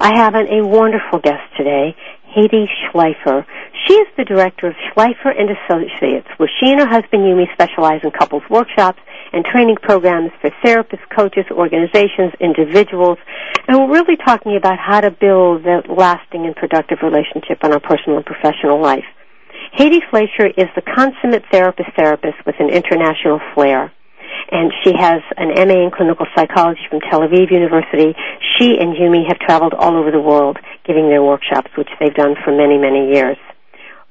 I 0.00 0.16
have 0.16 0.34
an, 0.34 0.46
a 0.46 0.64
wonderful 0.64 1.18
guest 1.18 1.42
today, 1.56 1.96
Hedy 2.38 2.68
Schleifer. 2.86 3.44
She 3.84 3.94
is 3.94 4.06
the 4.16 4.24
director 4.24 4.68
of 4.68 4.74
Schleifer 4.74 5.34
and 5.36 5.50
Associates, 5.50 6.28
where 6.36 6.48
she 6.60 6.70
and 6.70 6.78
her 6.78 6.86
husband 6.86 7.24
Yumi 7.24 7.52
specialize 7.52 8.00
in 8.04 8.12
couples 8.12 8.44
workshops 8.48 9.00
and 9.32 9.44
training 9.44 9.76
programs 9.82 10.30
for 10.40 10.50
therapists, 10.64 11.02
coaches, 11.10 11.46
organizations, 11.50 12.32
individuals, 12.38 13.18
and 13.66 13.76
we're 13.76 13.92
really 13.92 14.16
talking 14.16 14.54
about 14.54 14.78
how 14.78 15.00
to 15.00 15.10
build 15.10 15.66
a 15.66 15.82
lasting 15.92 16.46
and 16.46 16.54
productive 16.54 16.98
relationship 17.02 17.58
in 17.64 17.72
our 17.72 17.80
personal 17.80 18.18
and 18.18 18.26
professional 18.26 18.80
life. 18.80 19.06
Hedy 19.76 19.98
Schleifer 20.08 20.48
is 20.56 20.68
the 20.76 20.82
consummate 20.82 21.44
therapist 21.50 21.90
therapist 21.96 22.38
with 22.46 22.54
an 22.60 22.70
international 22.70 23.40
flair. 23.52 23.92
And 24.50 24.72
she 24.82 24.92
has 24.96 25.20
an 25.36 25.48
MA 25.48 25.84
in 25.84 25.90
clinical 25.90 26.26
psychology 26.34 26.80
from 26.88 27.00
Tel 27.00 27.20
Aviv 27.20 27.50
University. 27.50 28.14
She 28.56 28.78
and 28.80 28.96
Yumi 28.96 29.26
have 29.28 29.38
traveled 29.38 29.74
all 29.74 29.96
over 29.96 30.10
the 30.10 30.20
world 30.20 30.58
giving 30.86 31.08
their 31.08 31.22
workshops, 31.22 31.70
which 31.76 31.88
they've 32.00 32.14
done 32.14 32.34
for 32.44 32.56
many, 32.56 32.78
many 32.78 33.12
years. 33.12 33.36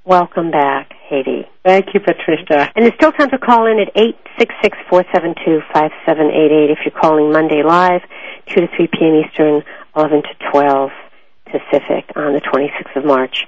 Welcome 0.06 0.52
back, 0.52 0.94
Hedy. 1.12 1.48
Thank 1.66 1.94
you, 1.94 2.00
Patricia. 2.00 2.72
And 2.76 2.86
there's 2.86 2.96
still 2.96 3.12
time 3.12 3.30
to 3.32 3.38
call 3.38 3.66
in 3.66 3.80
at 3.80 3.94
866-472-5788 4.40 6.72
if 6.72 6.80
you're 6.86 6.98
calling 6.98 7.32
Monday 7.32 7.64
live, 7.64 8.02
2 8.48 8.62
to 8.62 8.68
3 8.76 8.88
p.m. 8.88 9.16
Eastern, 9.26 9.64
11 9.96 10.22
to 10.22 10.52
12 10.52 10.92
Pacific 11.46 12.12
on 12.16 12.34
the 12.34 12.42
26th 12.42 12.96
of 12.96 13.06
March. 13.06 13.48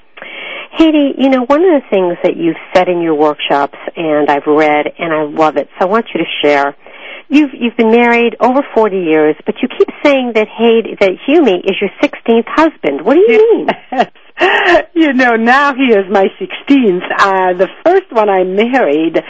Hedy, 0.78 1.14
you 1.18 1.30
know, 1.30 1.44
one 1.46 1.62
of 1.62 1.82
the 1.82 1.90
things 1.90 2.18
that 2.24 2.38
you've 2.38 2.58
said 2.74 2.88
in 2.88 3.02
your 3.02 3.16
workshops, 3.16 3.78
and 3.96 4.30
I've 4.30 4.46
read, 4.48 4.88
and 4.98 5.14
I 5.14 5.24
love 5.24 5.58
it, 5.58 5.68
so 5.78 5.86
I 5.86 5.90
want 5.90 6.08
you 6.14 6.22
to 6.24 6.30
share. 6.42 6.76
You've 7.28 7.52
you've 7.54 7.78
been 7.78 7.92
married 7.92 8.36
over 8.40 8.62
40 8.74 8.98
years, 8.98 9.36
but 9.46 9.56
you 9.62 9.68
keep 9.68 9.90
saying 10.04 10.34
that 10.36 10.48
Hedy, 10.48 11.00
that 11.00 11.12
Yumi 11.28 11.60
is 11.64 11.76
your 11.80 11.92
16th 12.02 12.48
husband. 12.48 13.02
What 13.02 13.16
do 13.16 13.22
you 13.22 13.38
mean? 13.38 13.68
you 14.94 15.14
know, 15.14 15.36
now 15.36 15.76
he 15.76 15.94
is 15.94 16.06
my 16.10 16.28
16th. 16.40 17.04
Uh, 17.20 17.54
the 17.54 17.68
first 17.86 18.12
one 18.12 18.30
I 18.30 18.44
married, 18.44 19.22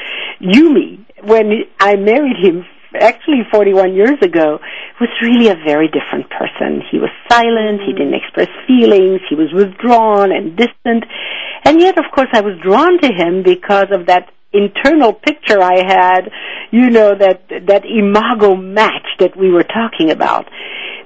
Yumi, 0.42 1.06
when 1.24 1.64
I 1.80 1.96
married 1.96 2.38
him 2.38 2.66
actually 2.94 3.42
41 3.52 3.94
years 3.94 4.18
ago, 4.22 4.60
was 5.00 5.10
really 5.22 5.50
a 5.50 5.56
very 5.56 5.88
different 5.88 6.30
person. 6.30 6.82
He 6.92 6.98
was 6.98 7.10
silent, 7.30 7.82
he 7.86 7.94
didn't 7.94 8.16
express 8.16 8.50
feelings, 8.68 9.22
he 9.30 9.36
was 9.36 9.54
withdrawn 9.54 10.32
and 10.32 10.56
distant. 10.58 11.06
And 11.64 11.80
yet, 11.82 11.98
of 11.98 12.06
course, 12.14 12.30
I 12.34 12.42
was 12.42 12.58
drawn 12.62 13.00
to 13.02 13.08
him 13.08 13.44
because 13.44 13.88
of 13.92 14.08
that 14.08 14.32
internal 14.52 15.14
picture 15.14 15.62
I 15.62 15.84
had, 15.86 16.32
you 16.72 16.90
know, 16.90 17.14
that, 17.16 17.48
that 17.68 17.84
imago 17.86 18.56
match 18.56 19.08
that 19.20 19.38
we 19.38 19.52
were 19.52 19.64
talking 19.64 20.10
about. 20.10 20.50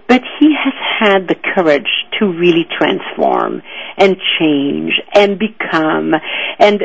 But 0.08 0.22
he 0.40 0.54
has 0.54 0.74
had 1.00 1.28
the 1.28 1.36
courage 1.56 1.90
to 2.20 2.26
really 2.28 2.66
transform 2.78 3.62
and 3.98 4.18
change 4.40 4.94
and 5.14 5.40
become 5.40 6.14
and 6.60 6.84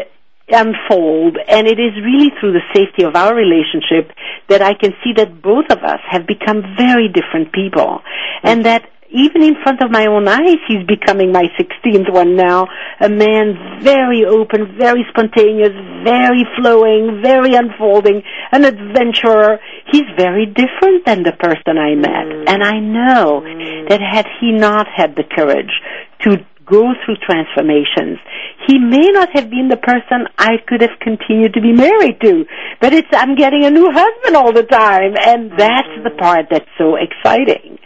unfold 0.51 1.37
and 1.49 1.67
it 1.67 1.79
is 1.79 1.93
really 2.03 2.31
through 2.41 2.53
the 2.53 2.65
safety 2.75 3.05
of 3.05 3.15
our 3.15 3.35
relationship 3.35 4.13
that 4.49 4.63
I 4.63 4.75
can 4.75 4.93
see 5.05 5.13
that 5.17 5.43
both 5.43 5.67
of 5.71 5.79
us 5.85 6.01
have 6.11 6.27
become 6.27 6.63
very 6.77 7.09
different 7.09 7.53
people 7.53 8.01
and 8.43 8.65
that 8.65 8.89
even 9.11 9.43
in 9.43 9.57
front 9.63 9.83
of 9.83 9.91
my 9.91 10.07
own 10.07 10.29
eyes 10.29 10.61
he's 10.69 10.85
becoming 10.87 11.33
my 11.33 11.45
16th 11.59 12.13
one 12.13 12.37
now 12.37 12.67
a 13.01 13.09
man 13.09 13.81
very 13.83 14.25
open 14.25 14.77
very 14.79 15.05
spontaneous 15.11 15.73
very 16.05 16.45
flowing 16.57 17.21
very 17.23 17.55
unfolding 17.55 18.23
an 18.53 18.65
adventurer. 18.65 19.59
He's 19.91 20.09
very 20.17 20.47
different 20.47 21.05
than 21.05 21.23
the 21.23 21.33
person 21.33 21.77
I 21.77 21.95
met 21.95 22.49
and 22.49 22.63
I 22.63 22.81
know 22.81 23.43
that 23.89 24.01
had 24.01 24.27
he 24.41 24.53
not 24.53 24.87
had 24.95 25.17
the 25.17 25.25
courage 25.25 25.73
to 26.21 26.45
go 26.71 26.93
through 27.05 27.17
transformations. 27.25 28.19
He 28.67 28.79
may 28.79 29.09
not 29.11 29.31
have 29.35 29.51
been 29.51 29.69
the 29.69 29.77
person 29.81 30.29
I 30.37 30.57
could 30.67 30.83
have 30.83 30.99
continued 31.01 31.55
to 31.55 31.61
be 31.61 31.73
married 31.73 32.21
to, 32.21 32.45
but 32.81 32.93
it's 32.93 33.09
I'm 33.13 33.35
getting 33.35 33.65
a 33.65 33.71
new 33.71 33.91
husband 33.91 34.37
all 34.37 34.53
the 34.53 34.65
time, 34.65 35.15
and 35.17 35.53
that's 35.53 35.95
the 36.05 36.15
part 36.19 36.47
that's 36.51 36.69
so 36.77 36.97
exciting. 36.97 37.79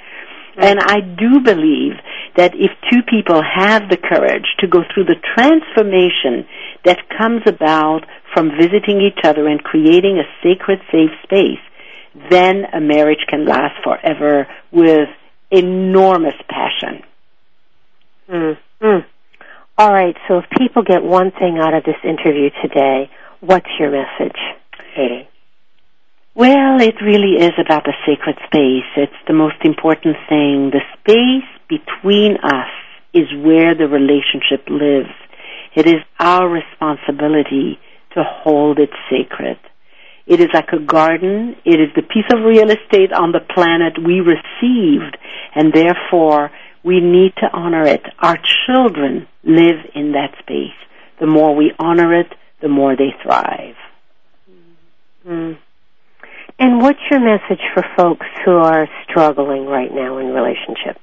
And 0.57 0.79
I 0.81 1.01
do 1.01 1.41
believe 1.41 1.95
that 2.37 2.53
if 2.55 2.71
two 2.91 3.01
people 3.09 3.43
have 3.43 3.89
the 3.89 3.97
courage 3.97 4.45
to 4.61 4.67
go 4.67 4.81
through 4.93 5.05
the 5.05 5.21
transformation 5.35 6.47
that 6.85 7.09
comes 7.17 7.43
about 7.47 8.01
from 8.35 8.51
visiting 8.51 9.01
each 9.01 9.25
other 9.25 9.49
and 9.49 9.63
creating 9.63 10.19
a 10.19 10.29
sacred, 10.43 10.81
safe 10.91 11.11
space, 11.23 11.63
then 12.31 12.65
a 12.73 12.81
marriage 12.81 13.25
can 13.29 13.47
last 13.47 13.83
forever 13.83 14.47
with 14.71 15.09
enormous 15.51 16.35
passion. 16.49 17.03
Mm. 18.29 18.57
Mm. 18.83 19.05
All 19.79 19.93
right, 19.93 20.17
so 20.29 20.39
if 20.39 20.45
people 20.59 20.83
get 20.83 21.03
one 21.03 21.31
thing 21.31 21.59
out 21.61 21.73
of 21.73 21.85
this 21.85 21.97
interview 22.05 22.51
today, 22.63 23.11
what's 23.41 23.69
your 23.79 23.91
message, 23.91 24.39
Hedy? 24.97 25.29
Well, 26.35 26.81
it 26.81 26.97
really 27.01 27.45
is 27.45 27.53
about 27.65 27.85
the 27.85 27.93
sacred 28.07 28.37
space. 28.47 28.89
It's 28.97 29.23
the 29.29 29.35
most 29.35 29.57
important 29.65 30.17
thing. 30.29 30.73
The 30.73 30.81
space 30.99 31.49
between 31.69 32.37
us 32.43 32.71
is 33.15 33.29
where 33.45 33.75
the 33.75 33.87
relationship 33.87 34.67
lives. 34.69 35.15
It 35.77 35.87
is 35.87 36.03
our 36.19 36.49
responsibility 36.49 37.79
to 38.15 38.25
hold 38.25 38.79
it 38.79 38.91
sacred. 39.11 39.59
It 40.27 40.41
is 40.41 40.49
like 40.55 40.73
a 40.73 40.79
garden. 40.79 41.57
It 41.65 41.81
is 41.81 41.89
the 41.95 42.03
piece 42.03 42.29
of 42.33 42.45
real 42.45 42.71
estate 42.71 43.13
on 43.13 43.33
the 43.33 43.41
planet 43.41 43.95
we 43.99 44.21
received, 44.21 45.17
and 45.55 45.73
therefore 45.73 46.51
we 46.85 47.01
need 47.01 47.33
to 47.37 47.49
honor 47.53 47.85
it. 47.85 48.03
Our 48.19 48.39
children 48.67 49.29
live 49.45 49.79
in 49.95 50.13
that 50.13 50.35
space. 50.41 50.77
The 51.21 51.27
more 51.27 51.55
we 51.55 51.73
honor 51.79 52.19
it, 52.19 52.33
the 52.61 52.69
more 52.69 52.97
they 52.97 53.15
thrive. 53.23 53.77
Mm. 55.27 55.59
And 56.59 56.81
what's 56.81 56.99
your 57.11 57.21
message 57.21 57.63
for 57.75 57.85
folks 57.97 58.27
who 58.45 58.53
are 58.53 58.89
struggling 59.09 59.67
right 59.67 59.93
now 59.93 60.19
in 60.19 60.27
relationship? 60.27 61.01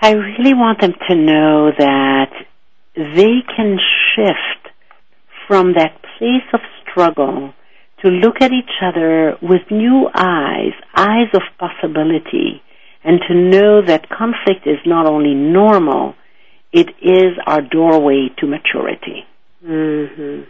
I 0.00 0.12
really 0.12 0.54
want 0.54 0.80
them 0.80 0.94
to 1.08 1.14
know 1.14 1.70
that 1.76 2.30
they 2.96 3.42
can 3.56 3.78
shift 4.14 4.74
from 5.46 5.74
that 5.74 6.00
place 6.18 6.46
of 6.52 6.60
struggle 6.82 7.52
to 8.02 8.08
look 8.08 8.36
at 8.40 8.52
each 8.52 8.70
other 8.82 9.36
with 9.42 9.62
new 9.70 10.08
eyes, 10.14 10.72
eyes 10.96 11.28
of 11.34 11.42
possibility, 11.58 12.62
and 13.04 13.20
to 13.28 13.34
know 13.34 13.82
that 13.82 14.08
conflict 14.08 14.66
is 14.66 14.78
not 14.86 15.06
only 15.06 15.34
normal, 15.34 16.14
it 16.72 16.88
is 17.02 17.32
our 17.46 17.60
doorway 17.60 18.28
to 18.38 18.46
maturity. 18.46 19.24
Mm-hmm. 19.64 20.42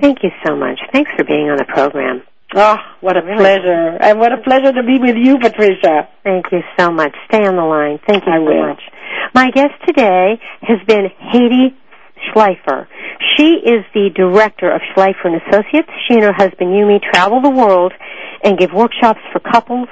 Thank 0.00 0.18
you 0.22 0.30
so 0.46 0.54
much. 0.56 0.78
Thanks 0.92 1.10
for 1.16 1.24
being 1.24 1.50
on 1.50 1.56
the 1.56 1.64
program. 1.64 2.22
Oh, 2.54 2.76
what 3.00 3.16
a 3.16 3.22
really? 3.22 3.36
pleasure. 3.36 3.98
And 4.00 4.18
what 4.18 4.32
a 4.32 4.38
pleasure 4.38 4.72
to 4.72 4.82
be 4.82 4.98
with 4.98 5.16
you, 5.16 5.38
Patricia. 5.38 6.08
Thank 6.24 6.46
you 6.50 6.60
so 6.78 6.90
much. 6.90 7.14
Stay 7.28 7.44
on 7.46 7.56
the 7.56 7.62
line. 7.62 7.98
Thank 8.06 8.24
you 8.26 8.32
I 8.32 8.38
so 8.38 8.44
will. 8.44 8.68
much. 8.68 8.82
My 9.34 9.50
guest 9.50 9.74
today 9.86 10.40
has 10.62 10.78
been 10.86 11.08
Hedy 11.32 11.74
Schleifer. 12.30 12.86
She 13.36 13.60
is 13.64 13.84
the 13.92 14.10
director 14.14 14.70
of 14.70 14.80
Schleifer 14.94 15.26
and 15.26 15.42
Associates. 15.42 15.90
She 16.06 16.14
and 16.14 16.24
her 16.24 16.32
husband 16.32 16.70
Yumi 16.70 17.00
travel 17.02 17.42
the 17.42 17.50
world 17.50 17.92
and 18.42 18.56
give 18.58 18.72
workshops 18.72 19.20
for 19.32 19.40
couples 19.40 19.88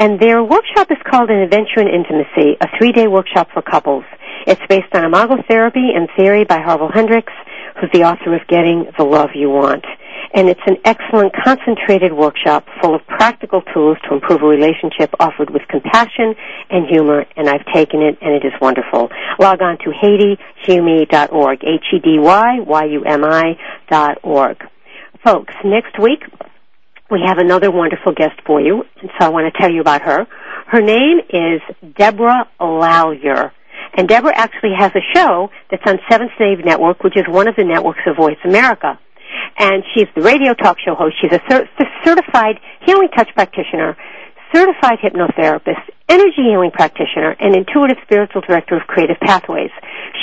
And 0.00 0.18
their 0.18 0.42
workshop 0.42 0.90
is 0.90 0.96
called 1.04 1.28
An 1.28 1.40
Adventure 1.40 1.82
in 1.82 1.88
Intimacy, 1.88 2.56
a 2.62 2.68
three-day 2.78 3.06
workshop 3.06 3.48
for 3.52 3.60
couples. 3.60 4.04
It's 4.46 4.62
based 4.66 4.88
on 4.94 5.04
imago 5.04 5.36
therapy 5.46 5.90
and 5.94 6.08
theory 6.16 6.44
by 6.44 6.58
Harville 6.58 6.90
Hendrix, 6.90 7.30
who's 7.78 7.90
the 7.92 8.04
author 8.04 8.34
of 8.34 8.40
Getting 8.48 8.90
the 8.96 9.04
Love 9.04 9.32
You 9.34 9.50
Want. 9.50 9.84
And 10.32 10.48
it's 10.48 10.62
an 10.66 10.78
excellent 10.86 11.34
concentrated 11.44 12.14
workshop 12.14 12.66
full 12.80 12.94
of 12.94 13.06
practical 13.08 13.60
tools 13.74 13.98
to 14.08 14.14
improve 14.14 14.40
a 14.40 14.46
relationship 14.46 15.10
offered 15.20 15.50
with 15.50 15.68
compassion 15.68 16.34
and 16.70 16.86
humor, 16.86 17.26
and 17.36 17.50
I've 17.50 17.66
taken 17.66 18.00
it 18.00 18.16
and 18.22 18.32
it 18.32 18.46
is 18.46 18.54
wonderful. 18.58 19.10
Log 19.38 19.60
on 19.60 19.76
to 19.84 19.90
HedyYumi.org, 19.90 21.58
H-E-D-Y-Y-U-M-I 21.62 23.58
dot 23.90 24.18
org. 24.22 24.64
Folks, 25.22 25.52
next 25.62 25.98
week 26.00 26.24
we 27.10 27.20
have 27.26 27.38
another 27.38 27.70
wonderful 27.70 28.12
guest 28.12 28.40
for 28.46 28.60
you, 28.60 28.84
and 29.00 29.10
so 29.18 29.26
I 29.26 29.28
want 29.28 29.52
to 29.52 29.60
tell 29.60 29.70
you 29.70 29.80
about 29.80 30.02
her. 30.02 30.26
Her 30.66 30.80
name 30.80 31.18
is 31.28 31.60
Deborah 31.96 32.48
Lallier. 32.60 33.50
And 33.96 34.06
Deborah 34.08 34.36
actually 34.36 34.72
has 34.78 34.92
a 34.94 35.02
show 35.14 35.50
that's 35.70 35.82
on 35.86 35.98
Seventh 36.08 36.30
Wave 36.38 36.64
Network, 36.64 37.02
which 37.02 37.16
is 37.16 37.24
one 37.26 37.48
of 37.48 37.56
the 37.56 37.64
networks 37.64 38.00
of 38.06 38.16
Voice 38.16 38.38
America. 38.44 38.98
And 39.58 39.82
she's 39.94 40.06
the 40.14 40.22
radio 40.22 40.54
talk 40.54 40.78
show 40.78 40.94
host. 40.94 41.16
She's 41.20 41.32
a 41.32 41.40
cer- 41.50 41.68
certified 42.04 42.60
healing 42.86 43.08
touch 43.16 43.28
practitioner, 43.34 43.96
certified 44.54 44.98
hypnotherapist, 45.02 45.82
energy 46.08 46.42
healing 46.48 46.70
practitioner, 46.70 47.34
and 47.40 47.56
intuitive 47.56 47.96
spiritual 48.04 48.42
director 48.42 48.76
of 48.76 48.86
Creative 48.86 49.18
Pathways. 49.20 49.70